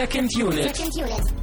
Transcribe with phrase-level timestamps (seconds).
[0.00, 0.74] Second Unit.
[0.74, 1.34] Second Unit.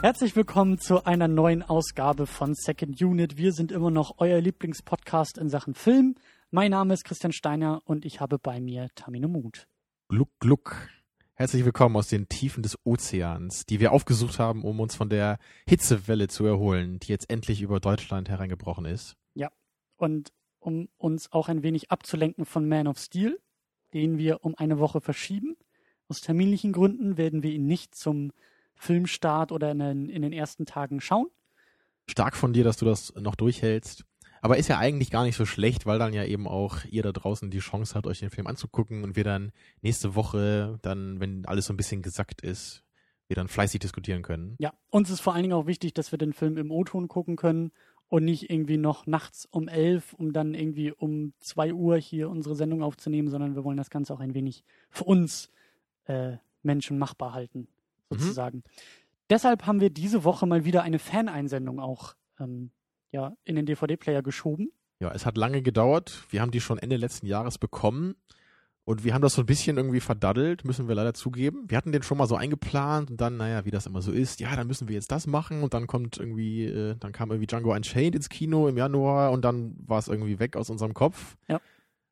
[0.00, 3.36] Herzlich willkommen zu einer neuen Ausgabe von Second Unit.
[3.36, 6.14] Wir sind immer noch euer Lieblingspodcast in Sachen Film.
[6.52, 9.66] Mein Name ist Christian Steiner und ich habe bei mir Tamino Mut.
[10.06, 10.88] Gluck, gluck.
[11.34, 15.40] Herzlich willkommen aus den Tiefen des Ozeans, die wir aufgesucht haben, um uns von der
[15.66, 19.16] Hitzewelle zu erholen, die jetzt endlich über Deutschland hereingebrochen ist.
[20.04, 23.40] Und um uns auch ein wenig abzulenken von Man of Steel,
[23.94, 25.56] den wir um eine Woche verschieben.
[26.08, 28.30] Aus terminlichen Gründen werden wir ihn nicht zum
[28.74, 31.28] Filmstart oder in den, in den ersten Tagen schauen.
[32.06, 34.04] Stark von dir, dass du das noch durchhältst.
[34.42, 37.12] Aber ist ja eigentlich gar nicht so schlecht, weil dann ja eben auch ihr da
[37.12, 41.46] draußen die Chance habt, euch den Film anzugucken und wir dann nächste Woche, dann, wenn
[41.46, 42.84] alles so ein bisschen gesackt ist,
[43.26, 44.56] wir dann fleißig diskutieren können.
[44.58, 47.36] Ja, uns ist vor allen Dingen auch wichtig, dass wir den Film im O-Ton gucken
[47.36, 47.72] können
[48.14, 52.54] und nicht irgendwie noch nachts um elf, um dann irgendwie um zwei Uhr hier unsere
[52.54, 55.50] Sendung aufzunehmen, sondern wir wollen das Ganze auch ein wenig für uns
[56.04, 57.66] äh, Menschen machbar halten,
[58.10, 58.62] sozusagen.
[59.30, 62.70] Deshalb haben wir diese Woche mal wieder eine Faneinsendung auch ähm,
[63.10, 64.70] ja, in den DVD-Player geschoben.
[65.00, 66.22] Ja, es hat lange gedauert.
[66.30, 68.14] Wir haben die schon Ende letzten Jahres bekommen.
[68.86, 71.64] Und wir haben das so ein bisschen irgendwie verdaddelt, müssen wir leider zugeben.
[71.68, 74.40] Wir hatten den schon mal so eingeplant und dann, naja, wie das immer so ist,
[74.40, 77.46] ja, dann müssen wir jetzt das machen und dann kommt irgendwie, äh, dann kam irgendwie
[77.46, 81.36] Django Unchained ins Kino im Januar und dann war es irgendwie weg aus unserem Kopf.
[81.48, 81.60] Ja.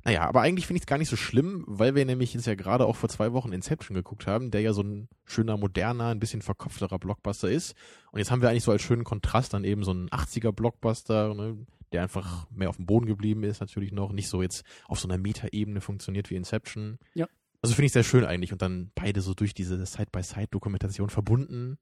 [0.05, 2.57] Naja, aber eigentlich finde ich es gar nicht so schlimm, weil wir nämlich jetzt ja
[2.57, 6.19] gerade auch vor zwei Wochen Inception geguckt haben, der ja so ein schöner, moderner, ein
[6.19, 7.77] bisschen verkopfterer Blockbuster ist.
[8.11, 11.67] Und jetzt haben wir eigentlich so als schönen Kontrast dann eben so einen 80er-Blockbuster, ne,
[11.93, 15.09] der einfach mehr auf dem Boden geblieben ist, natürlich noch, nicht so jetzt auf so
[15.09, 16.99] einer Metaebene funktioniert wie Inception.
[17.15, 17.27] Ja.
[17.63, 21.79] Also finde ich sehr schön eigentlich und dann beide so durch diese Side-by-Side-Dokumentation verbunden.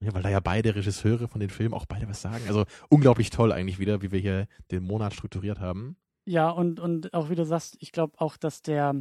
[0.00, 2.44] Ja, weil da ja beide Regisseure von den Filmen auch beide was sagen.
[2.46, 5.96] Also unglaublich toll eigentlich wieder, wie wir hier den Monat strukturiert haben.
[6.24, 8.94] Ja, und, und auch wie du sagst, ich glaube auch, dass der,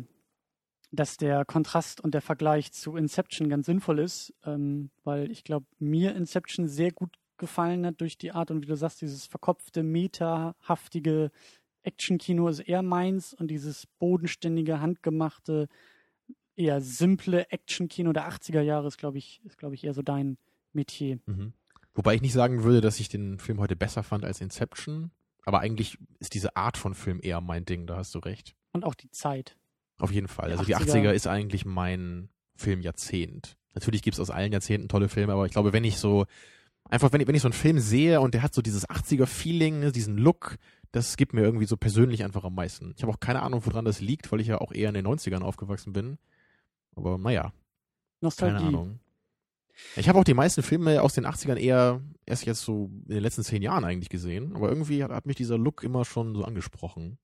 [0.91, 5.67] dass der Kontrast und der Vergleich zu Inception ganz sinnvoll ist, ähm, weil ich glaube,
[5.77, 9.83] mir Inception sehr gut gefallen hat durch die Art und wie du sagst, dieses verkopfte,
[9.83, 11.31] metahaftige
[11.83, 15.67] Actionkino ist eher meins und dieses bodenständige, handgemachte,
[16.55, 20.37] eher simple Actionkino der 80er Jahre ist, glaube ich, ist, glaube ich, eher so dein
[20.73, 21.19] Metier.
[21.25, 21.53] Mhm.
[21.93, 25.11] Wobei ich nicht sagen würde, dass ich den Film heute besser fand als Inception.
[25.45, 28.53] Aber eigentlich ist diese Art von Film eher mein Ding, da hast du recht.
[28.73, 29.57] Und auch die Zeit.
[29.97, 30.49] Auf jeden Fall.
[30.49, 33.57] Die Also die 80er 80er ist eigentlich mein Filmjahrzehnt.
[33.73, 36.25] Natürlich gibt es aus allen Jahrzehnten tolle Filme, aber ich glaube, wenn ich so,
[36.89, 39.79] einfach wenn ich, wenn ich so einen Film sehe und der hat so dieses 80er-Feeling,
[39.79, 40.57] ne, diesen Look,
[40.91, 42.93] das gibt mir irgendwie so persönlich einfach am meisten.
[42.95, 45.07] Ich habe auch keine Ahnung, woran das liegt, weil ich ja auch eher in den
[45.07, 46.17] 90ern aufgewachsen bin.
[46.95, 47.53] Aber naja, keine
[48.21, 48.65] Nostalgie.
[48.65, 48.99] Ahnung.
[49.95, 53.21] Ich habe auch die meisten Filme aus den 80ern eher erst jetzt so in den
[53.23, 54.55] letzten zehn Jahren eigentlich gesehen.
[54.55, 57.19] Aber irgendwie hat, hat mich dieser Look immer schon so angesprochen.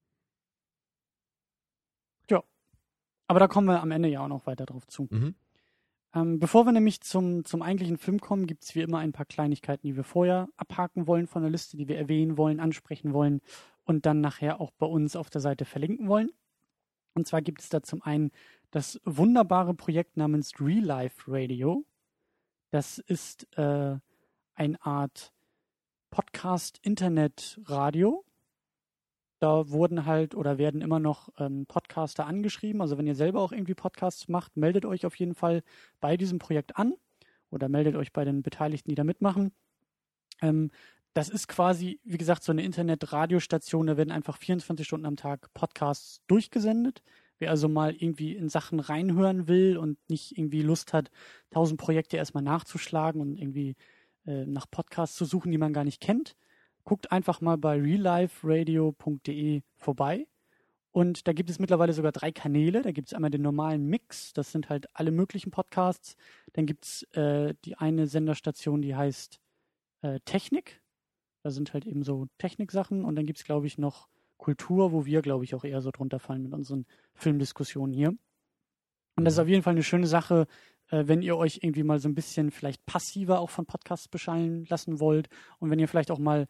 [3.28, 5.08] Aber da kommen wir am Ende ja auch noch weiter drauf zu.
[5.10, 5.36] Mhm.
[6.16, 9.26] Ähm, bevor wir nämlich zum, zum eigentlichen Film kommen, gibt es wie immer ein paar
[9.26, 13.42] Kleinigkeiten, die wir vorher abhaken wollen von der Liste, die wir erwähnen wollen, ansprechen wollen
[13.84, 16.30] und dann nachher auch bei uns auf der Seite verlinken wollen.
[17.16, 18.30] Und zwar gibt es da zum einen
[18.72, 21.86] das wunderbare Projekt namens Real Life Radio.
[22.72, 23.96] Das ist äh,
[24.56, 25.32] eine Art
[26.10, 28.26] Podcast-Internet-Radio.
[29.44, 32.80] Da wurden halt oder werden immer noch ähm, Podcaster angeschrieben.
[32.80, 35.64] Also wenn ihr selber auch irgendwie Podcasts macht, meldet euch auf jeden Fall
[36.00, 36.94] bei diesem Projekt an
[37.50, 39.52] oder meldet euch bei den Beteiligten, die da mitmachen.
[40.42, 40.72] Ähm,
[41.14, 43.88] das ist quasi, wie gesagt, so eine Internet-Radiostation.
[43.88, 47.04] Da werden einfach 24 Stunden am Tag Podcasts durchgesendet.
[47.38, 51.12] Wer also mal irgendwie in Sachen reinhören will und nicht irgendwie Lust hat,
[51.50, 53.76] tausend Projekte erstmal nachzuschlagen und irgendwie
[54.26, 56.38] äh, nach Podcasts zu suchen, die man gar nicht kennt,
[56.84, 60.28] guckt einfach mal bei realliferadio.de vorbei.
[60.92, 62.84] Und da gibt es mittlerweile sogar drei Kanäle.
[62.84, 66.16] Da gibt es einmal den normalen Mix, das sind halt alle möglichen Podcasts.
[66.54, 69.40] Dann gibt es äh, die eine Senderstation, die heißt
[70.04, 70.82] äh, Technik.
[71.42, 73.06] Da sind halt eben so Techniksachen.
[73.06, 74.08] Und dann gibt es, glaube ich, noch
[74.38, 76.86] Kultur, wo wir, glaube ich, auch eher so drunter fallen mit unseren
[77.16, 78.16] Filmdiskussionen hier.
[79.16, 80.48] Und das ist auf jeden Fall eine schöne Sache,
[80.90, 84.66] äh, wenn ihr euch irgendwie mal so ein bisschen vielleicht passiver auch von Podcasts beschallen
[84.70, 85.28] lassen wollt
[85.60, 86.48] und wenn ihr vielleicht auch mal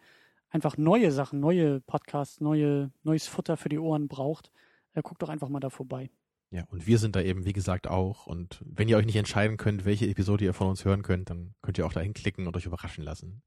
[0.53, 4.51] einfach neue Sachen, neue Podcasts, neue, neues Futter für die Ohren braucht,
[4.93, 6.09] äh, guckt doch einfach mal da vorbei.
[6.51, 8.27] Ja, und wir sind da eben, wie gesagt, auch.
[8.27, 11.55] Und wenn ihr euch nicht entscheiden könnt, welche Episode ihr von uns hören könnt, dann
[11.63, 13.41] könnt ihr auch dahin klicken und euch überraschen lassen.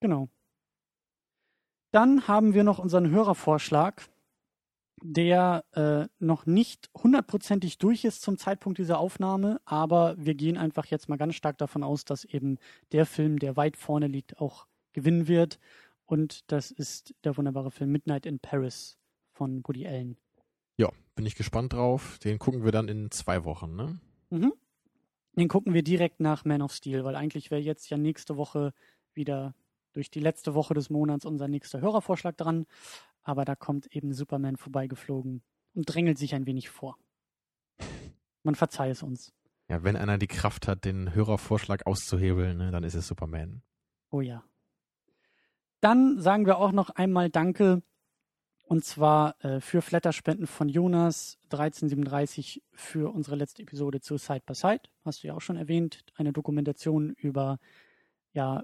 [0.00, 0.28] Genau.
[1.90, 4.08] Dann haben wir noch unseren Hörervorschlag,
[5.02, 10.86] der äh, noch nicht hundertprozentig durch ist zum Zeitpunkt dieser Aufnahme, aber wir gehen einfach
[10.86, 12.58] jetzt mal ganz stark davon aus, dass eben
[12.92, 15.58] der Film, der weit vorne liegt, auch gewinnen wird.
[16.08, 18.96] Und das ist der wunderbare Film Midnight in Paris
[19.34, 20.16] von Woody Allen.
[20.78, 22.18] Ja, bin ich gespannt drauf.
[22.20, 24.00] Den gucken wir dann in zwei Wochen, ne?
[24.30, 24.54] Mhm.
[25.36, 28.72] Den gucken wir direkt nach Man of Steel, weil eigentlich wäre jetzt ja nächste Woche
[29.12, 29.54] wieder
[29.92, 32.66] durch die letzte Woche des Monats unser nächster Hörervorschlag dran.
[33.22, 35.42] Aber da kommt eben Superman vorbeigeflogen
[35.74, 36.96] und drängelt sich ein wenig vor.
[38.44, 39.34] Man verzeihe es uns.
[39.68, 43.60] Ja, wenn einer die Kraft hat, den Hörervorschlag auszuhebeln, ne, dann ist es Superman.
[44.10, 44.42] Oh ja.
[45.80, 47.82] Dann sagen wir auch noch einmal Danke
[48.68, 54.54] und zwar äh, für Flatterspenden von Jonas 1337 für unsere letzte Episode zu Side by
[54.54, 54.82] Side.
[55.04, 56.04] Hast du ja auch schon erwähnt.
[56.16, 57.58] Eine Dokumentation über
[58.34, 58.62] ja,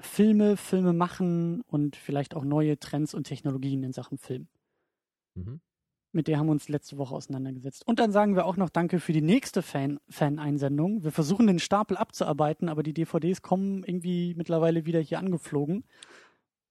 [0.00, 4.48] Filme, Filme machen und vielleicht auch neue Trends und Technologien in Sachen Film.
[5.34, 5.60] Mhm.
[6.12, 7.86] Mit der haben wir uns letzte Woche auseinandergesetzt.
[7.86, 11.04] Und dann sagen wir auch noch Danke für die nächste Fan Fan-Einsendung.
[11.04, 15.84] Wir versuchen den Stapel abzuarbeiten, aber die DVDs kommen irgendwie mittlerweile wieder hier angeflogen.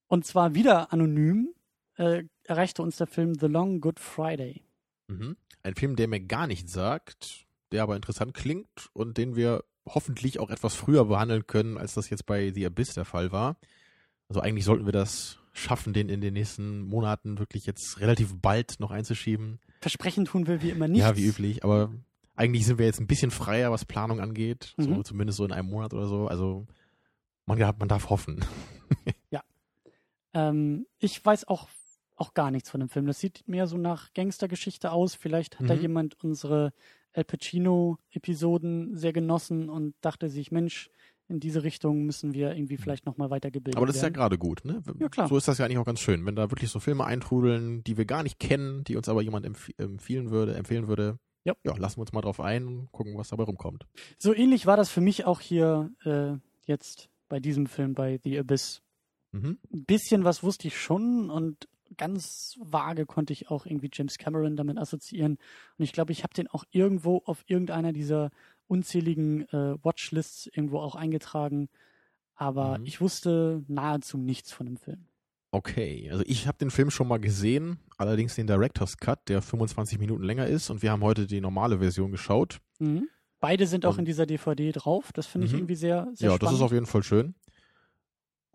[0.07, 1.53] Und zwar wieder anonym
[1.97, 4.63] äh, erreichte uns der Film The Long Good Friday.
[5.07, 5.37] Mhm.
[5.63, 10.39] Ein Film, der mir gar nichts sagt, der aber interessant klingt und den wir hoffentlich
[10.39, 13.57] auch etwas früher behandeln können, als das jetzt bei The Abyss der Fall war.
[14.29, 18.79] Also eigentlich sollten wir das schaffen, den in den nächsten Monaten wirklich jetzt relativ bald
[18.79, 19.59] noch einzuschieben.
[19.81, 20.99] Versprechen tun wir wie immer nicht.
[20.99, 21.91] Ja, wie üblich, aber
[22.35, 24.73] eigentlich sind wir jetzt ein bisschen freier, was Planung angeht.
[24.77, 24.83] Mhm.
[24.83, 26.27] So, zumindest so in einem Monat oder so.
[26.27, 26.65] Also
[27.45, 28.43] man, man darf hoffen.
[29.29, 29.43] ja.
[30.35, 31.67] Ähm, ich weiß auch,
[32.15, 33.07] auch gar nichts von dem Film.
[33.07, 35.15] Das sieht mehr so nach Gangstergeschichte aus.
[35.15, 35.67] Vielleicht hat mhm.
[35.67, 36.73] da jemand unsere
[37.13, 40.89] El Pacino-Episoden sehr genossen und dachte sich, Mensch,
[41.27, 43.79] in diese Richtung müssen wir irgendwie vielleicht nochmal weitergebildet werden.
[43.79, 44.83] Aber das ist ja gerade gut, ne?
[44.99, 45.27] Ja, klar.
[45.27, 47.97] So ist das ja eigentlich auch ganz schön, wenn da wirklich so Filme eintrudeln, die
[47.97, 51.17] wir gar nicht kennen, die uns aber jemand empf empfehlen würde, empfehlen würde.
[51.43, 51.53] Ja.
[51.63, 53.85] ja, lassen wir uns mal drauf ein und gucken, was dabei rumkommt.
[54.17, 58.39] So ähnlich war das für mich auch hier äh, jetzt bei diesem Film, bei The
[58.39, 58.81] Abyss.
[59.35, 59.57] Mhm.
[59.73, 61.67] Ein bisschen was wusste ich schon und
[61.97, 65.37] ganz vage konnte ich auch irgendwie James Cameron damit assoziieren.
[65.77, 68.31] Und ich glaube, ich habe den auch irgendwo auf irgendeiner dieser
[68.67, 71.69] unzähligen äh, Watchlists irgendwo auch eingetragen.
[72.35, 72.85] Aber mhm.
[72.85, 75.05] ich wusste nahezu nichts von dem Film.
[75.51, 79.99] Okay, also ich habe den Film schon mal gesehen, allerdings den Director's Cut, der 25
[79.99, 82.59] Minuten länger ist und wir haben heute die normale Version geschaut.
[82.79, 83.07] Mhm.
[83.39, 85.59] Beide sind auch in dieser DVD drauf, das finde ich mhm.
[85.59, 86.41] irgendwie sehr, sehr ja, spannend.
[86.41, 87.35] Ja, das ist auf jeden Fall schön.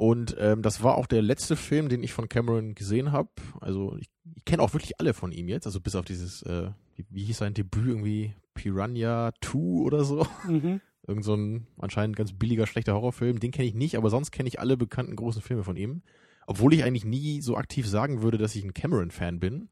[0.01, 3.29] Und ähm, das war auch der letzte Film, den ich von Cameron gesehen habe.
[3.61, 6.71] Also ich, ich kenne auch wirklich alle von ihm jetzt, also bis auf dieses, äh,
[6.97, 10.27] wie, wie hieß sein Debüt irgendwie, Piranha 2 oder so.
[10.49, 10.81] Mhm.
[11.07, 13.41] Irgend so ein anscheinend ganz billiger, schlechter Horrorfilm.
[13.41, 16.01] Den kenne ich nicht, aber sonst kenne ich alle bekannten großen Filme von ihm.
[16.47, 19.69] Obwohl ich eigentlich nie so aktiv sagen würde, dass ich ein Cameron-Fan bin.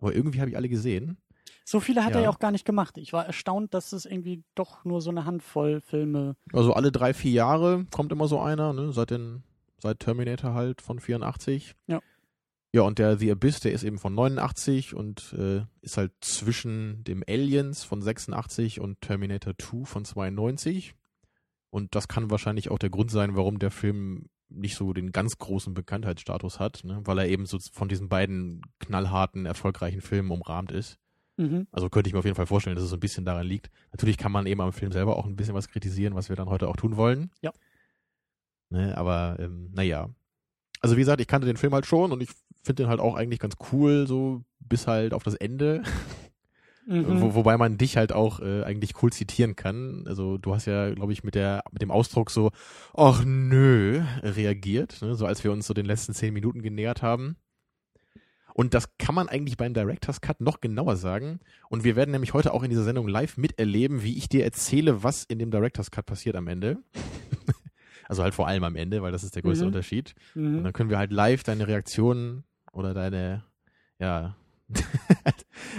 [0.00, 1.18] Aber irgendwie habe ich alle gesehen.
[1.66, 2.20] So viele hat ja.
[2.20, 2.96] er ja auch gar nicht gemacht.
[2.96, 6.34] Ich war erstaunt, dass es irgendwie doch nur so eine Handvoll Filme.
[6.54, 8.92] Also alle drei, vier Jahre kommt immer so einer, ne?
[8.92, 9.42] Seit den
[9.78, 11.74] seit Terminator halt von 84.
[11.86, 12.00] Ja.
[12.72, 17.04] Ja, und der The Abyss, der ist eben von 89 und äh, ist halt zwischen
[17.04, 20.94] dem Aliens von 86 und Terminator 2 von 92.
[21.70, 25.38] Und das kann wahrscheinlich auch der Grund sein, warum der Film nicht so den ganz
[25.38, 27.00] großen Bekanntheitsstatus hat, ne?
[27.04, 30.98] weil er eben so von diesen beiden knallharten, erfolgreichen Filmen umrahmt ist.
[31.36, 31.66] Mhm.
[31.70, 33.70] Also könnte ich mir auf jeden Fall vorstellen, dass es so ein bisschen daran liegt.
[33.92, 36.48] Natürlich kann man eben am Film selber auch ein bisschen was kritisieren, was wir dann
[36.48, 37.30] heute auch tun wollen.
[37.40, 37.52] Ja.
[38.70, 40.10] Ne, aber ähm, naja.
[40.80, 42.30] Also wie gesagt, ich kannte den Film halt schon und ich
[42.62, 45.82] finde den halt auch eigentlich ganz cool, so bis halt auf das Ende.
[46.86, 47.20] Mhm.
[47.20, 50.04] Wo, wobei man dich halt auch äh, eigentlich cool zitieren kann.
[50.06, 52.52] Also du hast ja, glaube ich, mit der mit dem Ausdruck so,
[52.94, 55.16] ach nö, reagiert, ne?
[55.16, 57.36] so als wir uns so den letzten zehn Minuten genähert haben.
[58.54, 61.40] Und das kann man eigentlich beim Director's Cut noch genauer sagen.
[61.68, 65.02] Und wir werden nämlich heute auch in dieser Sendung live miterleben, wie ich dir erzähle,
[65.02, 66.78] was in dem Director's Cut passiert am Ende.
[68.08, 69.68] Also halt vor allem am Ende, weil das ist der größte mhm.
[69.68, 70.14] Unterschied.
[70.34, 70.58] Mhm.
[70.58, 73.44] Und dann können wir halt live deine Reaktionen oder deine,
[73.98, 74.36] ja,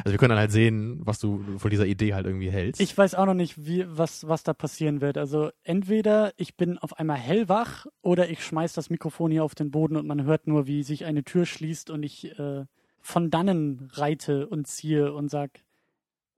[0.04, 2.82] also wir können dann halt sehen, was du von dieser Idee halt irgendwie hältst.
[2.82, 5.18] Ich weiß auch noch nicht, wie, was, was da passieren wird.
[5.18, 9.72] Also entweder ich bin auf einmal hellwach oder ich schmeiß das Mikrofon hier auf den
[9.72, 12.66] Boden und man hört nur, wie sich eine Tür schließt und ich äh,
[13.02, 15.52] von dannen reite und ziehe und sag,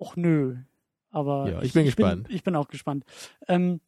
[0.04, 0.58] ach nö.
[1.12, 2.28] Aber ja, ich bin ich, gespannt.
[2.28, 3.04] Bin, ich bin auch gespannt.
[3.48, 3.80] Ähm,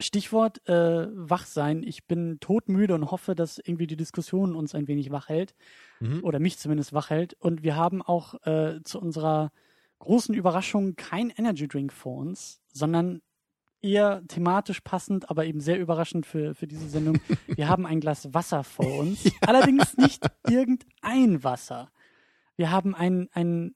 [0.00, 1.82] Stichwort äh, wach sein.
[1.82, 5.54] Ich bin todmüde und hoffe, dass irgendwie die Diskussion uns ein wenig wach hält.
[6.00, 6.24] Mhm.
[6.24, 7.34] Oder mich zumindest wach hält.
[7.34, 9.52] Und wir haben auch äh, zu unserer
[10.00, 13.22] großen Überraschung kein Energy Drink vor uns, sondern
[13.80, 17.18] eher thematisch passend, aber eben sehr überraschend für, für diese Sendung.
[17.46, 19.24] Wir haben ein Glas Wasser vor uns.
[19.24, 19.32] ja.
[19.42, 21.90] Allerdings nicht irgendein Wasser.
[22.56, 23.74] Wir haben ein, ein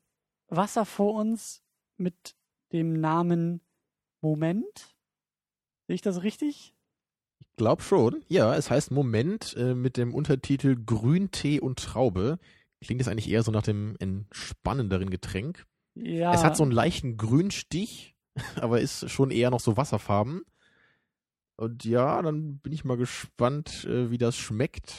[0.48, 1.62] Wasser vor uns
[1.96, 2.34] mit
[2.72, 3.60] dem Namen
[4.20, 4.97] Moment.
[5.88, 6.74] Sehe ich das richtig?
[7.58, 8.24] glaub schon.
[8.28, 12.38] Ja, es heißt Moment äh, mit dem Untertitel Grüntee und Traube.
[12.80, 15.66] Klingt es eigentlich eher so nach dem entspannenderen Getränk.
[15.94, 16.32] Ja.
[16.32, 18.14] Es hat so einen leichten Grünstich,
[18.56, 20.42] aber ist schon eher noch so wasserfarben.
[21.56, 24.94] Und ja, dann bin ich mal gespannt, äh, wie das schmeckt.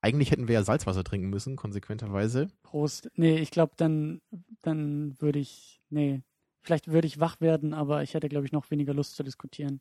[0.00, 2.46] Eigentlich hätten wir ja Salzwasser trinken müssen, konsequenterweise.
[2.62, 3.10] Prost.
[3.16, 4.22] Nee, ich glaube, dann,
[4.62, 6.22] dann würde ich, nee,
[6.62, 9.80] vielleicht würde ich wach werden, aber ich hätte, glaube ich, noch weniger Lust zu diskutieren.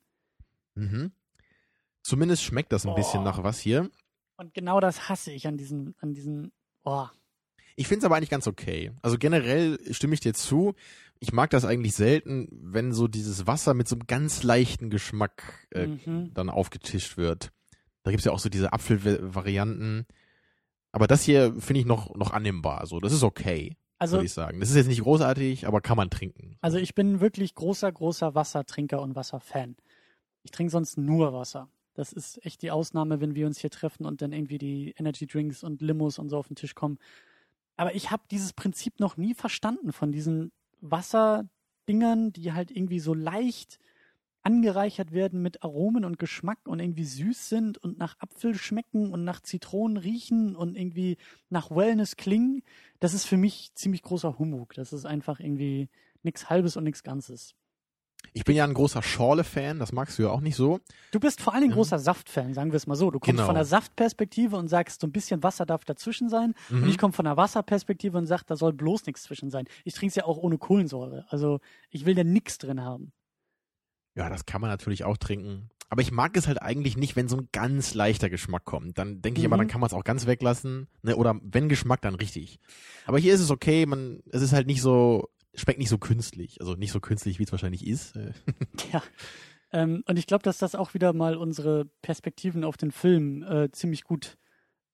[0.75, 1.11] Mhm.
[2.01, 3.23] Zumindest schmeckt das ein bisschen Oh.
[3.25, 3.89] nach was hier.
[4.37, 6.51] Und genau das hasse ich an diesen, an diesen,
[6.83, 7.07] oh,
[7.75, 8.91] Ich finde es aber eigentlich ganz okay.
[9.01, 10.75] Also generell stimme ich dir zu.
[11.19, 15.67] Ich mag das eigentlich selten, wenn so dieses Wasser mit so einem ganz leichten Geschmack
[15.71, 16.33] äh, mhm.
[16.33, 17.51] dann aufgetischt wird.
[18.03, 20.05] Da gibt's ja auch so diese Apfelvarianten.
[20.93, 22.85] Aber das hier finde ich noch, noch annehmbar.
[22.87, 24.59] So, das ist okay, Also, würde ich sagen.
[24.61, 26.57] Das ist jetzt nicht großartig, aber kann man trinken.
[26.61, 29.75] also ich bin wirklich großer, großer Wassertrinker und Wasserfan.
[30.43, 31.69] Ich trinke sonst nur Wasser.
[31.93, 35.27] Das ist echt die Ausnahme, wenn wir uns hier treffen und dann irgendwie die Energy
[35.27, 36.97] Drinks und Limos und so auf den Tisch kommen.
[37.75, 43.13] Aber ich habe dieses Prinzip noch nie verstanden von diesen Wasserdingern, die halt irgendwie so
[43.13, 43.79] leicht
[44.41, 49.23] angereichert werden mit Aromen und Geschmack und irgendwie süß sind und nach Apfel schmecken und
[49.23, 51.17] nach Zitronen riechen und irgendwie
[51.49, 52.63] nach Wellness klingen.
[52.99, 54.73] Das ist für mich ziemlich großer Humbug.
[54.75, 55.89] Das ist einfach irgendwie
[56.23, 57.55] nichts Halbes und nichts Ganzes.
[58.33, 60.79] Ich bin ja ein großer Schorle-Fan, das magst du ja auch nicht so.
[61.11, 61.77] Du bist vor allen Dingen Ja.
[61.77, 63.09] großer Saftfan, sagen wir es mal so.
[63.09, 63.45] Du kommst Genau.
[63.47, 66.53] von der Saftperspektive und sagst, so ein bisschen Wasser darf dazwischen sein.
[66.69, 66.83] Mhm.
[66.83, 69.65] Und ich komme von der Wasserperspektive und sag, da soll bloß nichts zwischen sein.
[69.83, 71.25] Ich trinke es ja auch ohne Kohlensäure.
[71.29, 71.59] Also
[71.89, 73.11] ich will da nichts drin haben.
[74.15, 75.69] Ja, das kann man natürlich auch trinken.
[75.91, 78.99] Aber ich mag es halt eigentlich nicht, wenn so ein ganz leichter Geschmack kommt.
[78.99, 79.61] Dann denke ich immer, Mhm.
[79.61, 80.87] dann kann man es auch ganz weglassen.
[81.01, 81.15] Ne?
[81.15, 82.59] Oder wenn Geschmack, dann richtig.
[83.07, 86.59] Aber hier ist es okay, man, es ist halt nicht so, schmeckt nicht so künstlich.
[86.59, 88.15] Also nicht so künstlich, wie es wahrscheinlich ist.
[88.15, 88.33] Äh,
[88.93, 89.03] Ja.
[89.71, 93.71] Ähm, und ich glaube, dass das auch wieder mal unsere Perspektiven auf den Film äh,
[93.71, 94.37] ziemlich gut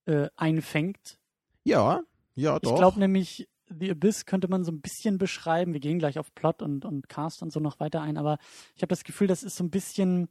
[0.05, 1.17] äh, einfängt.
[1.63, 2.01] Ja,
[2.35, 2.71] ja, doch.
[2.71, 5.74] Ich glaube nämlich, The Abyss könnte man so ein bisschen beschreiben.
[5.74, 8.38] Wir gehen gleich auf Plot und, und Cast und so noch weiter ein, aber
[8.75, 10.27] ich habe das Gefühl, das ist so ein bisschen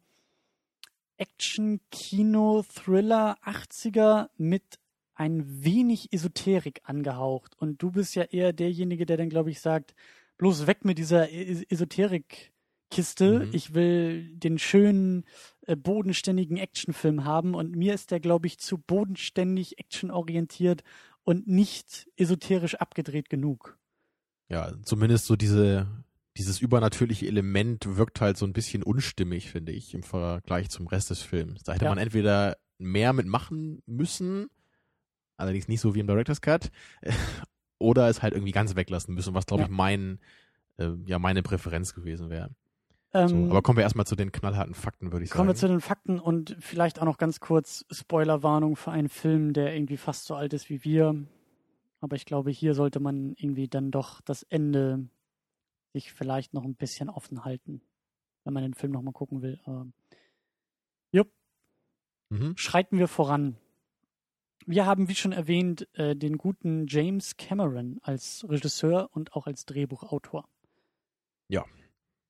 [1.17, 4.79] Action, Kino, Thriller, 80er mit
[5.15, 7.55] ein wenig Esoterik angehaucht.
[7.59, 9.95] Und du bist ja eher derjenige, der dann, glaube ich, sagt,
[10.39, 13.41] bloß weg mit dieser E- Esoterik-Kiste.
[13.47, 13.51] Mhm.
[13.53, 15.25] Ich will den schönen,
[15.67, 17.55] äh, bodenständigen Actionfilm haben.
[17.55, 20.83] Und mir ist der, glaube ich, zu bodenständig actionorientiert
[21.23, 23.79] und nicht esoterisch abgedreht genug.
[24.51, 25.87] Ja, zumindest so diese,
[26.37, 31.11] dieses übernatürliche Element wirkt halt so ein bisschen unstimmig, finde ich, im Vergleich zum Rest
[31.11, 31.63] des Films.
[31.63, 31.91] Da hätte Ja.
[31.91, 34.49] man entweder mehr mitmachen müssen,
[35.37, 36.71] allerdings nicht so wie im Director's Cut,
[37.79, 39.67] oder es halt irgendwie ganz weglassen müssen, was glaube Ja.
[39.69, 40.19] ich mein,
[40.79, 42.51] äh, ja, meine Präferenz gewesen wäre.
[43.13, 45.61] Ähm, So, aber kommen wir erstmal zu den knallharten Fakten, würde ich Kommen wir sagen.
[45.61, 49.97] zu den Fakten und vielleicht auch noch ganz kurz Spoilerwarnung für einen Film, der irgendwie
[49.97, 51.15] fast so alt ist wie wir.
[52.01, 55.09] Aber ich glaube, hier sollte man irgendwie dann doch das Ende
[55.93, 57.81] sich vielleicht noch ein bisschen offen halten,
[58.45, 59.61] wenn man den Film nochmal gucken will.
[59.65, 59.87] Aber
[62.31, 62.57] mhm.
[62.57, 63.57] schreiten wir voran.
[64.67, 69.67] Wir haben, wie schon erwähnt, äh, den guten James Cameron als Regisseur und auch als
[69.67, 70.49] Drehbuchautor.
[71.49, 71.65] Ja.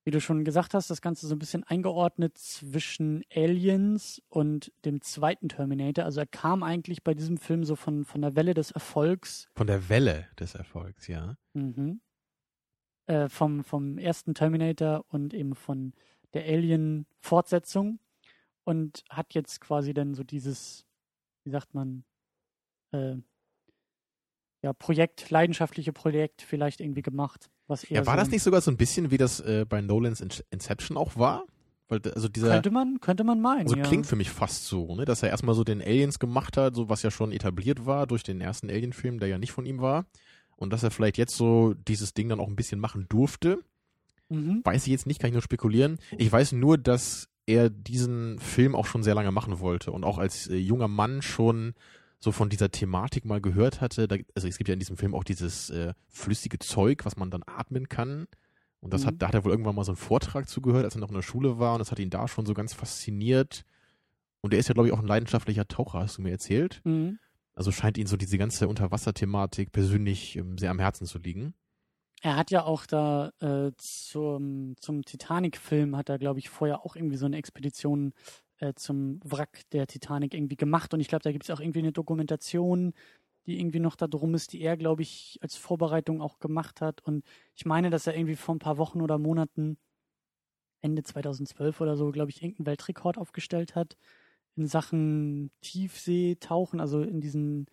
[0.05, 5.01] Wie du schon gesagt hast, das Ganze so ein bisschen eingeordnet zwischen Aliens und dem
[5.01, 6.05] zweiten Terminator.
[6.05, 9.67] Also er kam eigentlich bei diesem Film so von, von der Welle des Erfolgs Von
[9.67, 11.37] der Welle des Erfolgs, ja.
[11.55, 12.01] Mhm.
[13.07, 15.95] Äh, vom, vom ersten Terminator und eben von
[16.35, 17.99] der Alien-Fortsetzung
[18.65, 20.85] und hat jetzt quasi dann so dieses,
[21.45, 22.05] wie sagt man,
[22.95, 23.17] äh,
[24.63, 27.51] ja, Projekt, leidenschaftliche Projekt vielleicht irgendwie gemacht.
[27.67, 30.21] Was Ja, war so, das nicht sogar so ein bisschen, wie das äh, bei Nolans
[30.21, 31.45] In Inception auch war?
[31.89, 33.65] Weil, also dieser, Könnte man, könnte man meinen.
[33.65, 33.83] Also ja.
[33.83, 36.89] klingt für mich fast so, ne, dass er erstmal so den Aliens gemacht hat, so
[36.89, 40.07] was ja schon etabliert war durch den ersten Alien-Film, der ja nicht von ihm war.
[40.57, 43.59] Und dass er vielleicht jetzt so dieses Ding dann auch ein bisschen machen durfte.
[44.31, 44.63] Mhm.
[44.65, 45.99] Weiß ich jetzt nicht, kann ich nur spekulieren.
[46.17, 50.17] Ich weiß nur, dass er diesen Film auch schon sehr lange machen wollte und auch
[50.17, 51.75] als äh, junger Mann schon
[52.25, 54.09] so von dieser Thematik mal gehört hatte.
[54.09, 57.31] Da, also es gibt ja in diesem Film auch dieses äh, flüssige Zeug, was man
[57.31, 58.27] dann atmen kann.
[58.81, 59.07] Und das Mhm.
[59.09, 61.15] hat, da hat er wohl irgendwann mal so einen Vortrag zugehört, als er noch in
[61.15, 63.65] der Schule war und das hat ihn da schon so ganz fasziniert.
[64.41, 66.81] Und er ist ja, glaube ich, auch ein leidenschaftlicher Taucher, hast du mir erzählt.
[66.85, 67.19] Mhm.
[67.55, 71.53] Also scheint ihn so diese ganze Unterwasserthematik persönlich ähm, sehr am Herzen zu liegen.
[72.23, 76.97] Er hat ja auch da äh, zum, zum Titanic-Film hat er, glaube ich, vorher auch
[76.97, 78.15] irgendwie so eine Expedition
[78.59, 80.95] äh, zum Wrack der Titanic irgendwie gemacht.
[80.95, 82.95] Und ich glaube, da gibt es auch irgendwie eine Dokumentation,
[83.47, 87.03] die irgendwie noch da drum ist, die er, glaube ich, als Vorbereitung auch gemacht hat.
[87.03, 89.77] Und ich meine, dass er irgendwie vor ein paar Wochen oder Monaten,
[90.81, 93.97] Ende 2012 oder so, glaube ich, irgendeinen Weltrekord aufgestellt hat
[94.57, 97.67] in Sachen Tiefsee tauchen, also in diesen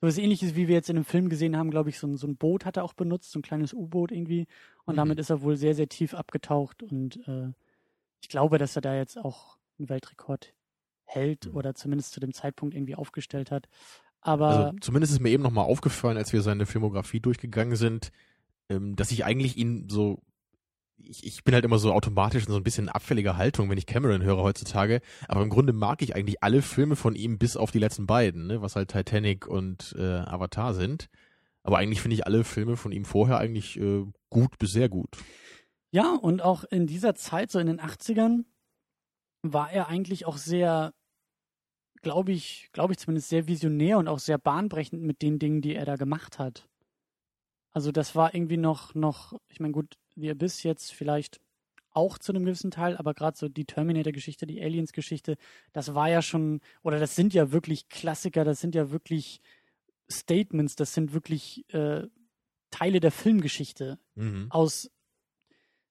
[0.00, 2.16] so was ähnliches, wie wir jetzt in dem Film gesehen haben, glaube ich, so ein,
[2.16, 4.46] so ein Boot hat er auch benutzt, so ein kleines U-Boot irgendwie.
[4.84, 4.98] Und mhm.
[4.98, 6.82] damit ist er wohl sehr, sehr tief abgetaucht.
[6.82, 7.52] Und äh,
[8.20, 10.54] ich glaube, dass er da jetzt auch einen Weltrekord
[11.04, 11.56] hält mhm.
[11.56, 13.68] oder zumindest zu dem Zeitpunkt irgendwie aufgestellt hat.
[14.20, 18.10] Aber also zumindest ist mir eben nochmal aufgefallen, als wir seine Filmografie durchgegangen sind,
[18.68, 20.20] ähm, dass ich eigentlich ihn so
[20.98, 23.86] ich, ich bin halt immer so automatisch in so ein bisschen abfälliger Haltung, wenn ich
[23.86, 25.00] Cameron höre heutzutage.
[25.28, 28.46] Aber im Grunde mag ich eigentlich alle Filme von ihm bis auf die letzten beiden,
[28.46, 28.62] ne?
[28.62, 31.08] was halt Titanic und äh, Avatar sind.
[31.62, 35.10] Aber eigentlich finde ich alle Filme von ihm vorher eigentlich äh, gut bis sehr gut.
[35.90, 38.44] Ja, und auch in dieser Zeit, so in den 80ern,
[39.42, 40.92] war er eigentlich auch sehr,
[42.02, 45.74] glaube ich, glaube ich zumindest sehr visionär und auch sehr bahnbrechend mit den Dingen, die
[45.74, 46.68] er da gemacht hat.
[47.72, 51.40] Also das war irgendwie noch, noch, ich meine, gut, The Abyss jetzt vielleicht
[51.90, 55.36] auch zu einem gewissen Teil, aber gerade so die Terminator-Geschichte, die Aliens-Geschichte,
[55.72, 59.40] das war ja schon, oder das sind ja wirklich Klassiker, das sind ja wirklich
[60.10, 62.06] Statements, das sind wirklich äh,
[62.70, 64.46] Teile der Filmgeschichte mhm.
[64.50, 64.90] aus,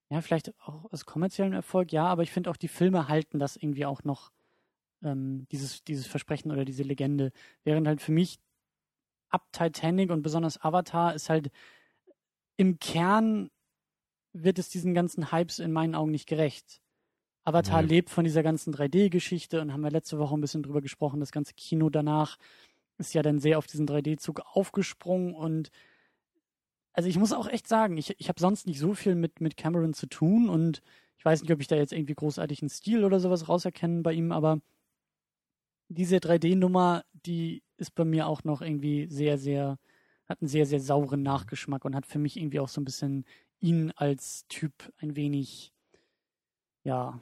[0.10, 3.56] ja, vielleicht auch aus kommerziellem Erfolg, ja, aber ich finde auch die Filme halten das
[3.56, 4.32] irgendwie auch noch,
[5.04, 7.32] ähm, dieses, dieses Versprechen oder diese Legende.
[7.64, 8.40] Während halt für mich
[9.30, 11.50] ab Titanic und besonders Avatar ist halt
[12.58, 13.50] im Kern
[14.34, 16.82] wird es diesen ganzen Hypes in meinen Augen nicht gerecht.
[17.44, 17.90] Avatar nee.
[17.90, 21.20] lebt von dieser ganzen 3D-Geschichte und haben wir letzte Woche ein bisschen drüber gesprochen.
[21.20, 22.38] Das ganze Kino danach
[22.98, 25.70] ist ja dann sehr auf diesen 3D-Zug aufgesprungen und
[26.96, 29.58] also ich muss auch echt sagen, ich, ich habe sonst nicht so viel mit, mit
[29.58, 30.82] Cameron zu tun und
[31.18, 34.14] ich weiß nicht, ob ich da jetzt irgendwie großartig einen Stil oder sowas rauserkennen bei
[34.14, 34.62] ihm, aber
[35.90, 39.78] diese 3D-Nummer, die ist bei mir auch noch irgendwie sehr, sehr,
[40.26, 43.26] hat einen sehr, sehr sauren Nachgeschmack und hat für mich irgendwie auch so ein bisschen
[43.60, 45.74] ihn als Typ ein wenig,
[46.84, 47.20] ja,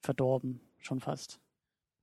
[0.00, 1.38] verdorben, schon fast.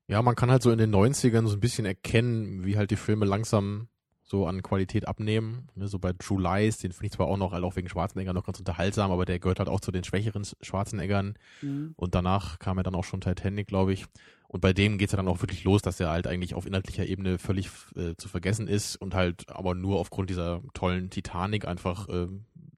[0.08, 2.96] Ja, man kann halt so in den 90ern so ein bisschen erkennen, wie halt die
[2.96, 3.90] Filme langsam
[4.30, 5.68] so an Qualität abnehmen.
[5.76, 8.34] Ne, so bei True Lies, den finde ich zwar auch noch, halt auch wegen Schwarzenegger
[8.34, 11.34] noch ganz unterhaltsam, aber der gehört halt auch zu den schwächeren Schwarzeneggern.
[11.62, 11.94] Mhm.
[11.96, 14.06] Und danach kam ja dann auch schon Titanic, glaube ich.
[14.48, 16.68] Und bei dem geht es ja dann auch wirklich los, dass er halt eigentlich auf
[16.68, 21.68] inhaltlicher Ebene völlig äh, zu vergessen ist und halt aber nur aufgrund dieser tollen Titanic
[21.68, 22.28] einfach äh,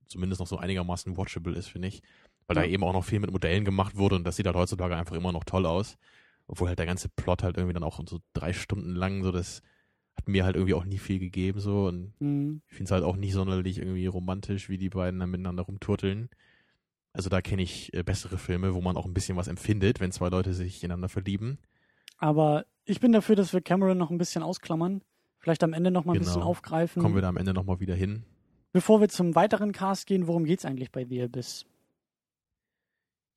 [0.08, 2.02] zumindest noch so einigermaßen watchable ist, finde ich.
[2.48, 2.64] Weil ja.
[2.64, 5.16] da eben auch noch viel mit Modellen gemacht wurde und das sieht halt heutzutage einfach
[5.16, 5.98] immer noch toll aus.
[6.48, 9.62] Obwohl halt der ganze Plot halt irgendwie dann auch so drei Stunden lang so das
[10.22, 12.62] hat mir halt irgendwie auch nie viel gegeben so und mhm.
[12.68, 16.30] ich finde es halt auch nicht sonderlich irgendwie romantisch, wie die beiden dann miteinander rumturteln.
[17.14, 20.12] Also da kenne ich äh, bessere Filme, wo man auch ein bisschen was empfindet, wenn
[20.12, 21.58] zwei Leute sich ineinander verlieben.
[22.18, 25.02] Aber ich bin dafür, dass wir Cameron noch ein bisschen ausklammern.
[25.40, 26.46] Vielleicht am Ende noch mal ein bisschen genau.
[26.46, 27.02] aufgreifen.
[27.02, 28.24] Kommen wir da am Ende noch mal wieder hin.
[28.74, 31.66] Bevor wir zum weiteren Cast gehen, worum geht es eigentlich bei The Abyss?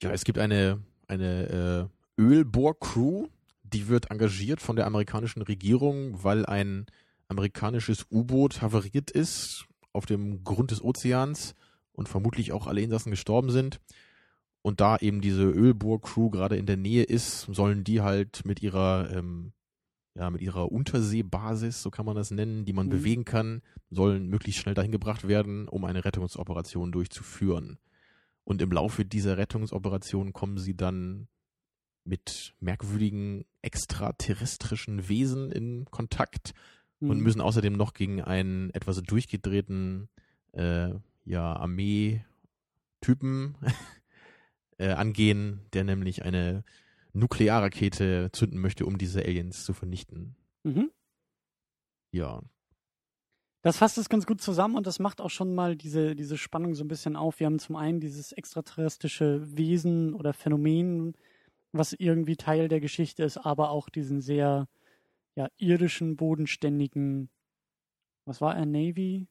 [0.02, 3.28] Ja, es gibt eine, eine äh, Ölbohrcrew,
[3.74, 6.87] die wird engagiert von der amerikanischen Regierung, weil ein
[7.28, 11.54] amerikanisches U-Boot havariert ist auf dem Grund des Ozeans
[11.92, 13.80] und vermutlich auch alle Insassen gestorben sind.
[14.62, 19.10] Und da eben diese Ölbohrcrew gerade in der Nähe ist, sollen die halt mit ihrer
[19.12, 19.52] ähm,
[20.16, 22.90] ja, mit ihrer Unterseebasis, so kann man das nennen, die man mhm.
[22.90, 27.78] bewegen kann, sollen möglichst schnell dahin gebracht werden, um eine Rettungsoperation durchzuführen.
[28.44, 31.26] Und im Laufe dieser Rettungsoperation kommen sie dann
[32.04, 36.52] mit merkwürdigen extraterrestrischen Wesen in Kontakt
[37.00, 37.10] mhm.
[37.10, 40.08] und müssen außerdem noch gegen einen etwas durchgedrehten
[40.52, 40.90] äh,
[41.24, 42.26] ja, Armee-Typen
[44.78, 46.64] äh, angehen, der nämlich eine
[47.12, 50.36] Nuklearrakete zünden möchte, um diese Aliens zu vernichten.
[50.64, 50.90] Mhm.
[52.10, 52.42] Ja.
[53.62, 56.74] Das fasst es ganz gut zusammen und das macht auch schon mal diese, diese Spannung
[56.74, 57.40] so ein bisschen auf.
[57.40, 61.14] Wir haben zum einen dieses extraterrestrische Wesen oder Phänomen,
[61.74, 64.68] was irgendwie Teil der Geschichte ist, aber auch diesen sehr
[65.34, 67.28] ja, irdischen, bodenständigen,
[68.24, 69.26] was war er, Navy?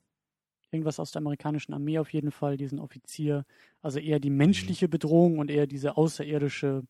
[0.72, 3.46] Irgendwas aus der amerikanischen Armee auf jeden Fall, diesen Offizier.
[3.82, 6.84] Also eher die menschliche Bedrohung und eher diese außerirdische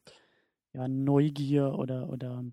[0.74, 2.44] ja, Neugier oder, oder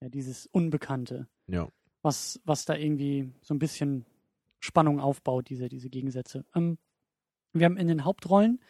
[0.00, 1.26] ja, dieses Unbekannte.
[1.48, 1.68] Ja.
[2.02, 4.04] Was, was da irgendwie so ein bisschen
[4.60, 6.44] Spannung aufbaut, diese, diese Gegensätze.
[6.54, 6.78] Ähm,
[7.52, 8.60] wir haben in den Hauptrollen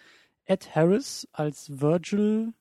[0.46, 2.54] Ed Harris als Virgil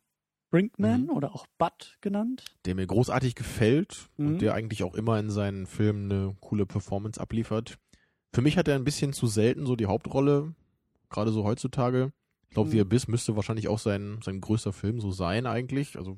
[0.52, 1.10] Brinkman mhm.
[1.10, 2.46] oder auch Bud genannt.
[2.66, 4.28] Der mir großartig gefällt mhm.
[4.28, 7.78] und der eigentlich auch immer in seinen Filmen eine coole Performance abliefert.
[8.34, 10.54] Für mich hat er ein bisschen zu selten so die Hauptrolle,
[11.10, 12.12] gerade so heutzutage.
[12.50, 12.74] Ich glaube, mhm.
[12.74, 15.98] The Abyss müsste wahrscheinlich auch sein, sein größter Film so sein eigentlich.
[15.98, 16.18] Also,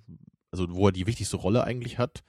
[0.52, 2.24] also wo er die wichtigste Rolle eigentlich hat.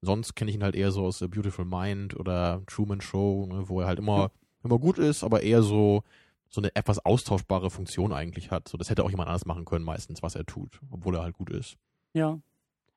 [0.00, 3.68] Sonst kenne ich ihn halt eher so aus A Beautiful Mind oder Truman Show, ne,
[3.68, 4.30] wo er halt immer,
[4.62, 6.04] immer gut ist, aber eher so,
[6.50, 8.68] so eine etwas austauschbare Funktion eigentlich hat.
[8.68, 11.34] So, das hätte auch jemand anders machen können meistens, was er tut, obwohl er halt
[11.34, 11.76] gut ist.
[12.14, 12.38] Ja.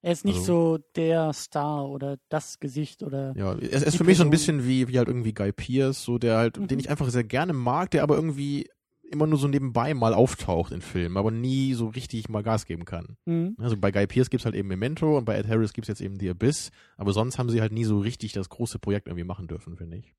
[0.03, 3.33] Er ist nicht Also- so der Star oder das Gesicht oder.
[3.37, 6.01] Ja, er ist für mich so ein Person- bisschen wie, wie halt irgendwie Guy Pearce,
[6.03, 6.67] so der halt, Mhm.
[6.67, 8.67] den ich einfach sehr gerne mag, der aber irgendwie
[9.11, 12.85] immer nur so nebenbei mal auftaucht in Filmen, aber nie so richtig mal Gas geben
[12.85, 13.17] kann.
[13.25, 13.57] Mhm.
[13.59, 16.17] Also bei Guy Pearce gibt's halt eben Memento und bei Ed Harris gibt's jetzt eben
[16.17, 19.47] The Abyss, aber sonst haben sie halt nie so richtig das große Projekt irgendwie machen
[19.47, 20.15] dürfen, finde ich.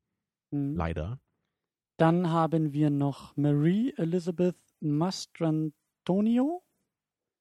[0.51, 0.77] Mhm.
[0.77, 1.18] Leider.
[1.96, 6.62] Dann haben wir noch Marie Elizabeth Mastrantonio.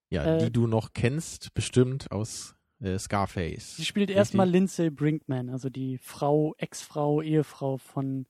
[0.10, 3.78] Ja, Äh, die du noch kennst, bestimmt aus äh, Scarface.
[3.78, 8.26] Sie spielt erstmal Lindsay Brinkman, also die Frau, Ex-Frau, Ehefrau von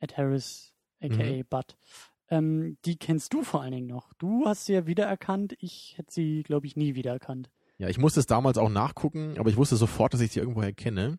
[0.00, 1.44] Ed Harris, aka Mhm.
[1.48, 1.76] Bud.
[2.30, 4.12] Ähm, die kennst du vor allen Dingen noch.
[4.14, 5.54] Du hast sie ja wiedererkannt.
[5.58, 7.50] Ich hätte sie, glaube ich, nie wiedererkannt.
[7.78, 10.72] Ja, ich musste es damals auch nachgucken, aber ich wusste sofort, dass ich sie irgendwoher
[10.72, 11.18] kenne.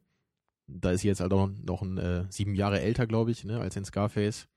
[0.79, 3.59] Da ist sie jetzt halt auch noch ein, äh, sieben Jahre älter, glaube ich, ne,
[3.59, 4.47] als in Scarface.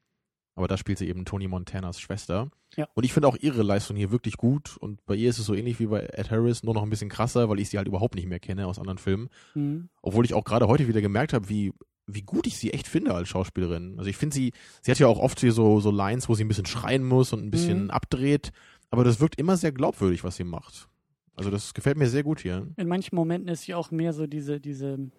[0.56, 2.48] Aber da spielt sie eben Tony Montanas Schwester.
[2.76, 2.86] Ja.
[2.94, 4.76] Und ich finde auch ihre Leistung hier wirklich gut.
[4.76, 7.08] Und bei ihr ist es so ähnlich wie bei Ed Harris, nur noch ein bisschen
[7.08, 9.28] krasser, weil ich sie halt überhaupt nicht mehr kenne aus anderen Filmen.
[9.54, 9.88] Mhm.
[10.00, 11.72] Obwohl ich auch gerade heute wieder gemerkt habe, wie,
[12.06, 13.96] wie gut ich sie echt finde als Schauspielerin.
[13.98, 16.44] Also ich finde sie, sie hat ja auch oft hier so, so Lines, wo sie
[16.44, 17.90] ein bisschen schreien muss und ein bisschen Mhm.
[17.90, 18.52] abdreht.
[18.90, 20.88] Aber das wirkt immer sehr glaubwürdig, was sie macht.
[21.34, 22.68] Also das gefällt mir sehr gut hier.
[22.76, 25.10] In manchen Momenten ist sie auch mehr so diese, diese,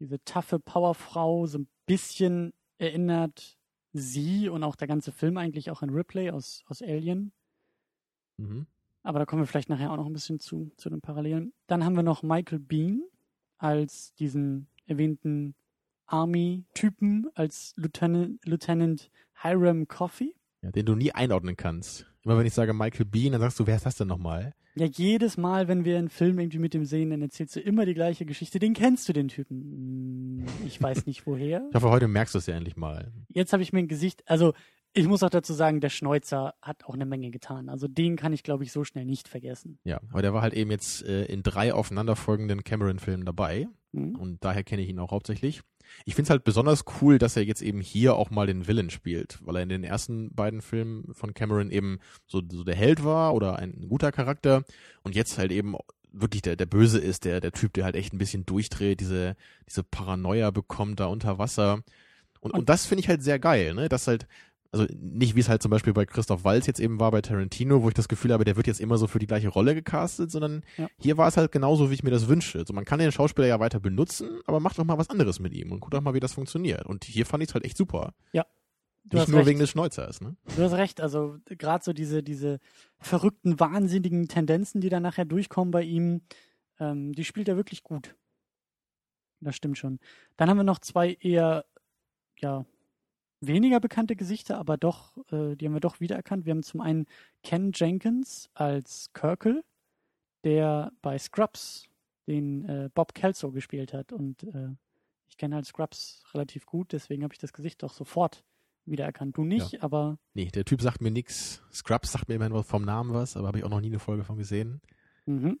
[0.00, 3.58] diese taffe Powerfrau, so ein bisschen erinnert
[3.92, 7.32] sie und auch der ganze Film eigentlich auch an Ripley aus, aus Alien.
[8.38, 8.66] Mhm.
[9.02, 11.52] Aber da kommen wir vielleicht nachher auch noch ein bisschen zu, zu den Parallelen.
[11.66, 13.02] Dann haben wir noch Michael Bean
[13.58, 15.54] als diesen erwähnten
[16.06, 19.10] Army-Typen, als Lieutenant, Lieutenant
[19.42, 20.34] Hiram Coffey.
[20.62, 22.09] Ja, den du nie einordnen kannst.
[22.24, 24.54] Immer wenn ich sage Michael Bean, dann sagst du, wer ist das denn nochmal?
[24.74, 27.86] Ja, jedes Mal, wenn wir einen Film irgendwie mit dem sehen, dann erzählst du immer
[27.86, 28.58] die gleiche Geschichte.
[28.58, 30.44] Den kennst du, den Typen.
[30.46, 31.66] Hm, Ich weiß nicht woher.
[31.70, 33.10] Ich hoffe, heute merkst du es ja endlich mal.
[33.28, 34.52] Jetzt habe ich mir ein Gesicht, also
[34.92, 37.68] ich muss auch dazu sagen, der Schneuzer hat auch eine Menge getan.
[37.68, 39.78] Also den kann ich, glaube ich, so schnell nicht vergessen.
[39.84, 43.68] Ja, aber der war halt eben jetzt äh, in drei aufeinanderfolgenden Cameron-Filmen dabei.
[43.92, 44.16] Hm?
[44.16, 45.62] Und daher kenne ich ihn auch hauptsächlich.
[46.04, 48.90] Ich finde es halt besonders cool, dass er jetzt eben hier auch mal den Villain
[48.90, 53.04] spielt, weil er in den ersten beiden Filmen von Cameron eben so, so der Held
[53.04, 54.64] war oder ein guter Charakter
[55.02, 55.74] und jetzt halt eben
[56.12, 59.36] wirklich der, der Böse ist, der, der Typ, der halt echt ein bisschen durchdreht, diese,
[59.68, 61.82] diese Paranoia bekommt da unter Wasser.
[62.40, 63.88] Und, und das finde ich halt sehr geil, ne?
[63.88, 64.26] Dass halt,
[64.72, 67.82] also nicht wie es halt zum Beispiel bei Christoph Waltz jetzt eben war bei Tarantino,
[67.82, 70.30] wo ich das Gefühl habe, der wird jetzt immer so für die gleiche Rolle gecastet,
[70.30, 70.88] sondern Ja.
[70.98, 72.58] hier war es halt genauso, wie ich mir das wünsche.
[72.58, 75.52] Also man kann den Schauspieler ja weiter benutzen, aber macht doch mal was anderes mit
[75.54, 76.86] ihm und guckt doch mal, wie das funktioniert.
[76.86, 78.14] Und hier fand ich es halt echt super.
[79.02, 79.48] Du Nicht nur recht.
[79.48, 80.36] wegen des Schneuzers, ne?
[80.54, 82.60] Du hast recht, also gerade so diese, diese
[82.98, 86.20] verrückten, wahnsinnigen Tendenzen, die dann nachher durchkommen bei ihm,
[86.78, 88.14] ähm, die spielt er wirklich gut.
[89.40, 90.00] Das stimmt schon.
[90.36, 91.64] Dann haben wir noch zwei eher,
[92.36, 92.66] ja,
[93.40, 96.44] weniger bekannte Gesichter, aber doch, äh, die haben wir doch wiedererkannt.
[96.46, 97.06] Wir haben zum einen
[97.42, 99.64] Ken Jenkins als Kirkle,
[100.44, 101.86] der bei Scrubs
[102.26, 104.12] den äh, Bob Kelso gespielt hat.
[104.12, 104.68] Und äh,
[105.28, 108.44] ich kenne halt Scrubs relativ gut, deswegen habe ich das Gesicht doch sofort
[108.84, 109.36] wiedererkannt.
[109.36, 111.62] Du nicht, aber Nee, der Typ sagt mir nix.
[111.72, 114.24] Scrubs sagt mir immerhin vom Namen was, aber habe ich auch noch nie eine Folge
[114.24, 114.80] von gesehen.
[115.26, 115.58] Mhm.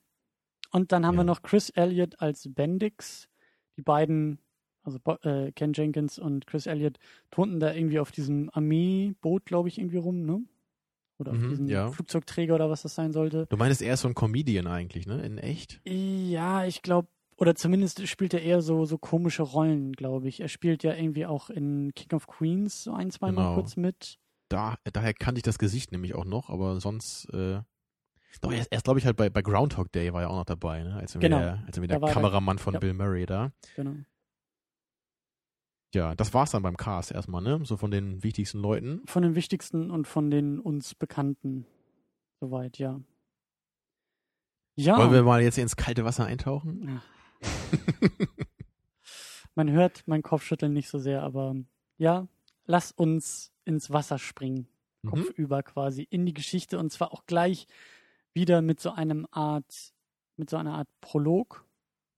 [0.72, 1.20] Und dann haben Ja.
[1.20, 3.28] wir noch Chris Elliott als Bendix.
[3.76, 4.38] Die beiden,
[4.82, 6.98] also äh, Ken Jenkins und Chris Elliott,
[7.30, 10.42] turnten da irgendwie auf diesem Armeeboot, glaube ich, irgendwie rum, ne?
[11.18, 11.90] Oder auf Mhm, diesem ja.
[11.90, 13.46] Flugzeugträger oder was das sein sollte.
[13.50, 15.20] Du meinst, er ist so ein Comedian eigentlich, ne?
[15.22, 15.80] In echt?
[15.86, 20.40] Ja, ich glaube, oder zumindest spielt er eher so, so komische Rollen, glaube ich.
[20.40, 23.54] Er spielt ja irgendwie auch in King of Queens so ein, zwei Mal Genau.
[23.54, 24.18] kurz mit.
[24.48, 27.60] Da, daher kannte ich das Gesicht nämlich auch noch, aber sonst, äh,
[28.40, 30.36] doch, er ist, er ist glaube ich halt bei, bei Groundhog Day war er auch
[30.36, 30.94] noch dabei, ne?
[30.94, 31.40] Als irgendwie Genau.
[31.40, 32.80] der, als irgendwie der er- Kameramann von ja.
[32.80, 33.52] Bill Murray da.
[33.76, 33.94] Genau.
[35.94, 37.60] Ja, das war's dann beim Cast erstmal, ne?
[37.64, 39.02] So von den wichtigsten Leuten.
[39.06, 41.66] Von den wichtigsten und von den uns bekannten.
[42.40, 43.00] Soweit, ja.
[44.76, 44.96] Ja.
[44.96, 47.02] Wollen wir mal jetzt ins kalte Wasser eintauchen?
[49.54, 51.56] Man hört mein Kopfschütteln nicht so sehr, aber
[51.98, 52.28] ja,
[52.64, 54.68] lass uns ins Wasser springen.
[55.02, 55.10] Mhm.
[55.10, 57.66] Kopfüber quasi in die Geschichte und zwar auch gleich
[58.32, 59.92] wieder mit so einem Art,
[60.36, 61.66] mit so einer Art Prolog.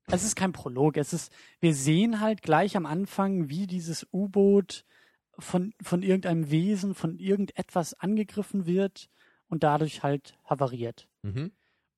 [0.09, 4.85] Es ist kein Prolog, es ist, wir sehen halt gleich am Anfang, wie dieses U-Boot
[5.39, 9.09] von, von irgendeinem Wesen, von irgendetwas angegriffen wird
[9.49, 11.09] und dadurch halt havariert.
[11.23, 11.53] Mhm.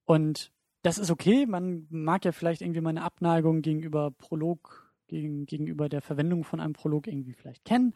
[0.05, 1.47] Und das ist okay.
[1.47, 6.75] Man mag ja vielleicht irgendwie meine Abneigung gegenüber Prolog, gegen, gegenüber der Verwendung von einem
[6.75, 7.95] Prolog irgendwie vielleicht kennen.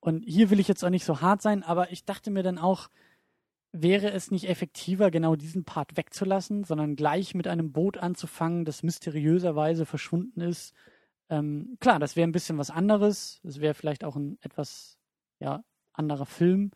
[0.00, 2.58] Und hier will ich jetzt auch nicht so hart sein, aber ich dachte mir dann
[2.58, 2.88] auch,
[3.76, 8.84] wäre es nicht effektiver, genau diesen Part wegzulassen, sondern gleich mit einem Boot anzufangen, das
[8.84, 10.74] mysteriöserweise verschwunden ist.
[11.28, 13.40] Ähm, klar, das wäre ein bisschen was anderes.
[13.42, 14.98] Es wäre vielleicht auch ein etwas
[15.40, 16.70] ja, anderer Film.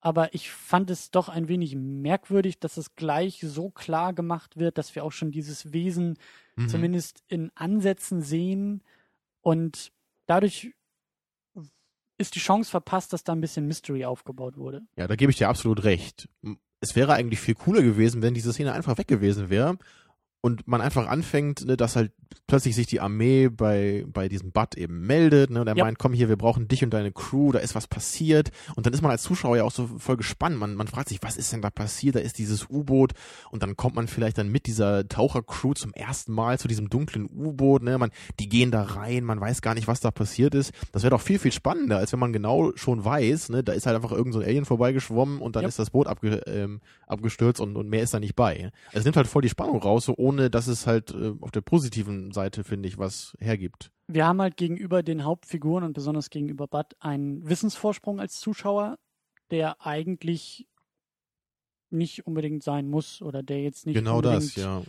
[0.00, 4.78] aber ich fand es doch ein wenig merkwürdig, dass es gleich so klar gemacht wird,
[4.78, 6.16] dass wir auch schon dieses Wesen
[6.56, 6.68] mhm.
[6.68, 8.82] zumindest in Ansätzen sehen
[9.42, 9.92] und
[10.26, 10.72] dadurch
[12.20, 14.82] ist die Chance verpasst, dass da ein bisschen Mystery aufgebaut wurde.
[14.96, 16.28] Ja, da gebe ich dir absolut recht.
[16.80, 19.78] Es wäre eigentlich viel cooler gewesen, wenn diese Szene einfach weg gewesen wäre
[20.40, 22.12] und man einfach anfängt, ne, dass halt
[22.46, 25.84] plötzlich sich die Armee bei, bei diesem Bud eben meldet, ne, und er ja.
[25.84, 28.50] meint, komm hier, wir brauchen dich und deine Crew, da ist was passiert.
[28.74, 30.58] Und dann ist man als Zuschauer ja auch so voll gespannt.
[30.58, 32.16] Man, man fragt sich, was ist denn da passiert?
[32.16, 33.12] Da ist dieses U-Boot
[33.50, 37.28] und dann kommt man vielleicht dann mit dieser Tauchercrew zum ersten Mal zu diesem dunklen
[37.32, 40.72] U-Boot, ne, man, die gehen da rein, man weiß gar nicht, was da passiert ist.
[40.92, 43.86] Das wäre doch viel, viel spannender, als wenn man genau schon weiß, ne, da ist
[43.86, 45.68] halt einfach irgend so ein Alien vorbeigeschwommen und dann ja.
[45.68, 48.70] ist das Boot abge, ähm, abgestürzt und, und mehr ist da nicht bei.
[48.92, 51.60] Es nimmt halt voll die Spannung raus, so ohne dass es halt äh, auf der
[51.60, 53.90] positiven Seite, finde ich, was hergibt.
[54.08, 58.98] Wir haben halt gegenüber den Hauptfiguren und besonders gegenüber Bud einen Wissensvorsprung als Zuschauer,
[59.50, 60.66] der eigentlich
[61.90, 64.82] nicht unbedingt sein muss oder der jetzt nicht genau unbedingt das, ja.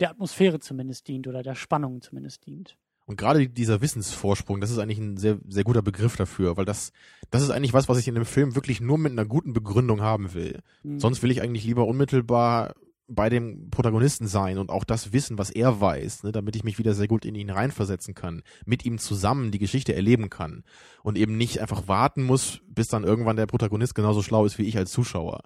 [0.00, 2.76] der Atmosphäre zumindest dient oder der Spannung zumindest dient.
[3.06, 6.92] Und gerade dieser Wissensvorsprung, das ist eigentlich ein sehr, sehr guter Begriff dafür, weil das,
[7.30, 10.02] das ist eigentlich was, was ich in dem Film wirklich nur mit einer guten Begründung
[10.02, 10.60] haben will.
[10.82, 11.00] Mhm.
[11.00, 12.74] Sonst will ich eigentlich lieber unmittelbar
[13.08, 16.78] bei dem Protagonisten sein und auch das wissen, was er weiß, ne, damit ich mich
[16.78, 20.62] wieder sehr gut in ihn reinversetzen kann, mit ihm zusammen die Geschichte erleben kann
[21.02, 24.64] und eben nicht einfach warten muss, bis dann irgendwann der Protagonist genauso schlau ist wie
[24.64, 25.42] ich als Zuschauer.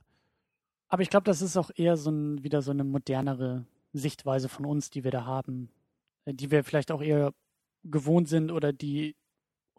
[0.89, 4.67] Aber ich glaube, das ist auch eher so ein, wieder so eine modernere Sichtweise von
[4.67, 5.71] uns, die wir da haben,
[6.25, 7.33] äh, die wir vielleicht auch eher
[7.85, 9.15] gewohnt sind oder die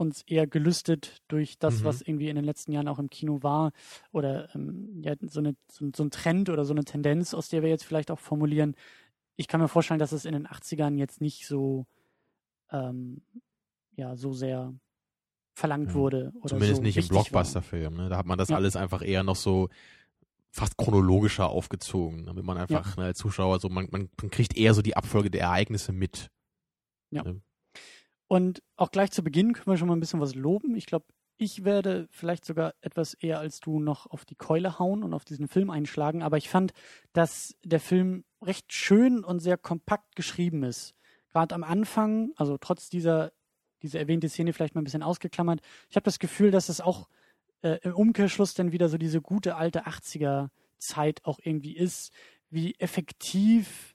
[0.04, 1.86] uns eher gelüstet durch das, mhm.
[1.86, 3.72] was irgendwie in den letzten Jahren auch im Kino war
[4.12, 7.63] oder ähm, ja, so, eine, so, so, ein Trend oder so eine Tendenz, aus der
[7.63, 8.76] wir jetzt vielleicht auch formulieren.
[9.36, 11.88] Ich kann mir vorstellen, dass es in den 80ern jetzt nicht so,
[12.72, 13.24] ähm,
[13.96, 14.74] ja, so sehr
[15.56, 15.96] verlangt ja.
[15.96, 16.32] wurde.
[16.36, 17.96] Oder Zumindest so nicht im Blockbuster-Film.
[17.96, 18.10] Ne?
[18.10, 18.56] Da hat man das ja.
[18.56, 19.70] alles einfach eher noch so
[20.52, 23.02] fast chronologischer aufgezogen, damit man einfach ja.
[23.02, 26.30] ne, als Zuschauer so, man, man, kriegt eher so die Abfolge der Ereignisse mit.
[27.10, 27.24] Ja.
[27.24, 27.42] Ne?
[28.34, 30.76] Und auch gleich zu Beginn können wir schon mal ein bisschen was loben.
[30.76, 31.06] Ich glaube,
[31.38, 35.24] ich werde vielleicht sogar etwas eher als du noch auf die Keule hauen und auf
[35.24, 36.24] diesen Film einschlagen.
[36.24, 36.74] Aber ich fand,
[37.12, 40.96] dass der Film recht schön und sehr kompakt geschrieben ist.
[41.30, 43.34] Gerade am Anfang, also trotz dieser,
[43.84, 45.62] dieser erwähnte Szene vielleicht mal ein bisschen ausgeklammert.
[45.91, 47.10] Ich habe das Gefühl, dass es auch
[47.62, 52.12] äh, im Umkehrschluss dann wieder so diese gute alte 80er Zeit auch irgendwie ist,
[52.50, 53.92] wie effektiv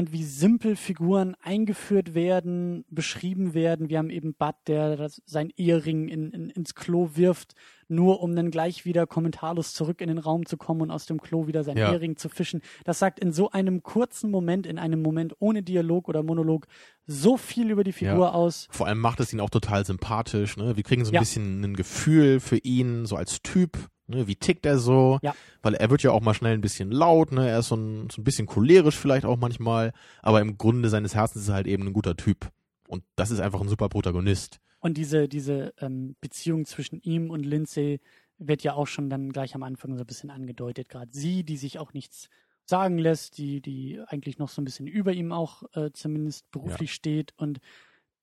[0.00, 3.90] und wie simpel Figuren eingeführt werden, beschrieben werden.
[3.90, 7.54] Wir haben eben Bud, der das, sein Ehering in, in, ins Klo wirft,
[7.86, 11.20] nur um dann gleich wieder kommentarlos zurück in den Raum zu kommen und aus dem
[11.20, 11.92] Klo wieder sein ja.
[11.92, 12.62] Ehering zu fischen.
[12.84, 16.66] Das sagt in so einem kurzen Moment, in einem Moment ohne Dialog oder Monolog,
[17.06, 18.32] so viel über die Figur ja.
[18.32, 18.68] aus.
[18.70, 20.56] Vor allem macht es ihn auch total sympathisch.
[20.56, 20.76] Ne?
[20.76, 21.20] Wir kriegen so ein ja.
[21.20, 23.76] bisschen ein Gefühl für ihn, so als Typ.
[24.10, 25.18] Ne, wie tickt er so?
[25.22, 25.34] Ja.
[25.62, 27.48] Weil er wird ja auch mal schnell ein bisschen laut, ne?
[27.48, 31.14] Er ist so ein, so ein bisschen cholerisch vielleicht auch manchmal, aber im Grunde seines
[31.14, 32.50] Herzens ist er halt eben ein guter Typ.
[32.88, 34.60] Und das ist einfach ein super Protagonist.
[34.80, 38.00] Und diese, diese ähm, Beziehung zwischen ihm und Lindsay
[38.38, 40.88] wird ja auch schon dann gleich am Anfang so ein bisschen angedeutet.
[40.88, 42.28] Gerade sie, die sich auch nichts
[42.64, 46.90] sagen lässt, die, die eigentlich noch so ein bisschen über ihm auch äh, zumindest beruflich
[46.90, 46.94] ja.
[46.94, 47.60] steht und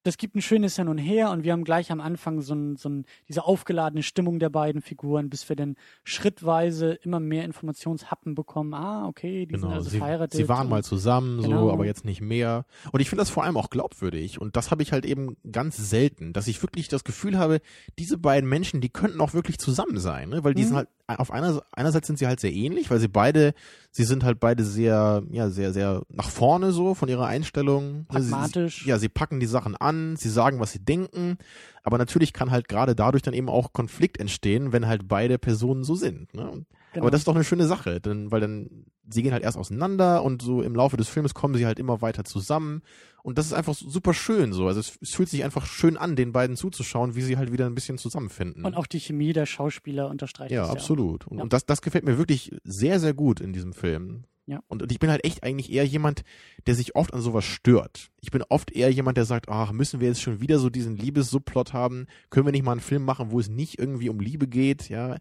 [0.02, 2.76] das gibt ein schönes Hin und Her und wir haben gleich am Anfang so, ein,
[2.76, 8.34] so ein, diese aufgeladene Stimmung der beiden Figuren, bis wir dann schrittweise immer mehr Informationshappen
[8.34, 8.74] bekommen.
[8.74, 9.68] Ah, okay, die genau.
[9.68, 10.36] sind also sie, verheiratet.
[10.36, 11.66] Sie waren mal zusammen, genau.
[11.66, 12.64] so, aber jetzt nicht mehr.
[12.92, 15.76] Und ich finde das vor allem auch glaubwürdig und das habe ich halt eben ganz
[15.76, 17.60] selten, dass ich wirklich das Gefühl habe,
[17.98, 20.44] diese beiden Menschen, die könnten auch wirklich zusammen sein, ne?
[20.44, 20.66] weil die mhm.
[20.66, 23.54] sind halt auf einer einerseits sind sie halt sehr ähnlich, weil sie beide,
[23.90, 28.04] sie sind halt beide sehr, ja, sehr, sehr nach vorne so von ihrer Einstellung.
[28.08, 28.82] Pragmatisch.
[28.82, 31.38] Sie, ja, sie packen die Sachen an, sie sagen, was sie denken,
[31.82, 35.84] aber natürlich kann halt gerade dadurch dann eben auch Konflikt entstehen, wenn halt beide Personen
[35.84, 36.34] so sind.
[36.34, 36.66] Ne?
[36.92, 37.04] Genau.
[37.04, 40.22] Aber das ist doch eine schöne Sache, denn, weil dann, sie gehen halt erst auseinander
[40.22, 42.82] und so im Laufe des Films kommen sie halt immer weiter zusammen.
[43.22, 44.66] Und das ist einfach super schön so.
[44.66, 47.66] Also es, es fühlt sich einfach schön an, den beiden zuzuschauen, wie sie halt wieder
[47.66, 48.64] ein bisschen zusammenfinden.
[48.64, 51.24] Und auch die Chemie der Schauspieler unterstreicht ja, das absolut.
[51.24, 54.24] Ja, und, und das, das gefällt mir wirklich sehr, sehr gut in diesem Film.
[54.46, 54.62] Ja.
[54.66, 56.22] Und, ich bin halt echt eigentlich eher jemand,
[56.66, 58.08] der sich oft an sowas stört.
[58.22, 60.96] Ich bin oft eher jemand, der sagt, ach, müssen wir jetzt schon wieder so diesen
[60.96, 62.06] Liebessubplot haben?
[62.30, 64.88] Können wir nicht mal einen Film machen, wo es nicht irgendwie um Liebe geht?
[64.88, 65.18] Ja,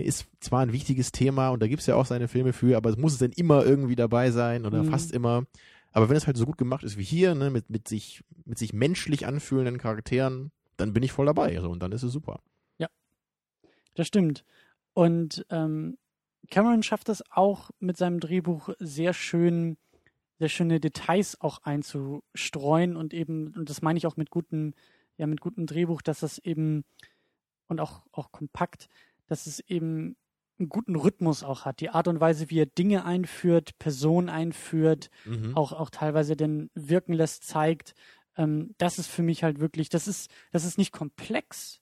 [0.00, 2.90] ist zwar ein wichtiges Thema und da gibt es ja auch seine Filme für, aber
[2.90, 4.90] es muss es denn immer irgendwie dabei sein oder mhm.
[4.90, 5.44] fast immer.
[5.92, 8.58] Aber wenn es halt so gut gemacht ist wie hier, ne, mit, mit, sich, mit
[8.58, 11.54] sich menschlich anfühlenden Charakteren, dann bin ich voll dabei.
[11.56, 12.40] Also, und dann ist es super.
[12.78, 12.88] Ja,
[13.94, 14.44] das stimmt.
[14.94, 15.98] Und ähm,
[16.50, 19.76] Cameron schafft es auch mit seinem Drehbuch sehr schön,
[20.38, 24.74] sehr schöne Details auch einzustreuen und eben, und das meine ich auch mit guten,
[25.18, 26.84] ja, mit gutem Drehbuch, dass das eben
[27.68, 28.88] und auch, auch kompakt,
[29.26, 30.16] dass es eben
[30.58, 31.80] einen guten Rhythmus auch hat.
[31.80, 35.56] Die Art und Weise, wie er Dinge einführt, Personen einführt, Mhm.
[35.56, 37.94] auch, auch teilweise denn wirken lässt, zeigt.
[38.36, 41.80] Ähm, das ist für mich halt wirklich, das ist, das ist nicht komplex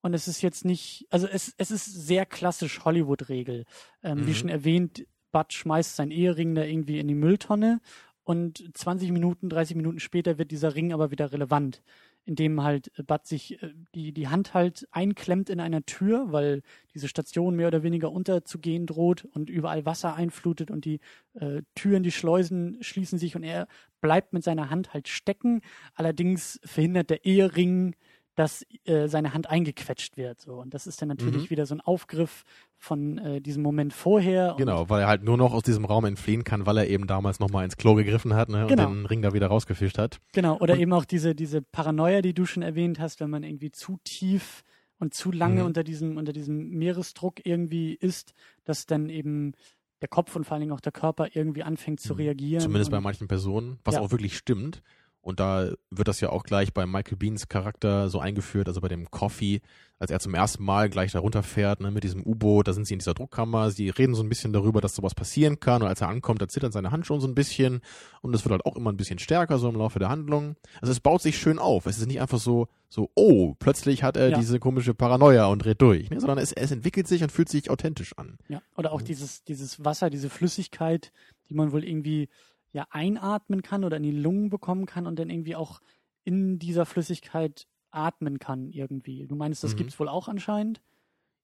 [0.00, 3.64] und es ist jetzt nicht, also es, es ist sehr klassisch Hollywood-Regel.
[4.02, 4.34] Ähm, Wie Mhm.
[4.34, 7.80] schon erwähnt, Bud schmeißt seinen Ehering da irgendwie in die Mülltonne
[8.24, 11.82] und 20 Minuten, 30 Minuten später wird dieser Ring aber wieder relevant,
[12.24, 16.62] indem halt Bud sich äh, die, die Hand halt einklemmt in einer Tür, weil
[16.94, 21.00] diese Station mehr oder weniger unterzugehen droht und überall Wasser einflutet und die
[21.34, 23.66] äh, Türen, die Schleusen schließen sich und er
[24.00, 25.62] bleibt mit seiner Hand halt stecken.
[25.94, 27.94] Allerdings verhindert der Ehering,
[28.34, 30.40] dass äh, seine Hand eingequetscht wird.
[30.40, 30.54] So.
[30.54, 31.50] Und das ist dann natürlich Mhm.
[31.50, 32.44] wieder so ein Aufgriff
[32.78, 34.54] von äh, diesem Moment vorher.
[34.56, 37.40] Genau, weil er halt nur noch aus diesem Raum entfliehen kann, weil er eben damals
[37.40, 38.88] nochmal ins Klo gegriffen hat ne, Genau.
[38.88, 40.18] und den Ring da wieder rausgefischt hat.
[40.32, 43.42] Genau, oder Und- eben auch diese, diese Paranoia, die du schon erwähnt hast, wenn man
[43.42, 44.62] irgendwie zu tief
[44.98, 45.66] und zu lange Mhm.
[45.66, 48.32] unter diesem, unter diesem Meeresdruck irgendwie ist,
[48.64, 49.52] dass dann eben
[50.00, 52.20] der Kopf und vor allen Dingen auch der Körper irgendwie anfängt zu Mhm.
[52.20, 52.60] reagieren.
[52.62, 54.00] Zumindest bei manchen Personen, was Ja.
[54.00, 54.82] auch wirklich stimmt.
[55.22, 58.88] Und da wird das ja auch gleich bei Michael Beans Charakter so eingeführt, also bei
[58.88, 59.60] dem Coffee,
[60.00, 62.94] als er zum ersten Mal gleich da runterfährt, ne, mit diesem U-Boot, da sind sie
[62.94, 66.00] in dieser Druckkammer, sie reden so ein bisschen darüber, dass sowas passieren kann und als
[66.00, 67.82] er ankommt, da zittert seine Hand schon so ein bisschen
[68.20, 70.56] und es wird halt auch immer ein bisschen stärker so im Laufe der Handlung.
[70.80, 71.86] Also es baut sich schön auf.
[71.86, 74.38] Es ist nicht einfach so, so, oh, plötzlich hat er Ja.
[74.40, 77.70] diese komische Paranoia und dreht durch, ne, sondern es, es entwickelt sich und fühlt sich
[77.70, 78.38] authentisch an.
[78.48, 79.04] ja, oder auch Mhm.
[79.06, 81.12] dieses, dieses Wasser, diese Flüssigkeit,
[81.48, 82.28] die man wohl irgendwie
[82.72, 85.80] ja einatmen kann oder in die Lungen bekommen kann und dann irgendwie auch
[86.24, 89.26] in dieser Flüssigkeit atmen kann irgendwie.
[89.26, 89.76] Du meinst, das Mhm.
[89.78, 90.80] gibt's wohl auch anscheinend?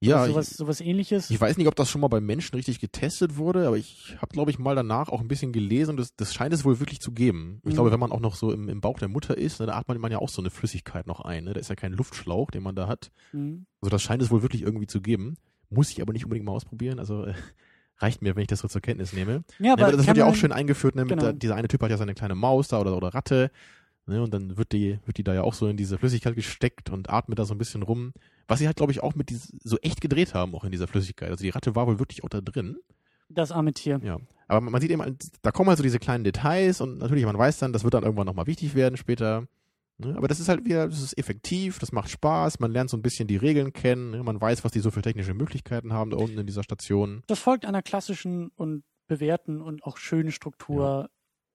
[0.01, 1.29] Ja, Oder sowas, sowas ähnliches?
[1.29, 4.29] Ich weiß nicht, ob das schon mal bei Menschen richtig getestet wurde, aber ich habe,
[4.33, 7.01] glaube ich, mal danach auch ein bisschen gelesen und das, das scheint es wohl wirklich
[7.01, 7.59] zu geben.
[7.65, 7.75] Ich Mhm.
[7.75, 9.99] glaube, wenn man auch noch so im, im Bauch der Mutter ist, ne, da atmet
[9.99, 11.45] man ja auch so eine Flüssigkeit noch ein.
[11.45, 11.53] Ne?
[11.53, 13.11] Da ist ja kein Luftschlauch, den man da hat.
[13.33, 13.67] Mhm.
[13.81, 15.35] Also das scheint es wohl wirklich irgendwie zu geben.
[15.69, 17.01] Muss ich aber nicht unbedingt mal ausprobieren.
[17.01, 17.35] Also äh,
[17.99, 19.45] reicht mir, wenn ich das so zur Kenntnis nehme.
[19.59, 20.95] Ja, Ja, aber das wird ja auch schön eingeführt.
[20.95, 21.07] Ne?
[21.07, 21.23] Genau.
[21.23, 23.51] der, dieser eine Typ hat ja seine kleine Maus da oder, oder Ratte.
[24.07, 24.23] Ne?
[24.23, 27.11] Und dann wird die, wird die da ja auch so in diese Flüssigkeit gesteckt und
[27.11, 28.13] atmet da so ein bisschen rum.
[28.47, 30.89] Was sie halt, glaube ich, auch mit dies, so echt gedreht haben, auch in dieser
[30.89, 31.31] Flüssigkeit.
[31.31, 32.79] Also die Ratte war wohl wirklich auch da drin.
[33.29, 34.01] Das arme Tier.
[34.03, 34.19] Ja.
[34.47, 37.37] Aber man man sieht eben, da kommen halt so diese kleinen Details und natürlich, man
[37.37, 39.47] weiß dann, das wird dann irgendwann nochmal wichtig werden später.
[39.99, 40.15] Ne?
[40.17, 43.03] Aber das ist halt wieder, das ist effektiv, das macht Spaß, man lernt so ein
[43.03, 44.23] bisschen die Regeln kennen, ne?
[44.23, 47.23] man weiß, was die so für technische Möglichkeiten haben da unten in dieser Station.
[47.27, 51.11] Das folgt einer klassischen und bewährten und auch schönen Struktur,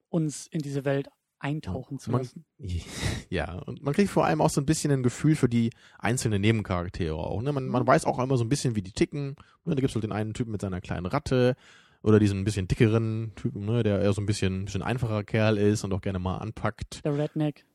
[0.10, 1.08] uns in diese Welt
[1.39, 2.45] eintauchen zu Man- lassen.
[3.29, 6.39] Ja, und man kriegt vor allem auch so ein bisschen ein Gefühl für die einzelnen
[6.41, 7.41] Nebencharaktere auch.
[7.41, 7.51] Ne?
[7.51, 9.36] Man, man weiß auch immer so ein bisschen, wie die ticken.
[9.65, 9.73] Ne?
[9.73, 11.56] Da gibt's halt den einen Typen mit seiner kleinen Ratte
[12.03, 13.82] oder diesen ein bisschen dickeren Typen, ne?
[13.82, 17.03] der eher so ein bisschen, bisschen einfacher Kerl ist und auch gerne mal anpackt.
[17.06, 17.65] Der Redneck.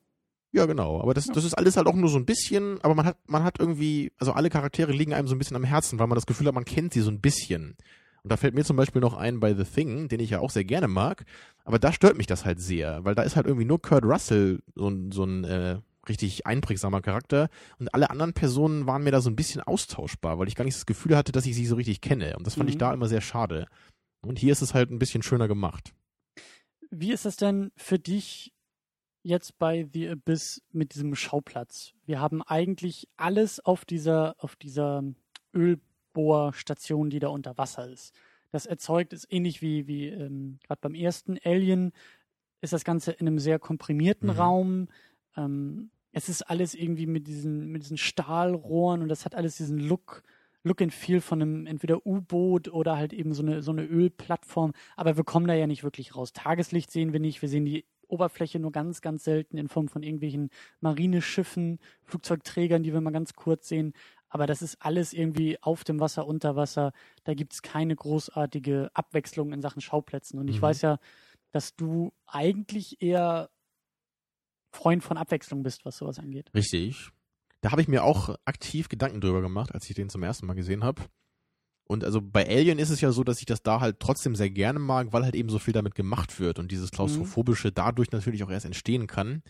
[0.52, 1.00] Ja, genau.
[1.02, 1.34] Aber das, Ja.
[1.34, 4.12] das ist alles halt auch nur so ein bisschen, aber man hat, man hat irgendwie,
[4.18, 6.54] also alle Charaktere liegen einem so ein bisschen am Herzen, weil man das Gefühl hat,
[6.54, 7.76] man kennt sie so ein bisschen.
[8.22, 10.50] Und da fällt mir zum Beispiel noch ein bei The Thing, den ich ja auch
[10.50, 11.24] sehr gerne mag,
[11.64, 14.60] aber da stört mich das halt sehr, weil da ist halt irgendwie nur Kurt Russell
[14.74, 19.20] so ein, so ein äh, richtig einprägsamer Charakter und alle anderen Personen waren mir da
[19.20, 21.76] so ein bisschen austauschbar, weil ich gar nicht das Gefühl hatte, dass ich sie so
[21.76, 22.36] richtig kenne.
[22.38, 22.80] Und das fand ich Mhm.
[22.80, 23.66] da immer sehr schade.
[24.22, 25.92] Und hier ist es halt ein bisschen schöner gemacht.
[26.90, 28.52] Wie ist das denn für dich
[29.22, 31.92] jetzt bei The Abyss mit diesem Schauplatz?
[32.06, 35.02] Wir haben eigentlich alles auf dieser, auf dieser
[35.54, 38.14] Ölbohrstation, die da unter Wasser ist.
[38.50, 41.92] Das erzeugt ist ähnlich wie, wie ähm, gerade beim ersten Alien,
[42.60, 44.36] ist das Ganze in einem sehr komprimierten Mhm.
[44.36, 44.88] Raum.
[45.36, 49.78] Ähm, es ist alles irgendwie mit diesen, mit diesen Stahlrohren und das hat alles diesen
[49.78, 50.22] Look,
[50.64, 54.72] Look and Feel von einem entweder U-Boot oder halt eben so eine, so eine Ölplattform.
[54.96, 56.32] Aber wir kommen da ja nicht wirklich raus.
[56.32, 57.42] Tageslicht sehen wir nicht.
[57.42, 62.92] Wir sehen die Oberfläche nur ganz, ganz selten in Form von irgendwelchen Marineschiffen, Flugzeugträgern, die
[62.92, 63.92] wir mal ganz kurz sehen.
[64.28, 66.92] Aber das ist alles irgendwie auf dem Wasser, unter Wasser.
[67.24, 70.38] Da gibt es keine großartige Abwechslung in Sachen Schauplätzen.
[70.38, 70.62] Und ich Mhm.
[70.62, 70.98] weiß ja,
[71.52, 73.48] dass du eigentlich eher
[74.70, 76.50] Freund von Abwechslung bist, was sowas angeht.
[76.54, 77.10] Richtig.
[77.62, 80.54] Da habe ich mir auch aktiv Gedanken drüber gemacht, als ich den zum ersten Mal
[80.54, 81.02] gesehen habe.
[81.88, 84.50] Und also bei Alien ist es ja so, dass ich das da halt trotzdem sehr
[84.50, 88.44] gerne mag, weil halt eben so viel damit gemacht wird und dieses klaustrophobische dadurch natürlich
[88.44, 89.42] auch erst entstehen kann.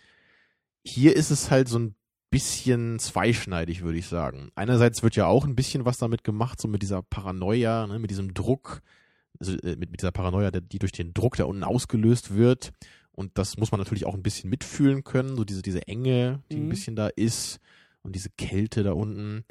[0.85, 1.95] Hier ist es halt so ein
[2.31, 4.51] bisschen zweischneidig, würde ich sagen.
[4.55, 8.11] Einerseits wird ja auch ein bisschen was damit gemacht, so mit dieser Paranoia, ne, mit
[8.11, 8.83] diesem Druck,
[9.41, 12.71] also äh, mit, mit dieser Paranoia, die durch den Druck da unten ausgelöst wird.
[13.13, 16.57] Und das muss man natürlich auch ein bisschen mitfühlen können, so diese, diese Enge, die
[16.59, 16.69] ein Mhm.
[16.69, 17.59] bisschen da ist
[18.03, 19.45] und diese Kälte da unten.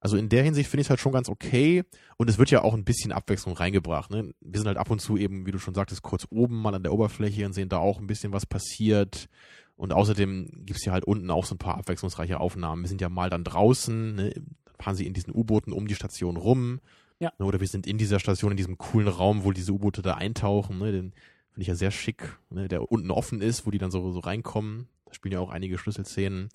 [0.00, 1.84] Also in der Hinsicht finde ich es halt schon ganz okay.
[2.16, 4.10] Und es wird ja auch ein bisschen Abwechslung reingebracht.
[4.10, 4.32] Ne?
[4.40, 6.82] Wir sind halt ab und zu eben, wie du schon sagtest, kurz oben mal an
[6.82, 9.28] der Oberfläche und sehen da auch ein bisschen was passiert.
[9.76, 12.82] Und außerdem gibt's ja halt unten auch so ein paar abwechslungsreiche Aufnahmen.
[12.82, 14.34] Wir sind ja mal dann draußen, ne?
[14.78, 16.80] fahren sie in diesen U-Booten um die Station rum.
[17.18, 17.32] Ja.
[17.38, 20.14] Ne, Oder wir sind in dieser Station, in diesem coolen Raum, wo diese U-Boote da
[20.14, 20.78] eintauchen.
[20.78, 20.92] Ne?
[20.92, 21.12] Den
[21.50, 22.68] finde ich ja sehr schick, ne?
[22.68, 24.88] der unten offen ist, wo die dann so, so reinkommen.
[25.04, 26.48] Da spielen ja auch einige Schlüsselszenen.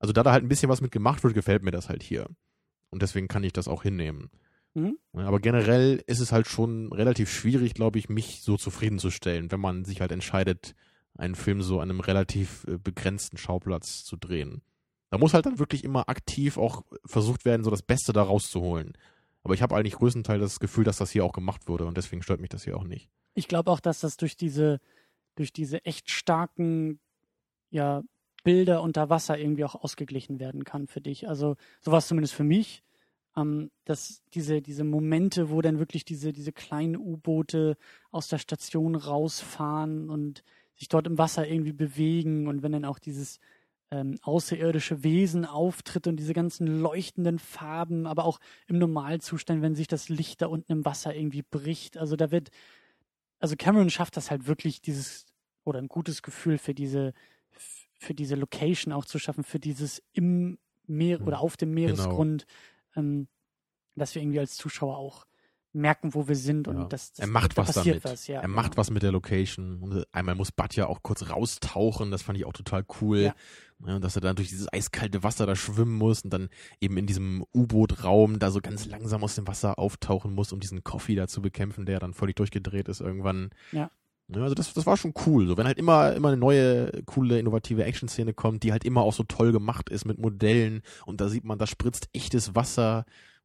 [0.00, 2.26] Also da da halt ein bisschen was mit gemacht wird, gefällt mir das halt hier.
[2.90, 4.30] Und deswegen kann ich das auch hinnehmen.
[4.74, 4.98] Mhm.
[5.12, 9.84] Aber generell ist es halt schon relativ schwierig, glaube ich, mich so zufriedenzustellen, wenn man
[9.84, 10.74] sich halt entscheidet,
[11.16, 14.62] einen Film so an einem relativ äh, begrenzten Schauplatz zu drehen.
[15.10, 18.96] Da muss halt dann wirklich immer aktiv auch versucht werden, so das Beste da rauszuholen.
[19.42, 22.22] Aber ich habe eigentlich größtenteils das Gefühl, dass das hier auch gemacht wurde und deswegen
[22.22, 23.08] stört mich das hier auch nicht.
[23.34, 24.80] Ich glaube auch, dass das durch diese,
[25.34, 27.00] durch diese echt starken,
[27.70, 28.02] ja,
[28.42, 31.28] Bilder unter Wasser irgendwie auch ausgeglichen werden kann für dich.
[31.28, 32.82] Also sowas zumindest für mich.
[33.36, 37.76] Ähm, dass diese, diese Momente, wo dann wirklich diese, diese kleinen U-Boote
[38.10, 40.42] aus der Station rausfahren und
[40.74, 43.38] sich dort im Wasser irgendwie bewegen und wenn dann auch dieses
[43.90, 49.88] ähm, außerirdische Wesen auftritt und diese ganzen leuchtenden Farben, aber auch im Normalzustand, wenn sich
[49.88, 51.98] das Licht da unten im Wasser irgendwie bricht.
[51.98, 52.50] Also da wird,
[53.40, 55.26] also Cameron schafft das halt wirklich, dieses
[55.64, 57.12] oder ein gutes Gefühl für diese,
[58.00, 62.46] für diese Location auch zu schaffen, für dieses im Meer Hm, oder auf dem Meeresgrund,
[62.96, 63.28] ähm,
[63.94, 65.26] dass wir irgendwie als Zuschauer auch
[65.72, 66.84] merken, wo wir sind und Ja.
[66.84, 68.04] das, das er macht da was passiert damit.
[68.04, 68.40] was, ja.
[68.40, 68.76] er macht genau.
[68.78, 69.78] was mit der Location.
[69.82, 73.32] Und äh, einmal muss Bud ja auch kurz raustauchen, das fand ich auch total cool.
[73.82, 73.98] Ja.
[74.00, 77.44] Dass er dann durch dieses eiskalte Wasser da schwimmen muss und dann eben in diesem
[77.54, 81.40] U-Boot-Raum da so ganz langsam aus dem Wasser auftauchen muss, um diesen Coffee da zu
[81.40, 83.50] bekämpfen, der dann völlig durchgedreht ist irgendwann.
[83.72, 83.90] Ja,
[84.34, 85.46] also das, das war schon cool.
[85.46, 89.12] So, wenn halt immer, immer eine neue, coole, innovative Action-Szene kommt, die halt immer auch
[89.12, 93.04] so toll gemacht ist mit Modellen und da sieht man, da spritzt echtes Wasser.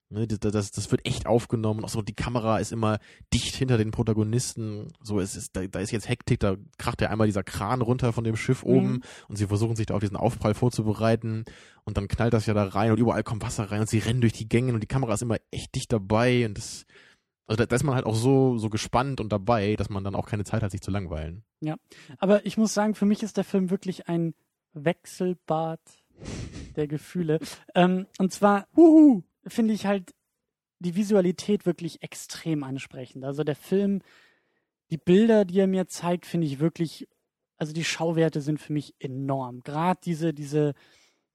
[0.09, 1.83] Ne, das, das, das wird echt aufgenommen.
[1.83, 2.99] Auch so die Kamera ist immer
[3.33, 4.89] dicht hinter den Protagonisten.
[5.01, 8.13] So, es ist, da, da ist jetzt Hektik, da kracht ja einmal dieser Kran runter
[8.13, 9.01] von dem Schiff oben Mhm.
[9.29, 11.43] und sie versuchen sich da auf diesen Aufprall vorzubereiten
[11.85, 14.21] und dann knallt das ja da rein und überall kommt Wasser rein und sie rennen
[14.21, 16.85] durch die Gänge und die Kamera ist immer echt dicht dabei und das,
[17.47, 20.15] also da, da ist man halt auch so, so gespannt und dabei, dass man dann
[20.15, 21.43] auch keine Zeit hat, sich zu langweilen.
[22.17, 24.33] Aber ich muss sagen, für mich ist der Film wirklich ein
[24.73, 25.79] Wechselbad
[26.75, 27.39] der Gefühle.
[27.77, 28.67] Ähm, und zwar
[29.45, 30.13] finde ich halt
[30.79, 33.25] die Visualität wirklich extrem ansprechend.
[33.25, 34.01] Also der Film,
[34.91, 37.09] die Bilder, die er mir zeigt, finde ich wirklich,
[37.57, 39.61] also die Schauwerte sind für mich enorm.
[39.61, 40.73] Gerade diese, diese,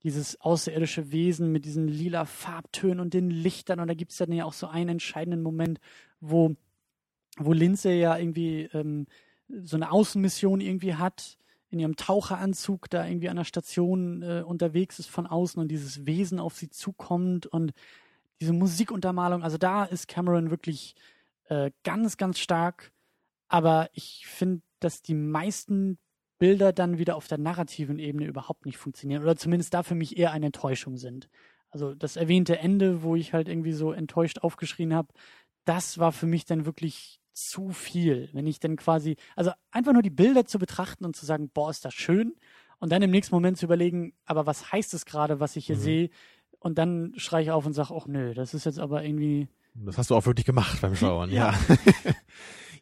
[0.03, 3.81] dieses außerirdische Wesen mit diesen lila Farbtönen und den Lichtern.
[3.81, 5.79] Und da gibt es dann ja auch so einen entscheidenden Moment,
[6.21, 6.57] wo,
[7.39, 9.07] wo Lindsay ja irgendwie ähm,
[9.49, 11.37] so eine Außenmission irgendwie hat,
[11.71, 16.07] in ihrem Taucheranzug da irgendwie an der Station äh, unterwegs ist von außen und dieses
[16.07, 17.73] Wesen auf sie zukommt und
[18.41, 20.95] diese Musikuntermalung, also da ist Cameron wirklich
[21.49, 22.93] äh, ganz, ganz stark.
[23.49, 25.99] Aber ich finde, dass die meisten
[26.41, 30.17] Bilder dann wieder auf der narrativen Ebene überhaupt nicht funktionieren oder zumindest da für mich
[30.19, 31.29] eher eine Enttäuschung sind.
[31.71, 35.09] Also das erwähnte Ende, wo ich halt irgendwie so enttäuscht aufgeschrien habe,
[35.65, 38.29] das war für mich dann wirklich zu viel.
[38.33, 41.71] Wenn ich dann quasi, also einfach nur die Bilder zu betrachten und zu sagen, boah,
[41.71, 42.35] ist das schön.
[42.81, 45.77] Und dann im nächsten Moment zu überlegen, aber was heißt es gerade, was ich hier
[45.77, 45.81] Mhm.
[45.81, 46.11] sehe?
[46.59, 49.97] Und dann schreie ich auf und sage, ach nö, das ist jetzt aber irgendwie, Das
[49.99, 51.53] hast du auch wirklich gemacht beim Schauen, ja.
[51.53, 51.59] Ja.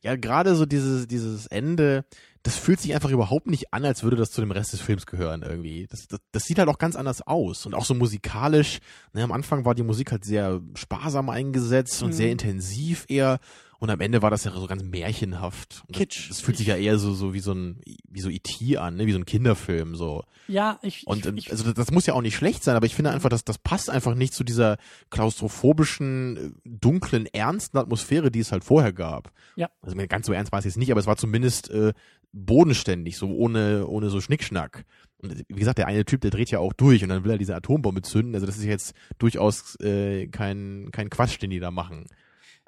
[0.01, 2.05] Ja, gerade so dieses, dieses Ende,
[2.49, 5.05] das fühlt sich einfach überhaupt nicht an, als würde das zu dem Rest des Films
[5.05, 5.87] gehören irgendwie.
[5.91, 8.79] Das, das, das sieht halt auch ganz anders aus und auch so musikalisch.
[9.13, 12.15] Ne, am Anfang war die Musik halt sehr sparsam eingesetzt und Mhm.
[12.15, 13.39] sehr intensiv eher.
[13.81, 15.83] Und am Ende war das ja so ganz märchenhaft.
[15.87, 16.31] Und das, Kitsch.
[16.31, 18.77] Das fühlt sich ja eher so, so wie so ein, wie so E.T.
[18.77, 19.07] an, ne?
[19.07, 20.25] wie so ein Kinderfilm, so.
[20.49, 22.87] ja, ich, Und ähm, ich, also das, das muss ja auch nicht schlecht sein, aber
[22.87, 24.79] ich finde einfach, dass das passt einfach nicht zu dieser
[25.11, 29.31] klaustrophobischen, äh, dunklen, ernsten Atmosphäre, die es halt vorher gab.
[29.55, 29.71] Ja.
[29.81, 31.93] Also ganz so ernst war es jetzt nicht, aber es war zumindest äh,
[32.33, 34.85] bodenständig, so ohne ohne so Schnickschnack.
[35.19, 37.31] Und äh, wie gesagt, der eine Typ, der dreht ja auch durch und dann will
[37.31, 38.35] er diese Atombombe zünden.
[38.35, 42.07] Also das ist jetzt durchaus äh, kein kein Quatsch, den die da machen.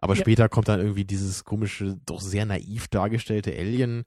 [0.01, 0.21] Aber Ja.
[0.21, 4.05] später kommt dann irgendwie dieses komische, doch sehr naiv dargestellte Alien.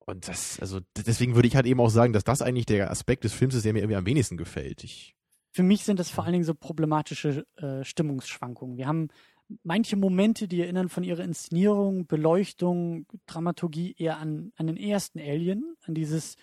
[0.00, 3.24] Und das, also deswegen würde ich halt eben auch sagen, dass das eigentlich der Aspekt
[3.24, 4.82] des Films ist, der mir irgendwie am wenigsten gefällt.
[4.82, 5.14] Ich,
[5.52, 8.76] für mich sind das vor allen Dingen so problematische äh, Stimmungsschwankungen.
[8.76, 9.08] Wir haben
[9.62, 15.76] manche Momente, die erinnern von ihrer Inszenierung, Beleuchtung, Dramaturgie eher an, an den ersten Alien,
[15.82, 16.36] an dieses,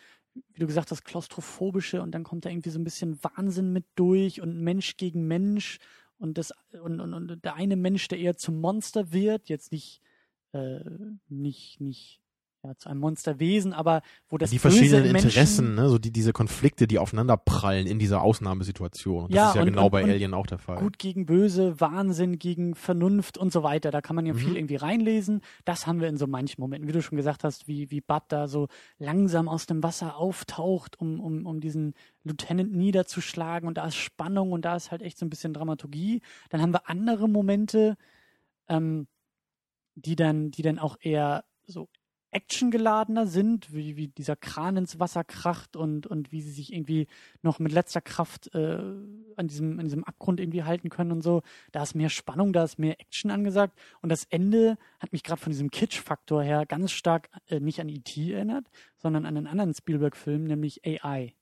[0.54, 3.86] wie du gesagt hast, klaustrophobische und dann kommt da irgendwie so ein bisschen Wahnsinn mit
[3.96, 5.80] durch und Mensch gegen Mensch
[6.20, 6.53] und das
[6.84, 10.01] und, und, und der eine Mensch, der eher zum Monster wird, jetzt nicht
[10.53, 10.82] äh,
[11.28, 12.22] nicht nicht
[12.64, 16.12] ja, zu einem Monsterwesen, aber wo das die Böse verschiedenen Menschen- Interessen, ne, so die,
[16.12, 19.24] diese Konflikte, die aufeinander prallen in dieser Ausnahmesituation.
[19.26, 20.78] Und das Ja, ist ja und- genau und- bei und Alien auch der Fall.
[20.80, 23.91] Gut gegen Böse, Wahnsinn gegen Vernunft und so weiter.
[23.91, 24.38] Da kann man ja Mhm.
[24.39, 25.41] viel irgendwie reinlesen.
[25.64, 28.24] Das haben wir in so manchen Momenten, wie du schon gesagt hast, wie, wie Bud
[28.28, 31.93] da so langsam aus dem Wasser auftaucht, um, um, um diesen
[32.26, 33.68] Lieutenant niederzuschlagen.
[33.70, 36.22] Und da ist Spannung und da ist halt echt so ein bisschen Dramaturgie.
[36.49, 37.95] Dann haben wir andere Momente,
[38.68, 39.07] ähm,
[39.95, 41.88] die dann, die dann auch eher so
[42.32, 47.08] actiongeladener sind, wie, wie dieser Kran ins Wasser kracht und, und wie sie sich irgendwie
[47.42, 48.80] noch mit letzter Kraft äh,
[49.36, 51.42] an, diesem, an diesem Abgrund irgendwie halten können und so.
[51.72, 53.78] Da ist mehr Spannung, da ist mehr Action angesagt.
[54.02, 57.90] Und das Ende hat mich gerade von diesem Kitsch-Faktor her ganz stark äh, nicht an
[57.90, 58.32] E.T.
[58.32, 58.66] erinnert,
[58.98, 61.34] sondern an einen anderen Spielberg-Film, nämlich AI.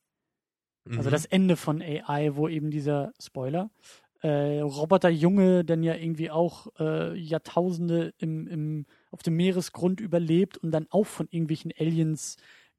[0.90, 1.12] Also Mhm.
[1.12, 3.70] das Ende von AI, wo eben dieser Spoiler,
[4.22, 10.72] äh, Roboterjunge dann ja irgendwie auch äh, Jahrtausende im, im, auf dem Meeresgrund überlebt und
[10.72, 12.38] dann auch von irgendwelchen Aliens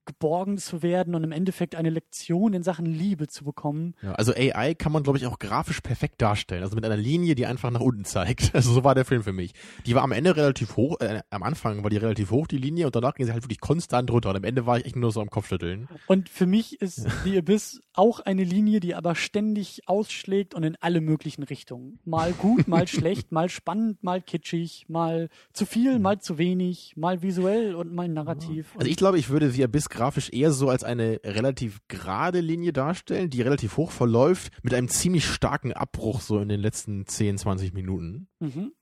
[0.09, 3.95] geborgen zu werden und im Endeffekt eine Lektion in Sachen Liebe zu bekommen.
[4.03, 6.63] Ja, also AI kann man, glaube ich, auch grafisch perfekt darstellen.
[6.63, 8.53] Also mit einer Linie, die einfach nach unten zeigt.
[8.59, 9.53] Also so war der Film für mich.
[9.87, 12.87] Die war am Ende relativ hoch, äh, am Anfang war die relativ hoch, die Linie,
[12.87, 14.31] und danach ging sie halt wirklich konstant runter.
[14.31, 15.87] Und am Ende war ich echt nur so am Kopfschütteln.
[16.07, 20.77] Und für mich ist The Abyss auch eine Linie, die aber ständig ausschlägt und in
[20.81, 21.99] alle möglichen Richtungen.
[22.05, 27.23] Mal gut, mal schlecht, mal spannend, mal kitschig, mal zu viel, mal zu wenig, mal
[27.23, 28.73] visuell und mal narrativ.
[28.77, 32.72] Also ich glaube, ich würde The Abyss grafisch eher so als eine relativ gerade Linie
[32.72, 37.36] darstellen, die relativ hoch verläuft, mit einem ziemlich starken Abbruch so in den letzten 10,
[37.36, 38.28] 20 Minuten.
[38.38, 38.72] Mhm.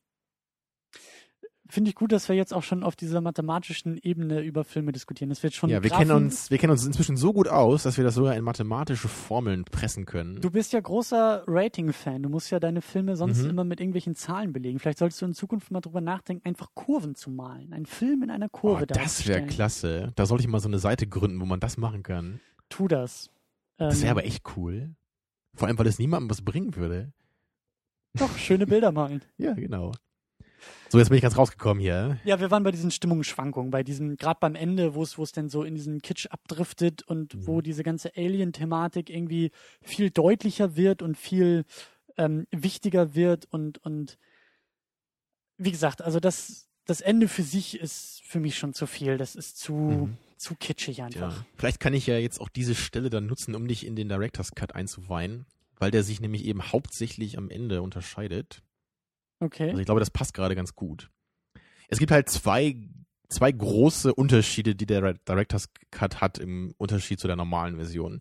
[1.68, 5.30] Finde ich gut, dass wir jetzt auch schon auf dieser mathematischen Ebene über Filme diskutieren.
[5.30, 7.82] Das wird schon Ja, wir Graphen- kennen uns, wir kennen uns inzwischen so gut aus,
[7.82, 10.40] dass wir das sogar in mathematische Formeln pressen können.
[10.40, 12.22] Du bist ja großer Rating-Fan.
[12.22, 13.50] Du musst ja deine Filme sonst Mhm.
[13.50, 14.78] immer mit irgendwelchen Zahlen belegen.
[14.78, 17.72] Vielleicht solltest du in Zukunft mal drüber nachdenken, einfach Kurven zu malen.
[17.72, 20.12] Einen Film in einer oh, Kurve das wäre klasse.
[20.14, 22.40] Da sollte ich mal so eine Seite gründen, wo man das machen kann.
[22.68, 23.30] Tu das.
[23.76, 24.94] Das wäre Ähm, aber echt cool.
[25.54, 27.12] Vor allem, weil es niemandem was bringen würde.
[28.14, 29.22] Doch, schöne Bilder malen.
[29.36, 29.92] Ja, genau.
[30.88, 32.18] So, jetzt bin ich ganz rausgekommen hier.
[32.24, 35.32] Ja, wir waren bei diesen Stimmungsschwankungen, bei diesem, gerade beim Ende, wo es, wo es
[35.32, 37.46] denn so in diesen Kitsch abdriftet und Mhm.
[37.46, 39.50] wo diese ganze Alien-Thematik irgendwie
[39.82, 41.64] viel deutlicher wird und viel
[42.16, 44.18] ähm, wichtiger wird und, und
[45.58, 49.18] wie gesagt, also das, das Ende für sich ist für mich schon zu viel.
[49.18, 50.16] Das ist zu, Mhm.
[50.36, 51.36] zu kitschig einfach.
[51.38, 51.46] Ja.
[51.56, 54.54] Vielleicht kann ich ja jetzt auch diese Stelle dann nutzen, um dich in den Director's
[54.54, 55.46] Cut einzuweihen,
[55.78, 58.62] weil der sich nämlich eben hauptsächlich am Ende unterscheidet.
[59.40, 59.68] Okay.
[59.68, 61.10] Also ich glaube, das passt gerade ganz gut.
[61.88, 62.76] Es gibt halt zwei,
[63.28, 68.20] zwei große Unterschiede, die der Director's Cut hat im Unterschied zu der normalen Version.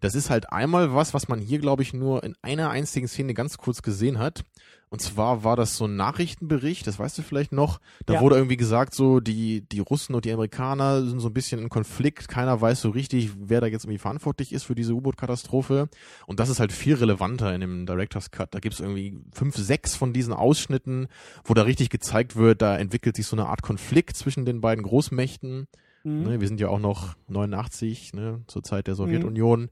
[0.00, 3.34] Das ist halt einmal was, was man hier, glaube ich, nur in einer einzigen Szene
[3.34, 4.44] ganz kurz gesehen hat.
[4.92, 7.80] Und zwar war das so ein Nachrichtenbericht, das weißt du vielleicht noch.
[8.04, 8.20] Da Ja.
[8.20, 11.70] wurde irgendwie gesagt, so die, die Russen und die Amerikaner sind so ein bisschen in
[11.70, 12.28] Konflikt.
[12.28, 15.88] Keiner weiß so richtig, wer da jetzt irgendwie verantwortlich ist für diese U-Boot-Katastrophe.
[16.26, 18.54] Und das ist halt viel relevanter in dem Director's Cut.
[18.54, 21.08] Da gibt's irgendwie fünf, sechs von diesen Ausschnitten,
[21.44, 24.84] wo da richtig gezeigt wird, da entwickelt sich so eine Art Konflikt zwischen den beiden
[24.84, 25.68] Großmächten.
[26.04, 26.22] Mhm.
[26.24, 29.70] Ne, wir sind ja auch noch 89, ne, zur Zeit der Sowjetunion.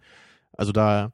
[0.56, 1.12] Also da,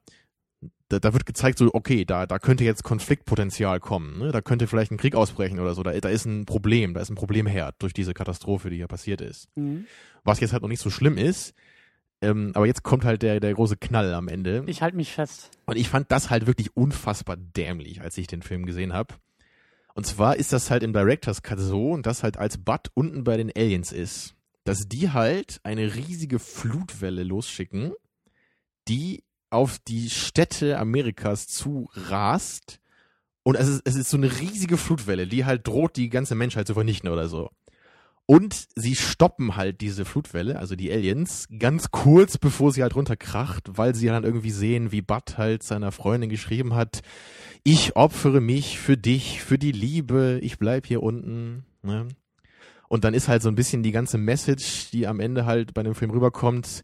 [0.89, 4.19] da, da wird gezeigt, so, okay, da, da könnte jetzt Konfliktpotenzial kommen.
[4.19, 4.31] Ne?
[4.31, 5.83] Da könnte vielleicht ein Krieg ausbrechen oder so.
[5.83, 9.21] Da, da ist ein Problem, da ist ein Problemherd durch diese Katastrophe, die hier passiert
[9.21, 9.49] ist.
[9.55, 9.85] Mhm.
[10.23, 11.53] Was jetzt halt noch nicht so schlimm ist.
[12.21, 14.63] Ähm, aber jetzt kommt halt der, der große Knall am Ende.
[14.65, 15.51] Ich halte mich fest.
[15.65, 19.13] Und ich fand das halt wirklich unfassbar dämlich, als ich den Film gesehen habe.
[19.93, 23.23] Und zwar ist das halt im Director's Cut so, und das halt als Bud unten
[23.23, 27.93] bei den Aliens ist, dass die halt eine riesige Flutwelle losschicken,
[28.87, 32.79] die auf die Städte Amerikas zu rast.
[33.43, 36.67] Und es ist, es ist so eine riesige Flutwelle, die halt droht, die ganze Menschheit
[36.67, 37.49] zu vernichten oder so.
[38.29, 43.77] Und sie stoppen halt diese Flutwelle, also die Aliens, ganz kurz bevor sie halt runterkracht,
[43.77, 46.99] weil sie dann irgendwie sehen, wie Bud halt seiner Freundin geschrieben hat,
[47.63, 51.63] ich opfere mich für dich, für die Liebe, ich bleib hier unten.
[51.83, 52.09] Ne?
[52.89, 55.83] Und dann ist halt so ein bisschen die ganze Message, die am Ende halt bei
[55.83, 56.83] dem Film rüberkommt,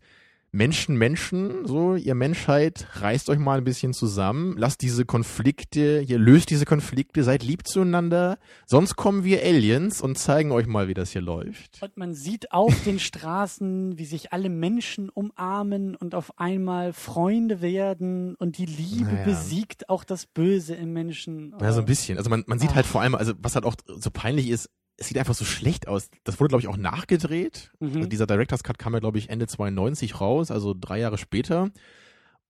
[0.58, 6.20] Menschen, Menschen, so, ihr Menschheit, reißt euch mal ein bisschen zusammen, lasst diese Konflikte, ihr
[6.20, 8.38] löst diese Konflikte, seid lieb zueinander,
[8.68, 11.82] sonst kommen wir Aliens und zeigen euch mal, wie das hier läuft.
[11.82, 17.62] Und man sieht auf den Straßen, wie sich alle Menschen umarmen und auf einmal Freunde
[17.62, 19.26] werden und die Liebe Naja.
[19.26, 21.56] besiegt auch das Böse im Menschen.
[21.60, 22.20] Ja, so ein bisschen.
[22.20, 22.76] Also man, man sieht Ah.
[22.76, 24.70] halt vor allem, also was halt auch so peinlich ist,
[25.04, 26.10] es sieht einfach so schlecht aus.
[26.24, 27.72] Das wurde, glaube ich, auch nachgedreht.
[27.80, 27.96] Mhm.
[27.98, 31.70] Also dieser Director's Cut kam ja, glaube ich, Ende 92 raus, also drei Jahre später.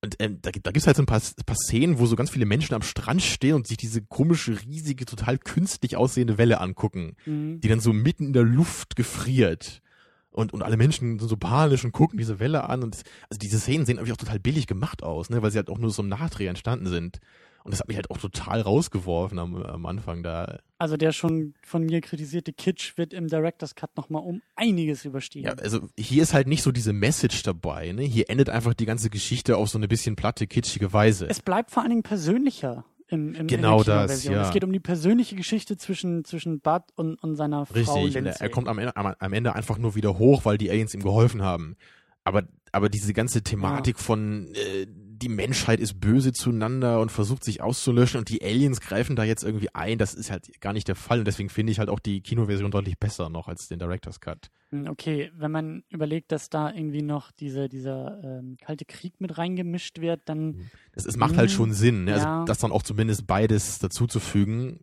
[0.02, 2.30] Und ähm, da, gibt- da gibt's halt so ein paar, paar Szenen, wo so ganz
[2.30, 7.16] viele Menschen am Strand stehen und sich diese komische, riesige, total künstlich aussehende Welle angucken,
[7.26, 7.62] Mhm.
[7.62, 9.82] die dann so mitten in der Luft gefriert.
[10.30, 12.84] Und, und alle Menschen sind so panisch und gucken diese Welle an.
[12.84, 15.58] Und das, also diese Szenen sehen natürlich auch total billig gemacht aus, ne, weil sie
[15.58, 17.20] halt auch nur so im Nachdreh entstanden sind.
[17.64, 20.60] Und das hat mich halt auch total rausgeworfen am, am Anfang da.
[20.78, 25.48] Also der schon von mir kritisierte Kitsch wird im Director's Cut nochmal um einiges überstiegen.
[25.48, 28.04] Ja, also hier ist halt nicht so diese Message dabei, ne?
[28.04, 31.28] Hier endet einfach die ganze Geschichte auf so eine bisschen platte, kitschige Weise.
[31.30, 34.42] es bleibt vor allen Dingen persönlicher Im, im, Genau in der das, ja.
[34.42, 38.36] Es geht um die persönliche Geschichte zwischen, zwischen Bud und, und seiner Frau Richtig, Lindsay.
[38.42, 41.02] er kommt am Ende, am, am Ende einfach nur wieder hoch, weil die Aliens ihm
[41.04, 41.78] geholfen haben.
[42.26, 44.88] Aber, aber diese ganze Thematik von äh,
[45.24, 49.44] die Menschheit ist böse zueinander und versucht sich auszulöschen und die Aliens greifen da jetzt
[49.44, 51.20] irgendwie ein, das ist halt gar nicht der Fall.
[51.20, 54.50] Und deswegen finde ich halt auch die Kinoversion deutlich besser noch als den Director's Cut.
[54.72, 59.38] Hm, Okay, wenn man überlegt, dass da irgendwie noch diese, dieser ähm, kalte Krieg mit
[59.38, 61.54] reingemischt wird, dann Es, es macht halt Mhm.
[61.54, 62.14] schon Sinn, ne?
[62.14, 62.46] also Ja.
[62.46, 64.80] das dann auch zumindest beides dazuzufügen,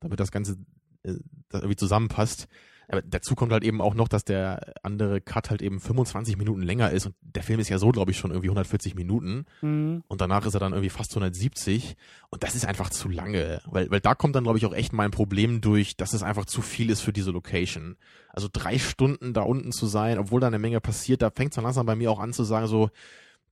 [0.00, 0.56] damit das Ganze
[1.04, 1.14] äh,
[1.48, 2.48] das irgendwie zusammenpasst.
[2.88, 6.62] Aber dazu kommt halt eben auch noch, dass der andere Cut halt eben 25 Minuten
[6.62, 10.02] länger ist und der Film ist ja so, glaube ich, schon irgendwie 140 Minuten hm,
[10.06, 11.96] und danach ist er dann irgendwie fast 170
[12.30, 14.92] und das ist einfach zu lange, weil, weil da kommt dann, glaube ich, auch echt
[14.92, 17.96] mein Problem durch, dass es einfach zu viel ist für diese Location.
[18.28, 21.56] Also drei Stunden da unten zu sein, obwohl da eine Menge passiert, da fängt es
[21.56, 22.90] dann langsam bei mir auch an zu sagen, so,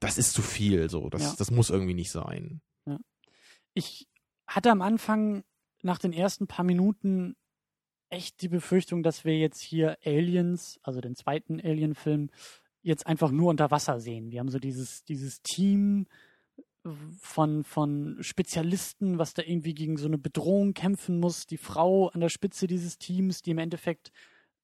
[0.00, 1.34] das ist zu viel, so, das, Ja.
[1.38, 2.60] das muss irgendwie nicht sein.
[3.74, 4.08] ich
[4.46, 5.44] hatte am Anfang
[5.82, 7.36] nach den ersten paar Minuten
[8.12, 12.30] echt die Befürchtung, dass wir jetzt hier Aliens, also den zweiten Alien-Film,
[12.82, 14.30] jetzt einfach nur unter Wasser sehen.
[14.30, 16.06] Wir haben so dieses, dieses Team
[17.20, 21.46] von, von Spezialisten, was da irgendwie gegen so eine Bedrohung kämpfen muss.
[21.46, 24.12] Die Frau an der Spitze dieses Teams, die im Endeffekt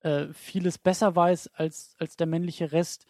[0.01, 3.07] äh, vieles besser weiß als, als der männliche Rest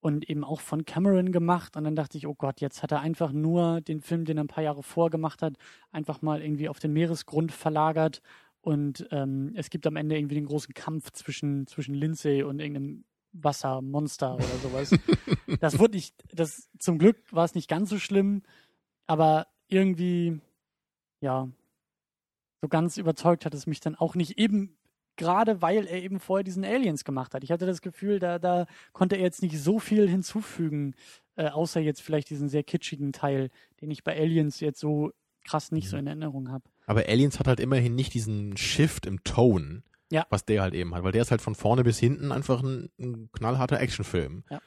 [0.00, 1.76] und eben auch von Cameron gemacht.
[1.76, 4.44] Und dann dachte ich, oh Gott, jetzt hat er einfach nur den Film, den er
[4.44, 5.54] ein paar Jahre vorgemacht hat,
[5.92, 8.20] einfach mal irgendwie auf den Meeresgrund verlagert.
[8.62, 13.04] Und ähm, es gibt am Ende irgendwie den großen Kampf zwischen, zwischen Lindsay und irgendeinem
[13.32, 14.90] Wassermonster oder sowas.
[15.60, 18.42] das wurde nicht, das zum Glück war es nicht ganz so schlimm,
[19.06, 20.40] aber irgendwie,
[21.20, 21.48] ja,
[22.60, 24.38] so ganz überzeugt hat es mich dann auch nicht.
[24.38, 24.76] Eben
[25.20, 27.44] gerade weil er eben vorher diesen Aliens gemacht hat.
[27.44, 30.94] Ich hatte das Gefühl, da, da konnte er jetzt nicht so viel hinzufügen,
[31.36, 33.50] äh, außer jetzt vielleicht diesen sehr kitschigen Teil,
[33.82, 35.12] den ich bei Aliens jetzt so
[35.44, 36.64] krass nicht so in Erinnerung habe.
[36.90, 40.26] Aber Aliens hat halt immerhin nicht diesen Shift im Tone, Ja.
[40.28, 42.90] was der halt eben hat, weil der ist halt von vorne bis hinten einfach ein,
[42.98, 44.42] ein knallharter Actionfilm.
[44.50, 44.60] Ja.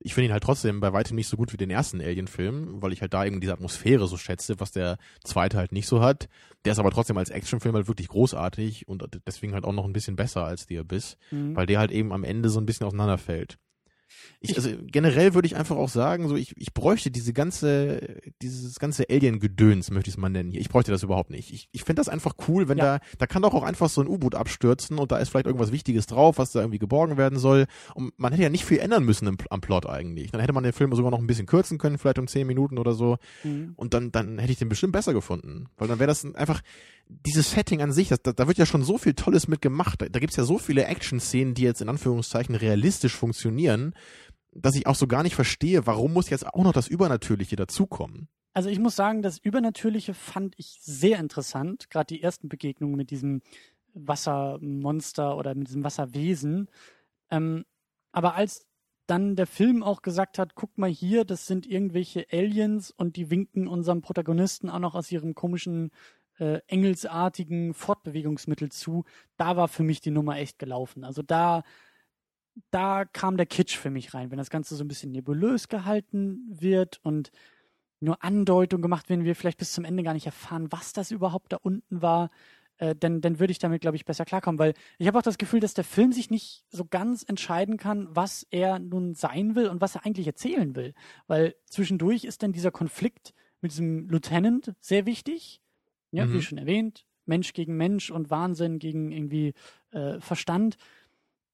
[0.00, 2.92] Ich finde ihn halt trotzdem bei weitem nicht so gut wie den ersten Alien-Film, weil
[2.92, 6.28] ich halt da eben diese Atmosphäre so schätze, was der zweite halt nicht so hat.
[6.64, 9.92] Der ist aber trotzdem als Actionfilm halt wirklich großartig und deswegen halt auch noch ein
[9.92, 11.54] bisschen besser als The Abyss, Mhm.
[11.54, 13.56] weil der halt eben am Ende so ein bisschen auseinanderfällt.
[14.40, 18.78] Ich, also generell würde ich einfach auch sagen, so ich, ich bräuchte diese ganze, dieses
[18.78, 20.60] ganze Alien-Gedöns, möchte ich es mal nennen hier.
[20.60, 21.52] Ich bräuchte das überhaupt nicht.
[21.52, 22.98] Ich, ich finde das einfach cool, wenn Ja.
[22.98, 25.72] da, da kann doch auch einfach so ein U-Boot abstürzen und da ist vielleicht irgendwas
[25.72, 27.66] Wichtiges drauf, was da irgendwie geborgen werden soll.
[27.94, 30.30] Und man hätte ja nicht viel ändern müssen im, am Plot eigentlich.
[30.30, 32.78] Dann hätte man den Film sogar noch ein bisschen kürzen können, vielleicht um zehn Minuten
[32.78, 33.18] oder so.
[33.44, 33.72] Mhm.
[33.76, 35.66] Und dann, dann hätte ich den bestimmt besser gefunden.
[35.76, 36.60] Weil dann wäre das einfach,
[37.26, 40.02] dieses Setting an sich, das, da, da wird ja schon so viel Tolles mit gemacht.
[40.02, 43.94] Da, da gibt's ja so viele Action-Szenen, die jetzt in Anführungszeichen realistisch funktionieren,
[44.60, 48.28] dass ich auch so gar nicht verstehe, warum muss jetzt auch noch das Übernatürliche dazukommen.
[48.52, 53.10] Also ich muss sagen, das Übernatürliche fand ich sehr interessant, gerade die ersten Begegnungen mit
[53.10, 53.42] diesem
[53.94, 56.68] Wassermonster oder mit diesem Wasserwesen.
[57.30, 57.64] Ähm,
[58.12, 58.66] aber als
[59.06, 63.30] dann der Film auch gesagt hat, guck mal hier, das sind irgendwelche Aliens und die
[63.30, 65.90] winken unserem Protagonisten auch noch aus ihrem komischen
[66.38, 69.04] äh, engelsartigen Fortbewegungsmittel zu,
[69.36, 71.04] da war für mich die Nummer echt gelaufen.
[71.04, 71.62] Also da,
[72.70, 76.46] da kam der Kitsch für mich rein, wenn das Ganze so ein bisschen nebulös gehalten
[76.48, 77.30] wird und
[78.00, 81.52] nur Andeutung gemacht werden, wir vielleicht bis zum Ende gar nicht erfahren, was das überhaupt
[81.52, 82.30] da unten war,
[82.76, 84.58] äh, dann, dann würde ich damit, glaube ich, besser klarkommen.
[84.58, 88.06] Weil ich habe auch das Gefühl, dass der Film sich nicht so ganz entscheiden kann,
[88.10, 90.94] was er nun sein will und was er eigentlich erzählen will.
[91.26, 95.60] Weil zwischendurch ist dann dieser Konflikt mit diesem Lieutenant sehr wichtig.
[96.12, 96.32] Ja, Mhm.
[96.34, 99.54] wie schon erwähnt, Mensch gegen Mensch und Wahnsinn gegen irgendwie
[99.90, 100.76] äh, Verstand.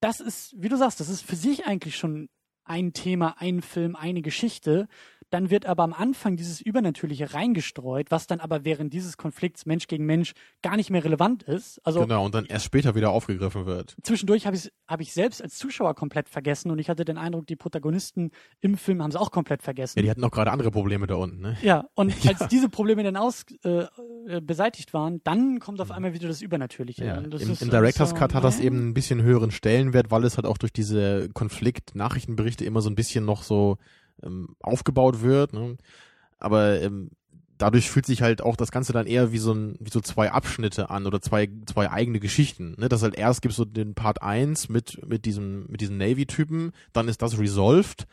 [0.04, 2.28] Das ist, wie du sagst, das ist für sich eigentlich schon
[2.64, 4.86] ein Thema, ein Film, eine Geschichte.
[5.34, 9.88] Dann wird aber am Anfang dieses Übernatürliche reingestreut, was dann aber während dieses Konflikts Mensch
[9.88, 10.32] gegen Mensch
[10.62, 11.84] gar nicht mehr relevant ist.
[11.84, 13.96] Also genau, und dann erst später wieder aufgegriffen wird.
[14.04, 17.48] zwischendurch habe ich hab ich selbst als Zuschauer komplett vergessen und ich hatte den Eindruck,
[17.48, 18.30] die Protagonisten
[18.60, 19.98] im Film haben es auch komplett vergessen.
[19.98, 21.56] Ja, die hatten auch gerade andere Probleme da unten, ne?
[21.62, 22.30] Ja, und Ja.
[22.30, 23.86] als diese Probleme dann aus äh,
[24.28, 27.06] äh, beseitigt waren, dann kommt auf einmal wieder das Übernatürliche.
[27.06, 30.12] Ja, das Im, ist im Director's so, Cut hat das eben ein bisschen höheren Stellenwert,
[30.12, 33.78] weil es halt auch durch diese Konflikt-Nachrichtenberichte immer so ein bisschen noch so
[34.22, 35.52] ähm, aufgebaut wird.
[35.52, 35.76] Ne?
[36.38, 37.10] Aber ähm,
[37.58, 40.30] dadurch fühlt sich halt auch das Ganze dann eher wie so ein, wie so zwei
[40.30, 42.74] Abschnitte an oder zwei, zwei eigene Geschichten.
[42.78, 42.88] Ne?
[42.88, 47.08] Das halt erst gibt so den Part 1 mit, mit diesem, mit diesem Navy-Typen, dann
[47.08, 48.06] ist das resolved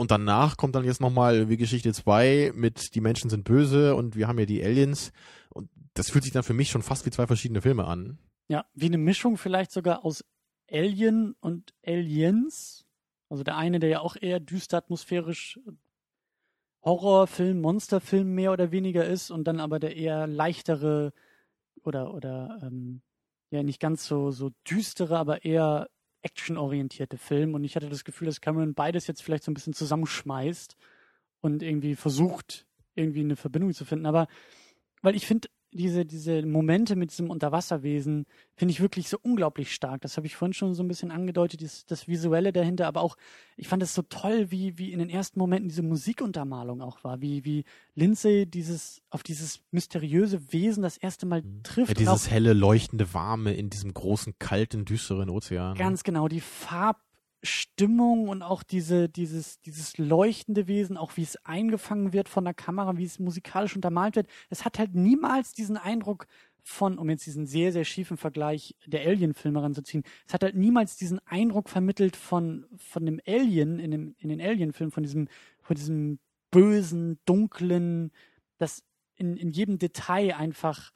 [0.00, 4.14] und danach kommt dann jetzt nochmal wie Geschichte 2 mit die Menschen sind böse und
[4.14, 5.12] wir haben ja die Aliens.
[5.50, 8.18] Und das fühlt sich dann für mich schon fast wie zwei verschiedene Filme an.
[8.46, 10.24] Ja, wie eine Mischung vielleicht sogar aus
[10.70, 12.86] Alien und Aliens.
[13.28, 15.60] Also der eine, der ja auch eher düster atmosphärisch
[16.82, 21.12] Horrorfilm, Monsterfilm mehr oder weniger ist und dann aber der eher leichtere
[21.82, 23.02] oder oder ähm,
[23.50, 25.88] ja nicht ganz so so düstere, aber eher
[26.22, 27.54] actionorientierte Film.
[27.54, 30.76] Und ich hatte das Gefühl, dass Cameron beides jetzt vielleicht so ein bisschen zusammenschmeißt
[31.40, 34.06] und irgendwie versucht, irgendwie eine Verbindung zu finden.
[34.06, 34.26] Aber
[35.02, 40.00] weil ich finde, diese, diese Momente mit diesem Unterwasserwesen finde ich wirklich so unglaublich stark.
[40.00, 43.16] Das habe ich vorhin schon so ein bisschen angedeutet, das, das Visuelle dahinter, aber auch,
[43.56, 47.20] ich fand es so toll, wie, wie in den ersten Momenten diese Musikuntermalung auch war,
[47.20, 47.64] wie, wie
[47.94, 51.62] Lindsay dieses, auf dieses mysteriöse Wesen das erste Mal mhm.
[51.62, 51.90] trifft.
[51.90, 55.76] Ja, dieses helle, leuchtende, warme in diesem großen, kalten, düsteren Ozean.
[55.76, 57.00] Ganz genau, die Farb,
[57.42, 62.54] Stimmung und auch diese, dieses, dieses leuchtende Wesen, auch wie es eingefangen wird von der
[62.54, 64.28] Kamera, wie es musikalisch untermalt wird.
[64.50, 66.26] Es hat halt niemals diesen Eindruck
[66.62, 70.96] von, um jetzt diesen sehr, sehr schiefen Vergleich der Alien-Filme ranzuziehen, es hat halt niemals
[70.96, 75.28] diesen Eindruck vermittelt von, von dem Alien in, dem, in den Alien-Filmen, von diesem,
[75.62, 76.18] von diesem
[76.50, 78.12] bösen, dunklen,
[78.58, 78.82] das
[79.16, 80.92] in, in jedem Detail einfach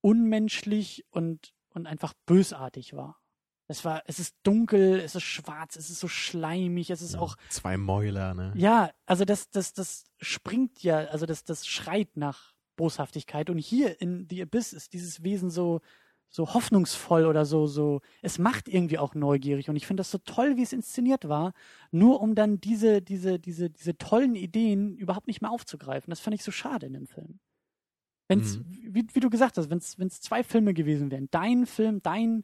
[0.00, 3.23] unmenschlich und, und einfach bösartig war.
[3.66, 7.20] Es war, es ist dunkel, es ist schwarz, es ist so schleimig, es ist ja,
[7.20, 7.36] auch.
[7.48, 8.52] Zwei Mäuler, ne?
[8.56, 13.48] Ja, also das, das, das springt ja, also das, das schreit nach Boshaftigkeit.
[13.48, 15.80] Und hier in The Abyss ist dieses Wesen so,
[16.28, 19.70] so hoffnungsvoll oder so, so, es macht irgendwie auch neugierig.
[19.70, 21.52] Und ich finde das so toll, wie es inszeniert war,
[21.90, 26.10] nur um dann diese, diese, diese, diese tollen Ideen überhaupt nicht mehr aufzugreifen.
[26.10, 27.38] Das fand ich so schade in dem Film.
[28.28, 28.64] Wenn's, mhm.
[28.94, 32.42] wie, wie du gesagt hast, wenn es zwei Filme gewesen wären, dein Film, dein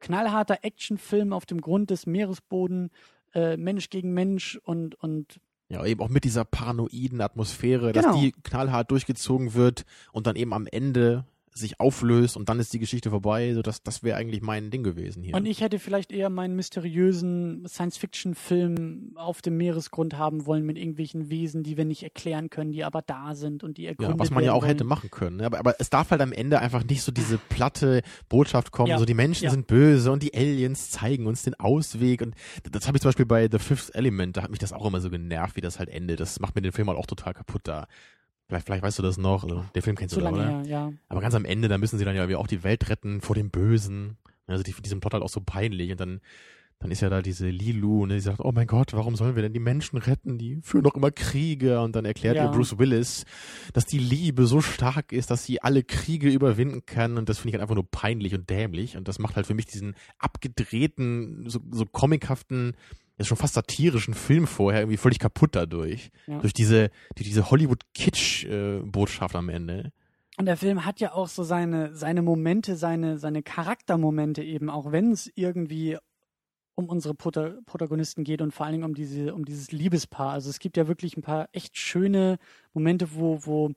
[0.00, 2.90] knallharter Actionfilm auf dem Grund des Meeresboden,
[3.34, 8.08] äh, Mensch gegen Mensch und, und ja, eben auch mit dieser paranoiden Atmosphäre, genau.
[8.08, 11.24] dass die knallhart durchgezogen wird und dann eben am Ende
[11.60, 13.54] sich auflöst und dann ist die Geschichte vorbei.
[13.54, 15.34] So das, das wäre eigentlich mein Ding gewesen hier.
[15.34, 21.30] Und ich hätte vielleicht eher meinen mysteriösen Science-Fiction-Film auf dem Meeresgrund haben wollen mit irgendwelchen
[21.30, 24.30] Wesen, die wir nicht erklären können, die aber da sind und die erkundet Ja, was
[24.30, 24.68] man ja auch wollen.
[24.68, 25.36] hätte machen können.
[25.36, 25.46] Ne?
[25.46, 28.98] Aber, aber es darf halt am Ende einfach nicht so diese platte Botschaft kommen, ja.
[28.98, 29.50] so die Menschen ja.
[29.50, 32.22] sind böse und die Aliens zeigen uns den Ausweg.
[32.22, 32.34] Und
[32.70, 35.00] das habe ich zum Beispiel bei The Fifth Element, da hat mich das auch immer
[35.00, 36.20] so genervt, wie das halt endet.
[36.20, 37.86] Das macht mir den Film halt auch total kaputt da.
[38.50, 39.44] Vielleicht, vielleicht weißt du das noch.
[39.44, 40.48] Also, der Film kennst Zu du da, oder?
[40.48, 40.92] Her, ja.
[41.08, 43.50] Aber ganz am Ende, da müssen sie dann ja auch die Welt retten vor dem
[43.50, 44.16] Bösen.
[44.48, 45.92] Also die, diesem Plot halt auch so peinlich.
[45.92, 46.20] Und dann,
[46.80, 49.42] dann ist ja da diese Lilu, ne, die sagt, oh mein Gott, warum sollen wir
[49.44, 50.36] denn die Menschen retten?
[50.36, 51.80] Die führen doch immer Kriege.
[51.80, 52.46] Und dann erklärt ja.
[52.46, 53.24] ihr Bruce Willis,
[53.72, 57.18] dass die Liebe so stark ist, dass sie alle Kriege überwinden kann.
[57.18, 58.96] Und das finde ich halt einfach nur peinlich und dämlich.
[58.96, 62.74] Und das macht halt für mich diesen abgedrehten, so, so comichaften
[63.20, 66.10] ist schon fast satirischen Film vorher irgendwie völlig kaputt dadurch.
[66.26, 66.38] Ja.
[66.38, 69.92] Durch diese, durch diese Hollywood-Kitsch-Botschaft am Ende.
[70.38, 74.90] Und der Film hat ja auch so seine, seine Momente, seine, seine Charaktermomente eben, auch
[74.90, 75.98] wenn es irgendwie
[76.74, 80.32] um unsere Protagonisten geht und vor allen Dingen um diese, um dieses Liebespaar.
[80.32, 82.38] Also es gibt ja wirklich ein paar echt schöne
[82.72, 83.72] Momente, wo, wo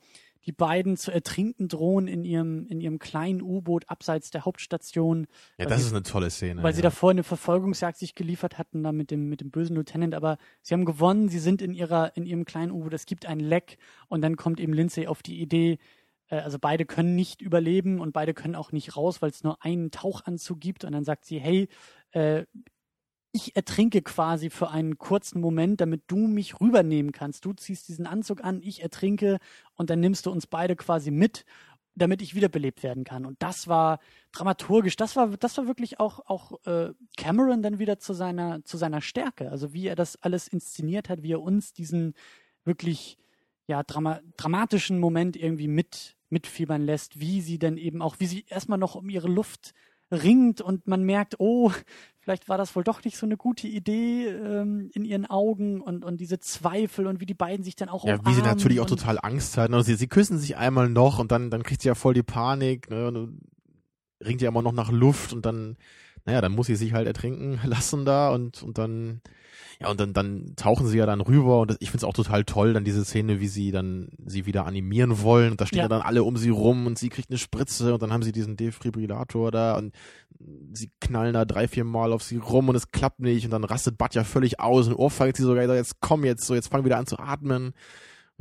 [0.46, 5.28] die beiden zu ertrinken drohen in ihrem, in ihrem kleinen U-Boot abseits der Hauptstation.
[5.58, 6.62] Ja, das sie, ist eine tolle Szene.
[6.64, 6.76] Weil ja.
[6.76, 10.38] sie davor eine Verfolgungsjagd sich geliefert hatten, da mit dem, mit dem bösen Lieutenant, aber
[10.62, 13.78] sie haben gewonnen, sie sind in ihrer, in ihrem kleinen U-Boot, es gibt ein Leck
[14.08, 15.78] und dann kommt eben Lindsay auf die Idee,
[16.30, 19.64] äh, also beide können nicht überleben und beide können auch nicht raus, weil es nur
[19.64, 21.70] einen Tauchanzug gibt und dann sagt sie, hey,
[22.12, 22.46] äh,
[23.34, 27.44] ich ertrinke quasi für einen kurzen Moment, damit du mich rübernehmen kannst.
[27.44, 29.40] Du ziehst diesen Anzug an, ich ertrinke
[29.76, 31.44] und dann nimmst du uns beide quasi mit,
[31.96, 33.26] damit ich wiederbelebt werden kann.
[33.26, 34.00] Und das war
[34.32, 38.78] dramaturgisch, das war, das war wirklich auch, auch äh, Cameron dann wieder zu seiner, zu
[38.78, 39.50] seiner Stärke.
[39.50, 42.14] Also wie er das alles inszeniert hat, wie er uns diesen
[42.64, 43.18] wirklich
[43.66, 48.46] ja, drama dramatischen Moment irgendwie mit, mitfiebern lässt, wie sie dann eben auch, wie sie
[48.48, 49.74] erstmal noch um ihre Luft
[50.12, 51.72] ringt und man merkt, oh,
[52.24, 56.06] vielleicht war das wohl doch nicht so eine gute Idee ähm, in ihren Augen und,
[56.06, 58.86] und diese Zweifel und wie die beiden sich dann auch Ja, wie sie natürlich auch
[58.86, 59.74] total Angst hatten.
[59.74, 62.24] Also sie, sie küssen sich einmal noch und dann, dann kriegt sie ja voll die
[62.24, 63.42] Panik ne, und
[64.24, 65.76] ringt ja immer noch nach Luft und dann,
[66.26, 69.22] naja, dann muss sie sich halt ertrinken lassen da und, und dann
[69.84, 72.44] ja, und dann, dann tauchen sie ja dann rüber und das, ich find's auch total
[72.44, 75.88] toll, dann diese Szene, wie sie dann sie wieder animieren wollen und da stehen ja.
[75.88, 78.58] dann alle um sie rum und sie kriegt eine Spritze und dann haben sie diesen
[78.58, 79.94] Defibrillator da und
[80.74, 83.64] sie knallen da drei, vier Mal auf sie rum und es klappt nicht und dann
[83.64, 86.98] rastet Batja völlig aus und ohrfeigt sie sogar, jetzt komm jetzt, so jetzt fang wieder
[86.98, 87.74] an zu atmen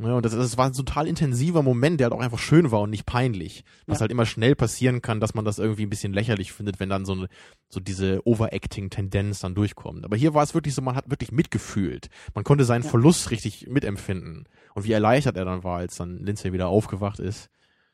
[0.05, 2.81] ja, und das, das war ein total intensiver Moment, der halt auch einfach schön war
[2.81, 3.63] und nicht peinlich.
[3.85, 4.01] Was ja.
[4.01, 7.05] halt immer schnell passieren kann, dass man das irgendwie ein bisschen lächerlich findet, wenn dann
[7.05, 7.27] so, eine,
[7.69, 10.05] so diese Overacting-Tendenz dann durchkommt.
[10.05, 12.09] Aber hier war es wirklich so, man hat wirklich mitgefühlt.
[12.33, 12.89] Man konnte seinen ja.
[12.89, 14.47] Verlust richtig mitempfinden.
[14.73, 17.49] Und wie erleichtert er dann war, als dann Lindsay wieder aufgewacht ist.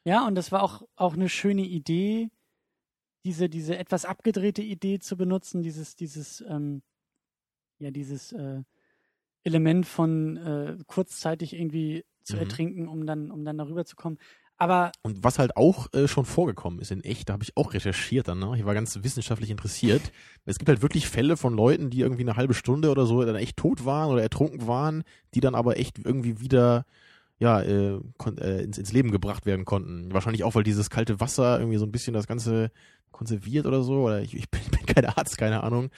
[0.05, 2.30] Ja, und das war auch, auch eine schöne Idee,
[3.26, 6.82] diese, diese etwas abgedrehte Idee zu benutzen, dieses, dieses, ähm,
[7.80, 8.64] ja, dieses, äh,
[9.50, 12.41] Element von äh, kurzzeitig irgendwie zu Mhm.
[12.41, 14.18] ertrinken, um dann, um dann darüber zu kommen.
[14.58, 17.74] Aber Und was halt auch äh, schon vorgekommen ist in echt, da habe ich auch
[17.74, 18.54] recherchiert dann, ne?
[18.58, 20.12] Ich war ganz wissenschaftlich interessiert.
[20.45, 23.36] Es gibt halt wirklich Fälle von Leuten, die irgendwie eine halbe Stunde oder so dann
[23.38, 26.86] echt tot waren oder ertrunken waren, die dann aber echt irgendwie wieder
[27.39, 28.00] ja, äh,
[28.41, 30.12] äh, ins, ins Leben gebracht werden konnten.
[30.14, 32.72] Wahrscheinlich auch, weil dieses kalte Wasser irgendwie so ein bisschen das Ganze
[33.12, 34.04] konserviert oder so.
[34.04, 35.89] Oder ich, ich bin, bin kein Arzt, keine Ahnung.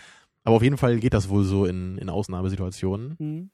[0.43, 3.15] Aber auf jeden Fall geht das wohl so in, in Ausnahmesituationen.
[3.19, 3.51] hm,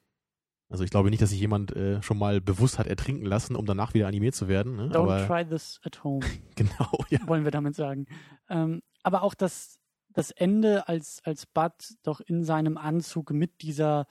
[0.69, 3.65] Also ich glaube nicht, dass sich jemand äh, schon mal bewusst hat ertrinken lassen, um
[3.65, 4.75] danach wieder animiert zu werden.
[4.75, 4.89] Ne?
[4.89, 6.25] don't Aber try this at home.
[6.55, 7.19] genau, ja.
[7.27, 8.05] wollen wir damit sagen.
[8.49, 9.79] Ähm, aber auch das,
[10.09, 11.73] das Ende, als, als Bud
[12.03, 14.07] doch in seinem Anzug mit dieser,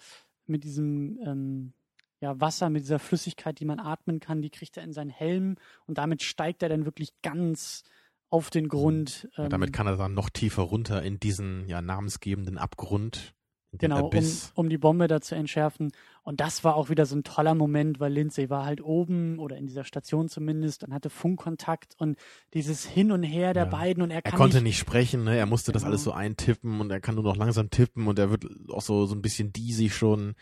[0.47, 1.72] mit diesem ähm,
[2.20, 5.57] ja, Wasser, mit dieser Flüssigkeit, die man atmen kann, die kriegt er in seinen Helm
[5.87, 7.85] und damit steigt er dann wirklich ganz
[8.31, 9.29] auf den Grund.
[9.37, 13.35] Ja, ähm, damit kann er dann noch tiefer runter in diesen ja namensgebenden Abgrund,
[13.79, 14.24] Genau, um,
[14.55, 15.93] um die Bombe da zu entschärfen.
[16.22, 19.59] Und das war auch wieder so ein toller Moment, weil Lindsay war halt oben oder
[19.59, 22.16] in dieser Station zumindest und hatte Funkkontakt und
[22.55, 23.70] dieses Hin und Her der Ja.
[23.70, 25.37] beiden und er Er konnte nicht, nicht sprechen, ne?
[25.37, 25.91] er musste das Genau.
[25.91, 29.05] alles so eintippen und er kann nur noch langsam tippen und er wird auch so,
[29.05, 30.35] so ein bisschen diesig schon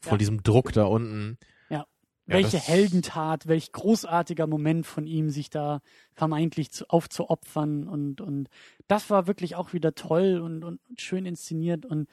[0.00, 0.18] von Ja.
[0.18, 1.38] diesem Druck da unten.
[2.26, 2.34] Ja.
[2.36, 5.80] Welche Heldentat, welch großartiger Moment von ihm, sich da
[6.12, 8.48] vermeintlich zu, aufzuopfern und, und
[8.86, 12.08] das war wirklich auch wieder toll und, und schön inszeniert und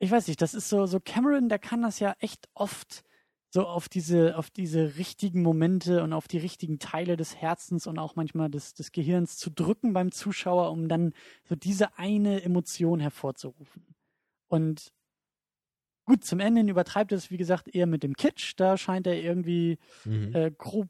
[0.00, 3.04] ich weiß nicht, das ist so, so Cameron, der kann das ja echt oft
[3.54, 8.00] so auf diese, auf diese richtigen Momente und auf die richtigen Teile des Herzens und
[8.00, 11.12] auch manchmal des, des Gehirns zu drücken beim Zuschauer, um dann
[11.48, 13.94] so diese eine Emotion hervorzurufen.
[14.48, 14.92] Und
[16.04, 18.54] gut, zum Ende übertreibt er es, wie gesagt, eher mit dem Kitsch.
[18.56, 20.34] Da scheint er irgendwie Mhm.
[20.34, 20.88] äh, grob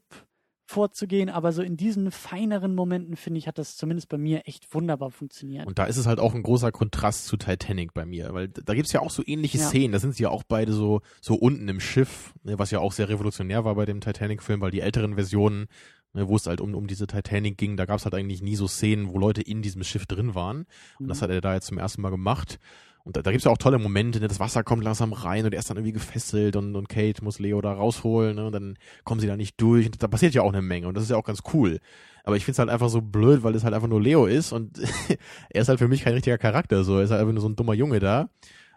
[0.67, 4.73] vorzugehen, aber so in diesen feineren Momenten, finde ich, hat das zumindest bei mir echt
[4.73, 5.67] wunderbar funktioniert.
[5.67, 8.73] Und da ist es halt auch ein großer Kontrast zu Titanic bei mir, weil da
[8.73, 9.65] gibt's ja auch so ähnliche Ja.
[9.67, 9.91] Szenen.
[9.91, 12.93] Da sind sie ja auch beide so, so unten im Schiff, ne, was ja auch
[12.93, 15.67] sehr revolutionär war bei dem Titanic-Film, weil die älteren Versionen,
[16.13, 18.67] ne, wo es halt um, um diese Titanic ging, da gab's halt eigentlich nie so
[18.67, 20.65] Szenen, wo Leute in diesem Schiff drin waren.
[20.99, 21.23] Und das Mhm.
[21.25, 22.57] hat er da jetzt zum ersten Mal gemacht.
[23.05, 24.27] Und da, da gibt's ja auch tolle Momente, ne?
[24.27, 27.37] das Wasser kommt langsam rein und er ist dann irgendwie gefesselt und, und Kate muss
[27.37, 28.47] Leo da rausholen ne?
[28.47, 29.85] und dann kommen sie da nicht durch.
[29.85, 31.79] Und da passiert ja auch eine Menge und das ist ja auch ganz cool.
[32.23, 34.79] Aber ich find's halt einfach so blöd, weil es halt einfach nur Leo ist und
[35.49, 36.83] er ist halt für mich kein richtiger Charakter.
[36.83, 38.29] So, er ist halt einfach nur so ein dummer Junge da.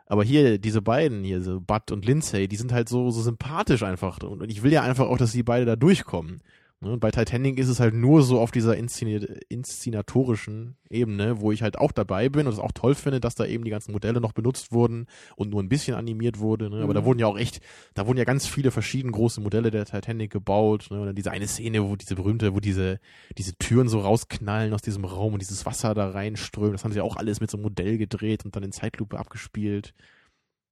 [0.04, 3.82] Aber hier, diese beiden, hier, so Bud und Lindsay, die sind halt so, so sympathisch
[3.82, 4.18] einfach.
[4.22, 6.40] Und, und ich will ja einfach auch, dass die beide da durchkommen.
[6.80, 11.76] Ne, bei Titanic ist es halt nur so auf dieser inszenatorischen Ebene, wo ich halt
[11.76, 14.30] auch dabei bin und es auch toll finde, dass da eben die ganzen Modelle noch
[14.32, 16.70] benutzt wurden und nur ein bisschen animiert wurde.
[16.70, 16.80] Ne?
[16.82, 17.04] Aber da Mhm.
[17.06, 17.60] wurden ja auch echt,
[17.94, 20.86] da wurden ja ganz viele verschieden große Modelle der Titanic gebaut.
[20.90, 21.00] Ne?
[21.00, 23.00] Und dann diese eine Szene, wo diese berühmte, wo diese,
[23.36, 26.74] diese Türen so rausknallen aus diesem Raum und dieses Wasser da reinströmt.
[26.74, 29.18] Das haben sie ja auch alles mit so einem Modell gedreht und dann in Zeitlupe
[29.18, 29.94] abgespielt.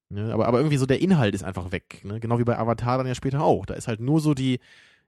[0.09, 0.33] Ne?
[0.33, 2.03] Aber, aber irgendwie so der Inhalt ist einfach weg.
[2.05, 2.21] Ne?
[2.21, 3.67] Genau wie bei Avatar dann ja später auch.
[3.67, 4.61] Da ist halt nur so die,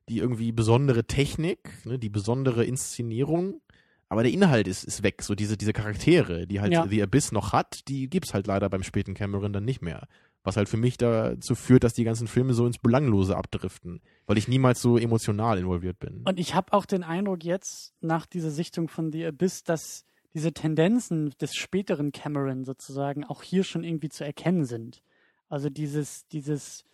[0.09, 1.99] die irgendwie besondere Technik, ne?
[1.99, 3.61] die besondere Inszenierung.
[4.09, 5.23] Aber der Inhalt ist, ist weg.
[5.23, 6.87] So diese, diese Charaktere, die halt Ja.
[6.87, 10.09] The Abyss noch hat, die gibt's halt leider beim späten Cameron dann nicht mehr.
[10.45, 14.01] Was halt für mich dazu führt, dass die ganzen Filme so ins Belanglose abdriften.
[14.27, 16.23] Weil ich niemals so emotional involviert bin.
[16.25, 20.53] Und ich habe auch den Eindruck jetzt nach dieser Sichtung von The Abyss, dass diese
[20.53, 25.03] Tendenzen des späteren Cameron sozusagen auch hier schon irgendwie zu erkennen sind.
[25.49, 26.85] Also dieses, dieses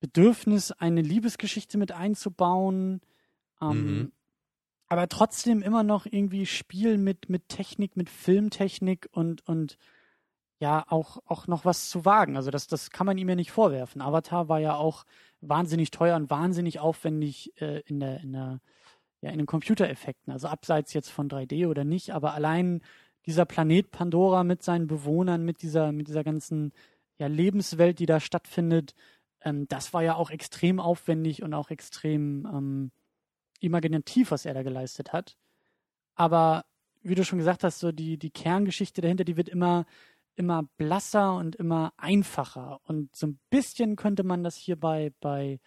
[0.00, 3.00] Bedürfnis, eine Liebesgeschichte mit einzubauen,
[3.60, 4.12] ähm, Mhm.
[4.88, 9.78] aber trotzdem immer noch irgendwie Spiel mit, mit Technik, mit Filmtechnik und, und
[10.58, 12.36] ja, auch, auch noch was zu wagen.
[12.36, 14.00] Also das, das kann man ihm ja nicht vorwerfen.
[14.00, 15.04] Avatar war ja auch
[15.40, 18.60] wahnsinnig teuer und wahnsinnig aufwendig äh, in der, in der,
[19.20, 20.32] ja, in den Computereffekten.
[20.32, 22.82] Also abseits jetzt von 3D oder nicht, aber allein
[23.26, 26.72] dieser Planet Pandora mit seinen Bewohnern, mit dieser, mit dieser ganzen
[27.18, 28.94] ja, Lebenswelt, die da stattfindet,
[29.46, 32.90] ähm, das war ja auch extrem aufwendig und auch extrem ähm,
[33.60, 35.36] imaginativ, was er da geleistet hat.
[36.16, 36.64] Aber
[37.02, 39.86] wie du schon gesagt hast, so die, die Kerngeschichte dahinter, die wird immer,
[40.34, 42.80] immer blasser und immer einfacher.
[42.84, 45.60] Und so ein bisschen könnte man das hier bei, bei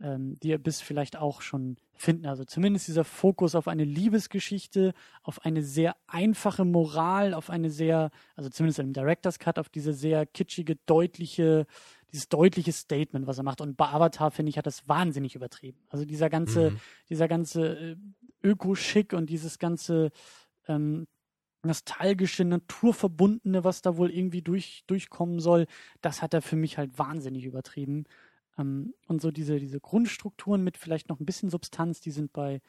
[0.00, 2.26] ähm, The Abyss vielleicht auch schon finden.
[2.26, 4.94] Also zumindest dieser Fokus auf eine Liebesgeschichte,
[5.24, 9.92] auf eine sehr einfache Moral, auf eine sehr, also zumindest im Director's Cut, auf diese
[9.92, 11.66] sehr kitschige, deutliche,
[12.12, 13.60] dieses deutliche Statement, was er macht.
[13.60, 15.78] Und bei Avatar, finde ich, hat das wahnsinnig übertrieben.
[15.90, 16.80] Also dieser ganze, Mhm.
[17.10, 17.96] dieser ganze äh,
[18.42, 20.10] Öko-Schick und dieses ganze
[20.68, 21.06] ähm,
[21.62, 25.66] nostalgische, naturverbundene, was da wohl irgendwie durch, durchkommen soll,
[26.00, 28.04] das hat er für mich halt wahnsinnig übertrieben.
[28.58, 32.60] Ähm, und so diese, diese Grundstrukturen mit vielleicht noch ein bisschen Substanz, die sind bei,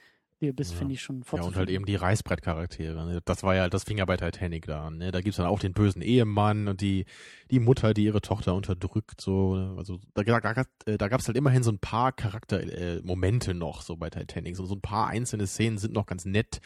[0.42, 0.78] The Abyss Ja.
[0.78, 3.06] finde ich schon Ja, und halt eben die Reißbrettcharaktere.
[3.06, 3.22] Ne?
[3.26, 4.98] Das war ja, das fing ja bei Titanic da an.
[4.98, 5.12] Ne?
[5.12, 7.06] Da gibt's dann auch den bösen Ehemann und die,
[7.52, 9.20] die Mutter, die ihre Tochter unterdrückt.
[9.20, 9.76] So, ne?
[9.78, 13.54] Also da, da, da, äh, da gab's halt immerhin so ein paar Charaktermomente äh, Momente
[13.54, 14.56] noch so bei Titanic.
[14.56, 16.62] So, so ein paar einzelne Szenen sind noch ganz nett.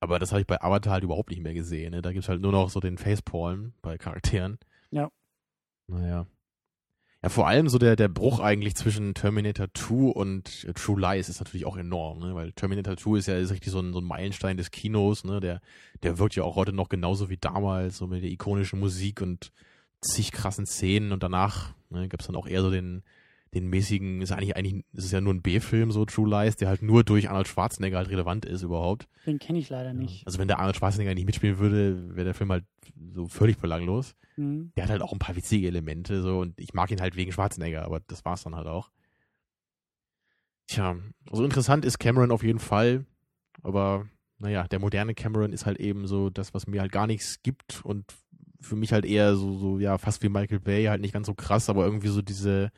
[0.00, 1.90] Aber das habe ich bei Avatar halt überhaupt nicht mehr gesehen.
[1.90, 2.02] Ne?
[2.02, 4.58] Da gibt's halt nur noch so den Facepalm bei Charakteren.
[4.90, 5.10] Ja.
[5.86, 6.26] Naja.
[7.22, 11.40] Ja, vor allem so der, der Bruch eigentlich zwischen Terminator 2 und True Lies ist
[11.40, 12.34] natürlich auch enorm, ne?
[12.36, 15.40] weil Terminator 2 ist ja ist richtig so ein, so ein Meilenstein des Kinos, ne?
[15.40, 15.60] der,
[16.04, 19.50] der wirkt ja auch heute noch genauso wie damals, so mit der ikonischen Musik und
[20.00, 23.02] zig krassen Szenen und danach ne, gab es dann auch eher so den,
[23.54, 26.68] den mäßigen, ist eigentlich, eigentlich, ist es ja nur ein B-Film, so True Lies, der
[26.68, 29.08] halt nur durch Arnold Schwarzenegger halt relevant ist überhaupt.
[29.26, 30.26] Den kenne ich leider nicht.
[30.26, 32.64] Also wenn der Arnold Schwarzenegger nicht mitspielen würde, wäre der Film halt
[33.14, 34.70] so völlig belanglos Mhm.
[34.76, 37.32] der hat halt auch ein paar witzige Elemente so und ich mag ihn halt wegen
[37.32, 38.90] Schwarzenegger, aber das war's dann halt auch.
[40.68, 40.96] Tja,
[41.32, 43.06] so interessant ist Cameron auf jeden Fall,
[43.62, 44.06] aber
[44.38, 47.84] naja, der moderne Cameron ist halt eben so das, was mir halt gar nichts gibt
[47.84, 48.04] und
[48.60, 51.34] für mich halt eher so, so ja, fast wie Michael Bay, halt nicht ganz so
[51.34, 52.70] krass, aber irgendwie so diese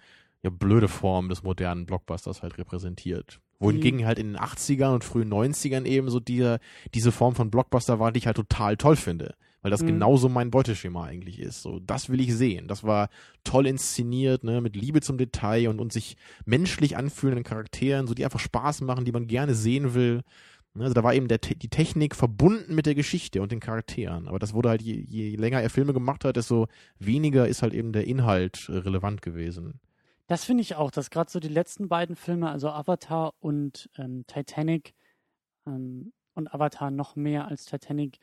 [0.43, 3.41] ja, blöde Form des modernen Blockbusters halt repräsentiert.
[3.59, 6.61] Wohingegen halt in den 80ern und frühen 90ern eben so diese,
[6.95, 9.35] diese Form von Blockbuster war, die ich halt total toll finde.
[9.61, 9.89] Weil das Mhm.
[9.89, 11.61] genauso mein Beuteschema eigentlich ist.
[11.61, 12.69] So, das will ich sehen.
[12.69, 13.11] Das war
[13.45, 16.17] toll inszeniert, ne, mit Liebe zum Detail und, und sich
[16.47, 20.23] menschlich anfühlenden Charakteren, so die einfach Spaß machen, die man gerne sehen will.
[20.73, 24.27] Ne, Also da war eben der, die Technik verbunden mit der Geschichte und den Charakteren.
[24.27, 26.67] Aber das wurde halt, je, je länger er Filme gemacht hat, desto
[26.99, 29.81] weniger ist halt eben der Inhalt äh, relevant gewesen.
[30.31, 34.25] Das finde ich auch, dass gerade so die letzten beiden Filme, also Avatar und ähm,
[34.29, 34.95] Titanic
[35.67, 38.21] ähm, und Avatar noch mehr als Titanic,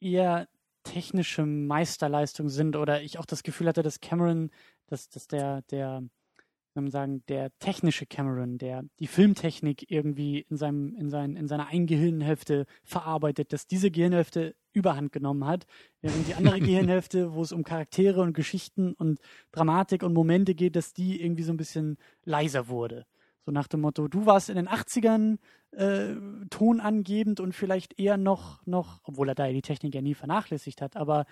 [0.00, 0.48] eher
[0.82, 4.50] technische Meisterleistung sind oder ich auch das Gefühl hatte, dass Cameron,
[4.88, 6.02] dass, dass der, der,
[6.82, 11.68] man sagen, der technische Cameron, der die Filmtechnik irgendwie in seinem, in sein, in seiner
[11.68, 15.66] einen Gehirnhälfte verarbeitet, dass diese Gehirnhälfte überhand genommen hat,
[16.00, 19.20] während die andere Gehirnhälfte, wo es um Charaktere und Geschichten und
[19.52, 23.06] Dramatik und Momente geht, dass die irgendwie so ein bisschen leiser wurde.
[23.44, 25.38] So nach dem Motto, du warst in den 80ern
[25.72, 26.14] äh,
[26.50, 30.80] tonangebend und vielleicht eher noch, noch, obwohl er da ja die Technik ja nie vernachlässigt
[30.80, 31.26] hat, aber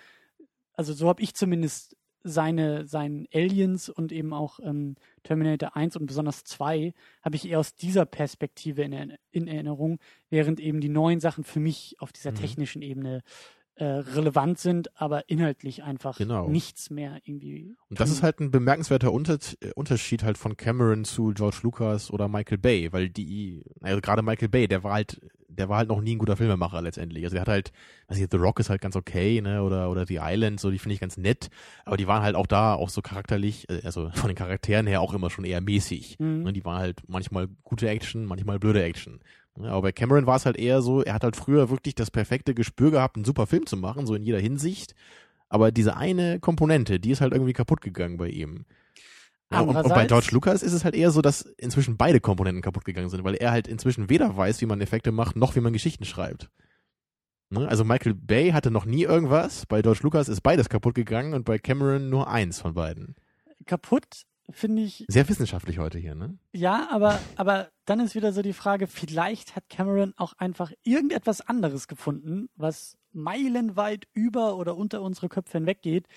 [0.73, 6.05] also so habe ich zumindest seine, seinen Aliens und eben auch ähm, Terminator 1 und
[6.05, 9.99] besonders 2 habe ich eher aus dieser Perspektive in, in Erinnerung,
[10.29, 12.35] während eben die neuen Sachen für mich auf dieser Mhm.
[12.35, 13.21] technischen Ebene
[13.75, 16.47] äh, relevant sind, aber inhaltlich einfach Genau.
[16.47, 17.75] nichts mehr irgendwie.
[17.89, 18.17] Und das tun.
[18.17, 22.59] ist halt ein bemerkenswerter Unter äh, Unterschied halt von Cameron zu George Lucas oder Michael
[22.59, 25.19] Bay, weil die, also gerade Michael Bay, der war halt,
[25.57, 27.23] der war halt noch nie ein guter Filmemacher letztendlich.
[27.23, 27.71] Also der hat halt,
[28.07, 30.79] weiß ich, The Rock ist halt ganz okay, ne, oder, oder The Island, so, die
[30.79, 31.49] finde ich ganz nett,
[31.85, 35.01] aber die waren halt auch da auch so charakterlich, äh, also von den Charakteren her
[35.01, 36.17] auch immer schon eher mäßig.
[36.19, 36.43] Mhm.
[36.43, 39.19] Ne, die waren halt manchmal gute Action, manchmal blöde Action.
[39.55, 42.55] Aber bei Cameron war es halt eher so, er hat halt früher wirklich das perfekte
[42.55, 44.95] Gespür gehabt, einen super Film zu machen, so in jeder Hinsicht.
[45.49, 48.65] Aber diese eine Komponente, die ist halt irgendwie kaputt gegangen bei ihm.
[49.53, 52.61] Ja, und, und bei George Lucas ist es halt eher so, dass inzwischen beide Komponenten
[52.61, 55.61] kaputt gegangen sind, weil er halt inzwischen weder weiß, wie man Effekte macht, noch wie
[55.61, 56.49] man Geschichten schreibt.
[57.49, 57.67] Ne?
[57.67, 61.45] Also Michael Bay hatte noch nie irgendwas, bei George Lucas ist beides kaputt gegangen und
[61.45, 63.15] bei Cameron nur eins von beiden.
[63.65, 66.37] Kaputt finde ich Sehr wissenschaftlich heute hier, ne?
[66.51, 71.41] Ja, aber, aber dann ist wieder so die Frage, vielleicht hat Cameron auch einfach irgendetwas
[71.41, 76.07] anderes gefunden, was meilenweit über oder unter unsere Köpfe hinweggeht.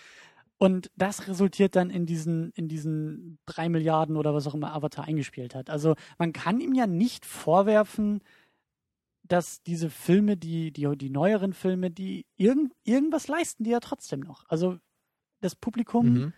[0.58, 5.04] Und das resultiert dann in diesen, in diesen drei Milliarden oder was auch immer Avatar
[5.04, 5.68] eingespielt hat.
[5.68, 8.20] Also man kann ihm ja nicht vorwerfen,
[9.22, 14.20] dass diese Filme, die, die, die neueren Filme, die irgend, irgendwas leisten, die ja trotzdem
[14.20, 14.44] noch.
[14.48, 14.78] Also
[15.40, 16.32] das Publikum Mhm.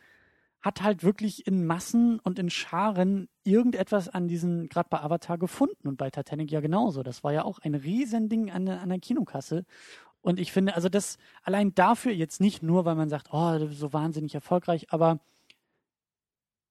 [0.60, 5.86] hat halt wirklich in Massen und in Scharen irgendetwas an diesen, gerade bei Avatar gefunden
[5.86, 7.02] und bei Titanic ja genauso.
[7.04, 9.64] Das war ja auch ein Riesending an der, an der Kinokasse.
[10.20, 13.92] Und ich finde, also das allein dafür jetzt nicht nur, weil man sagt, oh, so
[13.92, 15.20] wahnsinnig erfolgreich, aber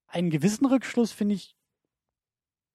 [0.08, 1.56] einen gewissen Rückschluss, finde ich,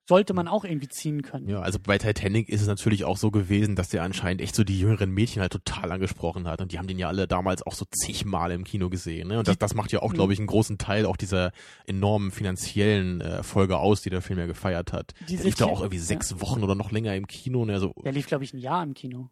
[0.09, 1.49] sollte man auch irgendwie ziehen können.
[1.49, 4.65] Ja, also bei Titanic ist es natürlich auch so gewesen, dass der anscheinend echt so
[4.65, 6.61] die jüngeren Mädchen halt total angesprochen hat.
[6.61, 9.29] Und die haben den ja alle damals auch so zigmal im Kino gesehen.
[9.29, 9.39] Ne?
[9.39, 10.15] Und das, das macht ja auch, Mhm.
[10.15, 11.53] glaube ich, einen großen Teil auch dieser
[11.87, 15.15] enormen finanziellen äh, Erfolge aus, die der Film ja gefeiert hat.
[15.29, 17.65] Diese Der lief da auch irgendwie sechs Wochen oder noch länger im Kino.
[17.65, 17.75] Ne?
[17.75, 19.31] Also, Der lief, glaube ich, ein Jahr im Kino.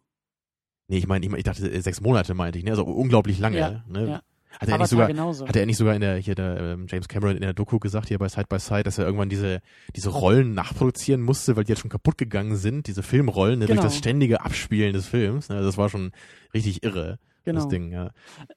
[0.90, 2.64] Nee, ich meine, ich, mein, ich dachte äh, sechs Monate meinte ich.
[2.64, 2.72] Ne?
[2.72, 3.58] Also unglaublich lange.
[3.58, 4.08] Ja, ne?
[4.08, 4.22] ja.
[4.58, 5.46] Hat er Avatar nicht sogar, genauso.
[5.46, 8.08] Hatte er nicht sogar in der, hier der ähm, James Cameron in der Doku gesagt,
[8.08, 9.60] hier bei Side by Side, dass er irgendwann diese,
[9.94, 13.80] diese Rollen nachproduzieren musste, weil die jetzt schon kaputt gegangen sind, diese Filmrollen, ne, Genau.
[13.80, 15.48] durch das ständige Abspielen des Films.
[15.48, 16.10] Ne, das war schon
[16.52, 17.60] richtig irre, genau.
[17.60, 18.10] das Ding, ja.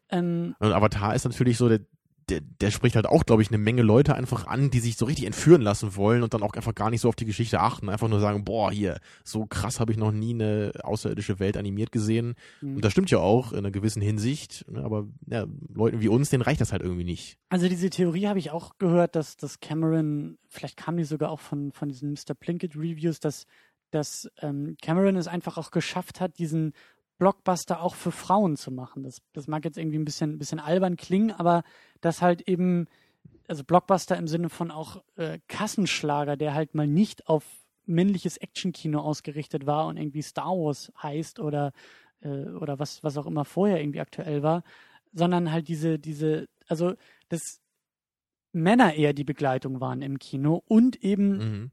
[0.09, 1.81] Ähm, Und Avatar ist natürlich so, der,
[2.29, 5.05] der, der spricht halt auch, glaube ich, eine Menge Leute einfach an, die sich so
[5.05, 7.89] richtig entführen lassen wollen und dann auch einfach gar nicht so auf die Geschichte achten.
[7.89, 11.91] Einfach nur sagen, boah, hier, so krass habe ich noch nie eine außerirdische Welt animiert
[11.91, 12.35] gesehen.
[12.61, 12.75] Mhm.
[12.75, 14.65] Und das stimmt ja auch in einer gewissen Hinsicht.
[14.69, 14.83] Ne?
[14.83, 17.37] Aber ja, Leuten wie uns, denen reicht das halt irgendwie nicht.
[17.49, 21.39] Also diese Theorie habe ich auch gehört, dass, dass Cameron, vielleicht kam die sogar auch
[21.39, 22.33] von, von diesen Mr.
[22.33, 23.45] Plinkett Reviews, dass,
[23.91, 26.73] dass ähm, Cameron es einfach auch geschafft hat, diesen
[27.17, 29.03] Blockbuster auch für Frauen zu machen.
[29.03, 31.63] Das, das mag jetzt irgendwie ein bisschen, ein bisschen albern klingen, aber
[32.01, 32.87] dass halt eben,
[33.47, 37.45] also Blockbuster im Sinne von auch äh, Kassenschlager, der halt mal nicht auf
[37.85, 41.71] männliches Actionkino ausgerichtet war und irgendwie Star Wars heißt oder,
[42.21, 44.63] äh, oder was, was auch immer vorher irgendwie aktuell war,
[45.13, 46.93] sondern halt diese, diese, also
[47.29, 47.59] dass
[48.51, 51.71] Männer eher die Begleitung waren im Kino und eben Mhm.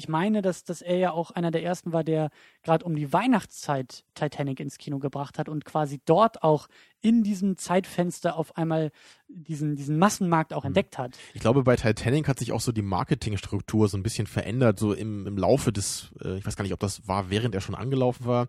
[0.00, 2.30] Ich meine, dass, dass er ja auch einer der ersten war, der
[2.62, 6.68] gerade um die Weihnachtszeit Titanic ins Kino gebracht hat und quasi dort auch
[7.02, 8.90] in diesem Zeitfenster auf einmal
[9.28, 10.68] diesen, diesen Massenmarkt auch Mhm.
[10.68, 11.16] entdeckt hat.
[11.34, 14.92] Ich glaube, bei Titanic hat sich auch so die Marketingstruktur so ein bisschen verändert, so
[14.92, 17.74] im, im Laufe des, äh, ich weiß gar nicht, ob das war, während er schon
[17.74, 18.48] angelaufen war.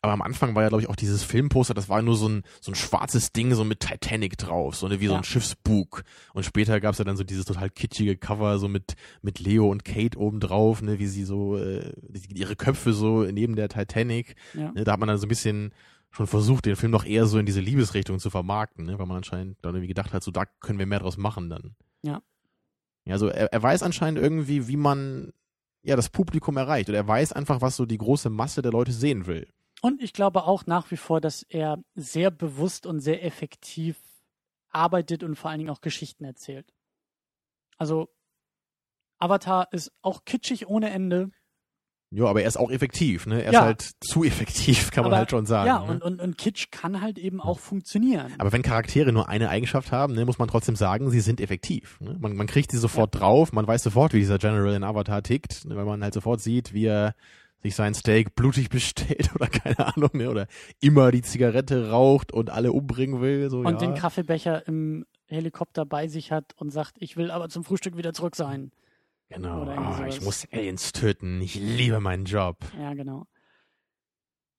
[0.00, 2.42] Aber am Anfang war ja, glaube ich, auch dieses Filmposter, das war nur so ein,
[2.60, 5.18] so ein schwarzes Ding, so mit Titanic drauf, so eine, wie so Ja.
[5.18, 6.04] ein Schiffsbug.
[6.34, 9.68] Und später gab es ja dann so dieses total kitschige Cover, so mit, mit Leo
[9.68, 11.92] und Kate oben drauf, ne, wie sie so, äh,
[12.32, 14.36] ihre Köpfe so neben der Titanic.
[14.54, 14.70] Ja.
[14.70, 15.72] Ne, da hat man dann so ein bisschen
[16.10, 18.98] schon versucht, den Film doch eher so in diese Liebesrichtung zu vermarkten, ne?
[18.98, 21.76] weil man anscheinend dann irgendwie gedacht hat, so da können wir mehr draus machen dann.
[22.02, 22.22] Ja.
[23.04, 25.32] Ja, also er, er weiß anscheinend irgendwie, wie man
[25.82, 26.88] ja das Publikum erreicht.
[26.88, 29.48] Oder er weiß einfach, was so die große Masse der Leute sehen will.
[29.80, 33.96] Und ich glaube auch nach wie vor, dass er sehr bewusst und sehr effektiv
[34.70, 36.72] arbeitet und vor allen Dingen auch Geschichten erzählt.
[37.76, 38.08] Also
[39.18, 41.30] Avatar ist auch kitschig ohne Ende.
[42.10, 43.42] Ja, aber er ist auch effektiv, ne?
[43.42, 43.60] Er Ja.
[43.60, 45.66] ist halt zu effektiv, kann man Aber- halt schon sagen.
[45.66, 45.90] ja, ne?
[45.92, 48.32] und, und, und Kitsch kann halt eben auch funktionieren.
[48.38, 52.00] Aber wenn Charaktere nur eine Eigenschaft haben, ne, muss man trotzdem sagen, sie sind effektiv.
[52.00, 52.16] Ne?
[52.18, 55.66] Man, man kriegt sie sofort drauf, man weiß sofort, wie dieser General in Avatar tickt,
[55.66, 57.14] ne, weil man halt sofort sieht, wie er
[57.62, 60.46] sich sein Steak blutig bestellt oder keine Ahnung, ne, oder
[60.80, 63.50] immer die Zigarette raucht und alle umbringen will.
[63.50, 63.72] So, und ja.
[63.76, 68.14] den Kaffeebecher im Helikopter bei sich hat und sagt, ich will aber zum Frühstück wieder
[68.14, 68.70] zurück sein.
[69.30, 72.56] Genau, ah, ich muss Aliens töten, ich liebe meinen Job.
[72.78, 73.26] Ja, genau.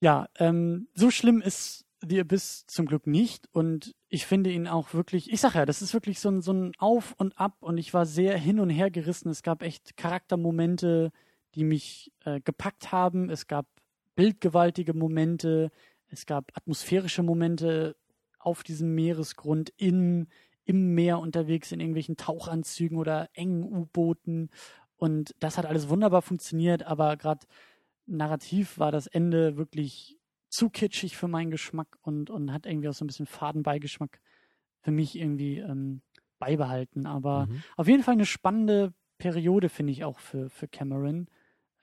[0.01, 4.93] Ja, ähm, so schlimm ist The Abyss zum Glück nicht und ich finde ihn auch
[4.93, 7.77] wirklich, ich sag ja, das ist wirklich so ein, so ein Auf und Ab und
[7.77, 9.29] ich war sehr hin und her gerissen.
[9.29, 11.11] Es gab echt Charaktermomente,
[11.55, 13.29] die mich äh, gepackt haben.
[13.29, 13.67] Es gab
[14.15, 15.71] bildgewaltige Momente,
[16.07, 17.97] es gab atmosphärische Momente
[18.39, 20.27] auf diesem Meeresgrund in,
[20.69, 24.51] im Meer unterwegs in irgendwelchen Tauchanzügen oder engen U-Booten
[24.97, 27.47] und das hat alles wunderbar funktioniert, aber gerade
[28.05, 32.93] narrativ war das Ende wirklich zu kitschig für meinen Geschmack und, und hat irgendwie auch
[32.93, 34.19] so ein bisschen Fadenbeigeschmack
[34.81, 36.01] für mich irgendwie ähm,
[36.37, 37.07] beibehalten.
[37.07, 37.63] Aber Mhm.
[37.75, 41.27] auf jeden Fall eine spannende Periode, finde ich auch für, für Cameron.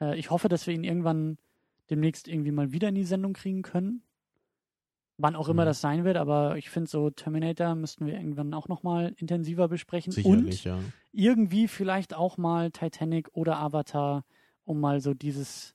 [0.01, 1.39] Äh, ich hoffe, dass wir ihn irgendwann
[1.91, 4.03] demnächst irgendwie mal wieder in die Sendung kriegen können.
[5.19, 5.67] Wann auch immer Mhm.
[5.67, 10.12] das sein wird, aber ich finde so Terminator müssten wir irgendwann auch nochmal intensiver besprechen.
[10.12, 10.79] Sicherlich, Und ja.
[11.12, 14.25] irgendwie vielleicht auch mal Titanic oder Avatar,
[14.64, 15.75] um mal so dieses,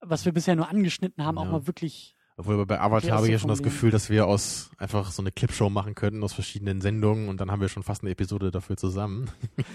[0.00, 1.50] was wir bisher nur angeschnitten haben, auch Ja.
[1.52, 2.14] mal wirklich.
[2.38, 3.62] Obwohl bei Avatar habe ich ja schon das.
[3.64, 7.50] Gefühl, dass wir aus einfach so eine Clipshow machen könnten aus verschiedenen Sendungen und dann
[7.50, 9.30] haben wir schon fast eine Episode dafür zusammen.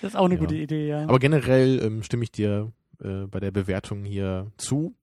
[0.00, 0.40] Das ist auch eine Ja.
[0.40, 1.02] gute Idee, ja.
[1.08, 4.94] Aber generell ähm, stimme ich dir äh, bei der Bewertung hier zu.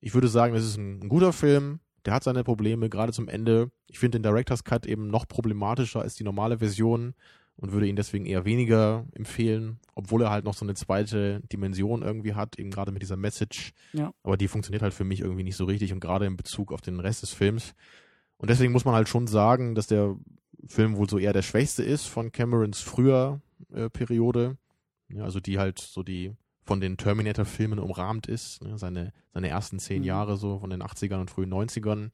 [0.00, 1.80] Ich würde sagen, es ist ein, ein guter Film.
[2.08, 3.70] Der hat seine Probleme, gerade zum Ende.
[3.86, 7.12] Ich finde den Director's Cut eben noch problematischer als die normale Version
[7.56, 12.00] und würde ihn deswegen eher weniger empfehlen, obwohl er halt noch so eine zweite Dimension
[12.00, 13.74] irgendwie hat, eben gerade mit dieser Message.
[13.92, 14.14] Ja.
[14.22, 16.80] Aber die funktioniert halt für mich irgendwie nicht so richtig und gerade in Bezug auf
[16.80, 17.74] den Rest des Films.
[18.38, 20.16] Und deswegen muss man halt schon sagen, dass der
[20.66, 24.56] Film wohl so eher der schwächste ist von Camerons früher äh, Periode.
[25.10, 26.32] Ja, also die halt so die
[26.68, 28.62] von den Terminator-Filmen umrahmt ist.
[28.62, 28.76] Ne?
[28.76, 30.04] Seine, seine ersten zehn Mhm.
[30.06, 32.10] Jahre so von den 80ern und frühen 90ern.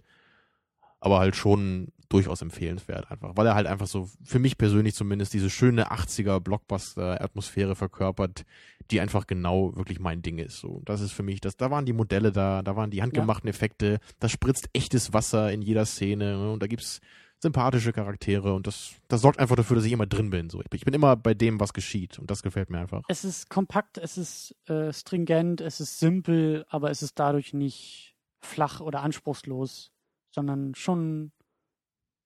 [1.00, 5.34] Aber halt schon durchaus empfehlenswert einfach, weil er halt einfach so, für mich persönlich zumindest,
[5.34, 8.44] diese schöne 80er Blockbuster-Atmosphäre verkörpert,
[8.92, 10.60] die einfach genau wirklich mein Ding ist.
[10.60, 13.50] So, das ist für mich, das, da waren die Modelle da, da waren die handgemachten
[13.50, 16.52] Effekte, da spritzt echtes Wasser in jeder Szene ne?
[16.52, 17.00] und da gibt's
[17.44, 20.50] sympathische Charaktere und das, das sorgt einfach dafür, dass ich immer drin bin.
[20.50, 20.60] So.
[20.72, 23.02] Ich bin- immer bei dem, was geschieht und das gefällt mir einfach.
[23.08, 28.14] es ist kompakt, es ist äh, stringent, es ist simpel, aber es ist dadurch nicht
[28.40, 29.92] flach oder anspruchslos,
[30.34, 31.32] sondern schon,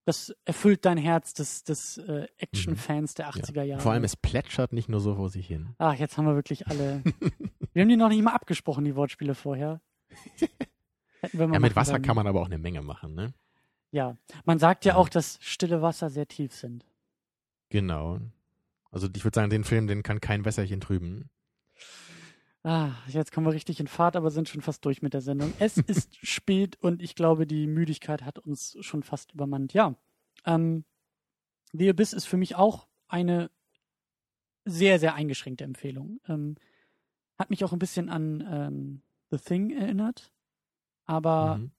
[0.07, 3.82] das erfüllt dein Herz des, des äh, Action-Fans der 80er Jahre.
[3.82, 5.74] Vor allem, es plätschert nicht nur so vor sich hin.
[5.78, 7.03] Ach, jetzt haben wir wirklich alle.
[7.74, 9.81] wir haben die noch nicht mal abgesprochen, die Wortspiele vorher.
[11.35, 12.03] Ja, mit Wasser sollen.
[12.03, 13.35] kann man aber auch eine Menge machen, ne?
[13.90, 16.85] Ja, man sagt ja auch, dass stille Wasser sehr tief sind.
[17.70, 18.20] Genau.
[18.90, 21.31] Also ich würde sagen, den Film, den kann kein Wässerchen trüben.
[22.65, 25.52] Ah, jetzt kommen wir richtig in Fahrt, aber sind schon fast durch mit der Sendung.
[25.59, 29.73] Es ist spät und ich glaube, die Müdigkeit hat uns schon fast übermannt.
[29.73, 29.94] Ja,
[30.44, 30.85] ähm,
[31.73, 33.51] The Abyss ist für mich auch eine
[34.65, 36.20] sehr, sehr eingeschränkte Empfehlung.
[36.28, 36.56] Ähm,
[37.39, 40.32] hat mich auch ein bisschen an ähm, The Thing erinnert,
[41.05, 41.70] aber Mhm.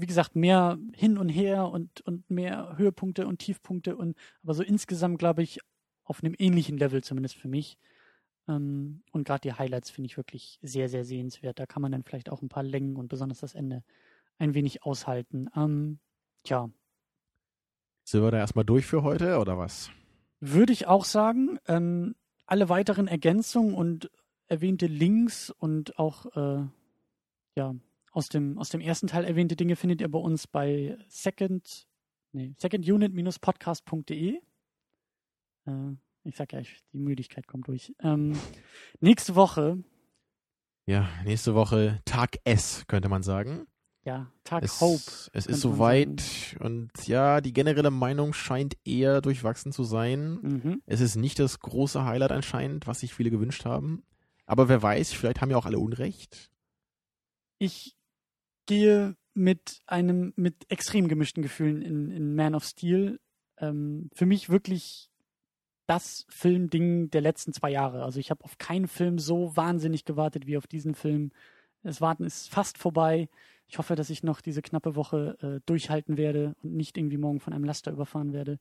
[0.00, 4.62] Wie gesagt, mehr hin und her und, und mehr Höhepunkte und Tiefpunkte und aber so
[4.62, 5.60] insgesamt, glaube ich,
[6.04, 7.78] auf einem ähnlichen Level zumindest für mich.
[8.48, 11.58] Ähm, und gerade die Highlights finde ich wirklich sehr, sehr sehenswert.
[11.58, 13.82] Da kann man dann vielleicht auch ein paar Längen und besonders das Ende
[14.38, 15.48] ein wenig aushalten.
[15.56, 15.98] Ähm,
[16.44, 16.70] tja,
[18.04, 19.90] Sind wir da erstmal durch für heute oder was?
[20.40, 21.58] würde ich auch sagen.
[21.66, 22.14] Ähm,
[22.46, 24.10] alle weiteren Ergänzungen und
[24.46, 26.64] erwähnte Links und auch äh,
[27.56, 27.74] ja,
[28.16, 31.86] aus dem, aus dem ersten Teil erwähnte Dinge findet ihr bei uns bei second,
[32.32, 34.40] nee, secondunit-podcast.de.
[35.66, 35.70] Äh,
[36.24, 37.94] ich sag ja, ich, die Müdigkeit kommt durch.
[38.00, 38.32] Ähm,
[39.00, 39.84] nächste Woche,
[40.86, 43.66] Ja, nächste Woche Tag S, könnte man sagen.
[44.02, 45.02] ja, Tag es, Hope.
[45.34, 50.38] Es ist soweit und ja, die generelle Meinung scheint eher durchwachsen zu sein.
[50.40, 50.82] Mhm.
[50.86, 54.04] Es ist nicht das große Highlight anscheinend, was sich viele gewünscht haben.
[54.46, 56.50] Aber wer weiß, vielleicht haben ja auch alle Unrecht.
[57.58, 57.94] Ich
[58.66, 63.20] gehe mit einem, mit extrem gemischten Gefühlen in, in Man of Steel.
[63.58, 65.10] Ähm, für mich wirklich
[65.86, 68.02] das Filmding der letzten zwei Jahre.
[68.02, 71.32] Also ich habe auf keinen Film so wahnsinnig gewartet wie auf diesen Film.
[71.82, 73.28] Das Warten ist fast vorbei.
[73.68, 77.40] Ich hoffe, dass ich noch diese knappe Woche äh, durchhalten werde und nicht irgendwie morgen
[77.40, 78.58] von einem Laster überfahren werde.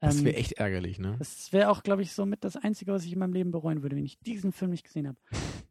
[0.00, 1.16] Das Ähm, wäre echt ärgerlich, ne?
[1.18, 3.82] das wäre auch, glaube ich, so mit das Einzige, was ich in meinem Leben bereuen
[3.82, 5.18] würde, wenn ich diesen Film nicht gesehen habe.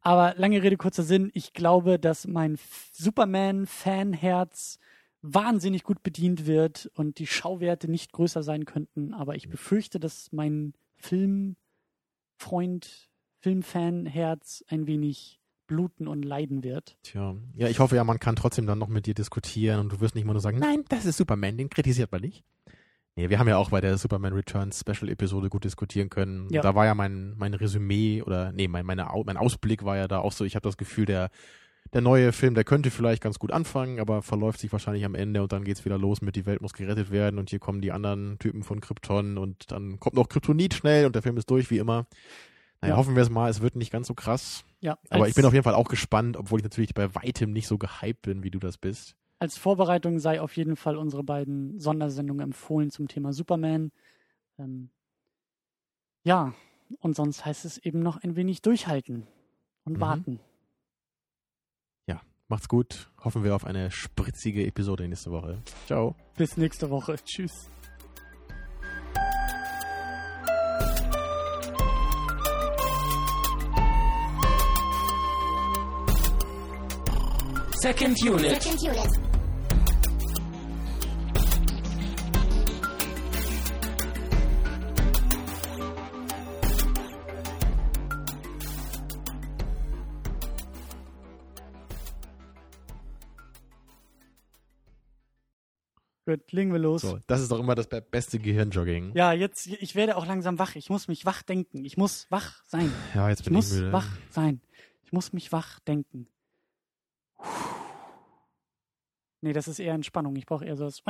[0.02, 1.32] Aber lange Rede, kurzer Sinn.
[1.34, 2.58] Ich glaube, dass mein
[2.94, 4.80] Superman-Fanherz
[5.22, 9.14] wahnsinnig gut bedient wird und die Schauwerte nicht größer sein könnten.
[9.14, 11.58] Aber ich befürchte, dass mein Filmfreund,
[13.42, 16.98] Filmfanherz ein wenig bluten und leiden wird.
[17.04, 20.02] Tja, ja, ich hoffe ja, man kann trotzdem dann noch mit dir diskutieren und du
[20.02, 22.44] wirst nicht immer nur sagen, nein, das ist Superman, den kritisiert man nicht.
[23.20, 26.48] Nee, wir haben ja auch bei der Superman Returns Special Episode gut diskutieren können.
[26.52, 26.62] Ja.
[26.62, 30.20] Da war ja mein, mein Resümee oder nee, mein, meine, mein Ausblick war ja da
[30.20, 31.30] auch so, ich habe das Gefühl, der,
[31.92, 35.42] der neue Film, der könnte vielleicht ganz gut anfangen, aber verläuft sich wahrscheinlich am Ende
[35.44, 37.92] und dann geht's wieder los mit die Welt muss gerettet werden und hier kommen die
[37.92, 41.70] anderen Typen von Krypton und dann kommt noch Kryptonit schnell und der Film ist durch
[41.72, 42.06] wie immer.
[42.80, 42.98] Naja, Ja.
[42.98, 44.64] hoffen wir es mal, es wird nicht ganz so krass.
[44.80, 47.68] Ja, Aber ich bin auf jeden Fall auch gespannt, obwohl ich natürlich bei weitem nicht
[47.68, 49.18] so gehypt bin, wie du das bist.
[49.40, 53.92] Als Vorbereitung sei auf jeden Fall unsere beiden Sondersendungen empfohlen zum Thema Superman.
[54.58, 54.90] Ähm,
[56.24, 56.54] ja,
[57.00, 59.26] und sonst heißt es eben noch ein wenig durchhalten
[59.86, 60.00] und Mhm.
[60.02, 60.40] warten.
[62.52, 63.12] Macht's gut.
[63.24, 65.62] Hoffen wir auf eine spritzige Episode nächste Woche.
[65.86, 66.16] Ciao.
[66.36, 67.16] Bis nächste Woche.
[67.24, 67.70] Tschüss.
[77.84, 78.64] Second unit.
[78.64, 79.29] Second unit.
[96.30, 97.02] Gut, legen wir los.
[97.02, 99.16] So, das ist doch immer das be beste Gehirnjogging.
[99.16, 100.76] Ja, jetzt, ich werde auch langsam wach.
[100.76, 101.84] Ich muss mich wach denken.
[101.86, 102.92] Ich muss wach sein.
[103.16, 103.94] Ja, jetzt Ich bin muss ich müde.
[103.94, 104.62] wach sein.
[105.04, 106.28] Ich muss mich wach denken.
[109.42, 110.36] Nee, das ist eher Entspannung.
[110.36, 111.02] Ich brauche eher so was.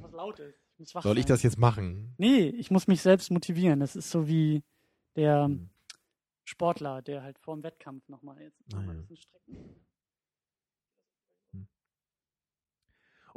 [0.00, 0.54] Was Lautes.
[0.72, 1.28] Ich muss wach Soll ich sein.
[1.34, 2.14] das jetzt machen?
[2.18, 3.80] Nee, ich muss mich selbst motivieren.
[3.80, 4.62] Das ist so wie
[5.16, 5.68] der Hm.
[6.44, 9.86] Sportler, der halt vor dem Wettkampf nochmal jetzt noch Ah, ein bisschen strecken.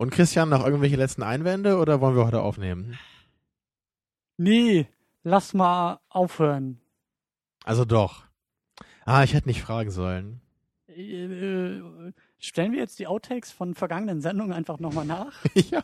[0.02, 2.98] Und Christian, noch irgendwelche letzten Einwände oder wollen wir heute aufnehmen?
[4.36, 4.88] Nee,
[5.22, 6.82] lass mal aufhören.
[7.65, 8.23] Also doch.
[9.06, 10.41] Ah, ich hätte nicht fragen sollen.
[10.88, 15.45] Äh, äh, stellen wir jetzt die Outtakes von vergangenen Sendungen einfach nochmal nach?
[15.53, 15.84] ja.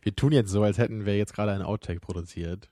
[0.00, 2.70] Wir tun jetzt so, als hätten wir jetzt gerade ein Outtake produziert.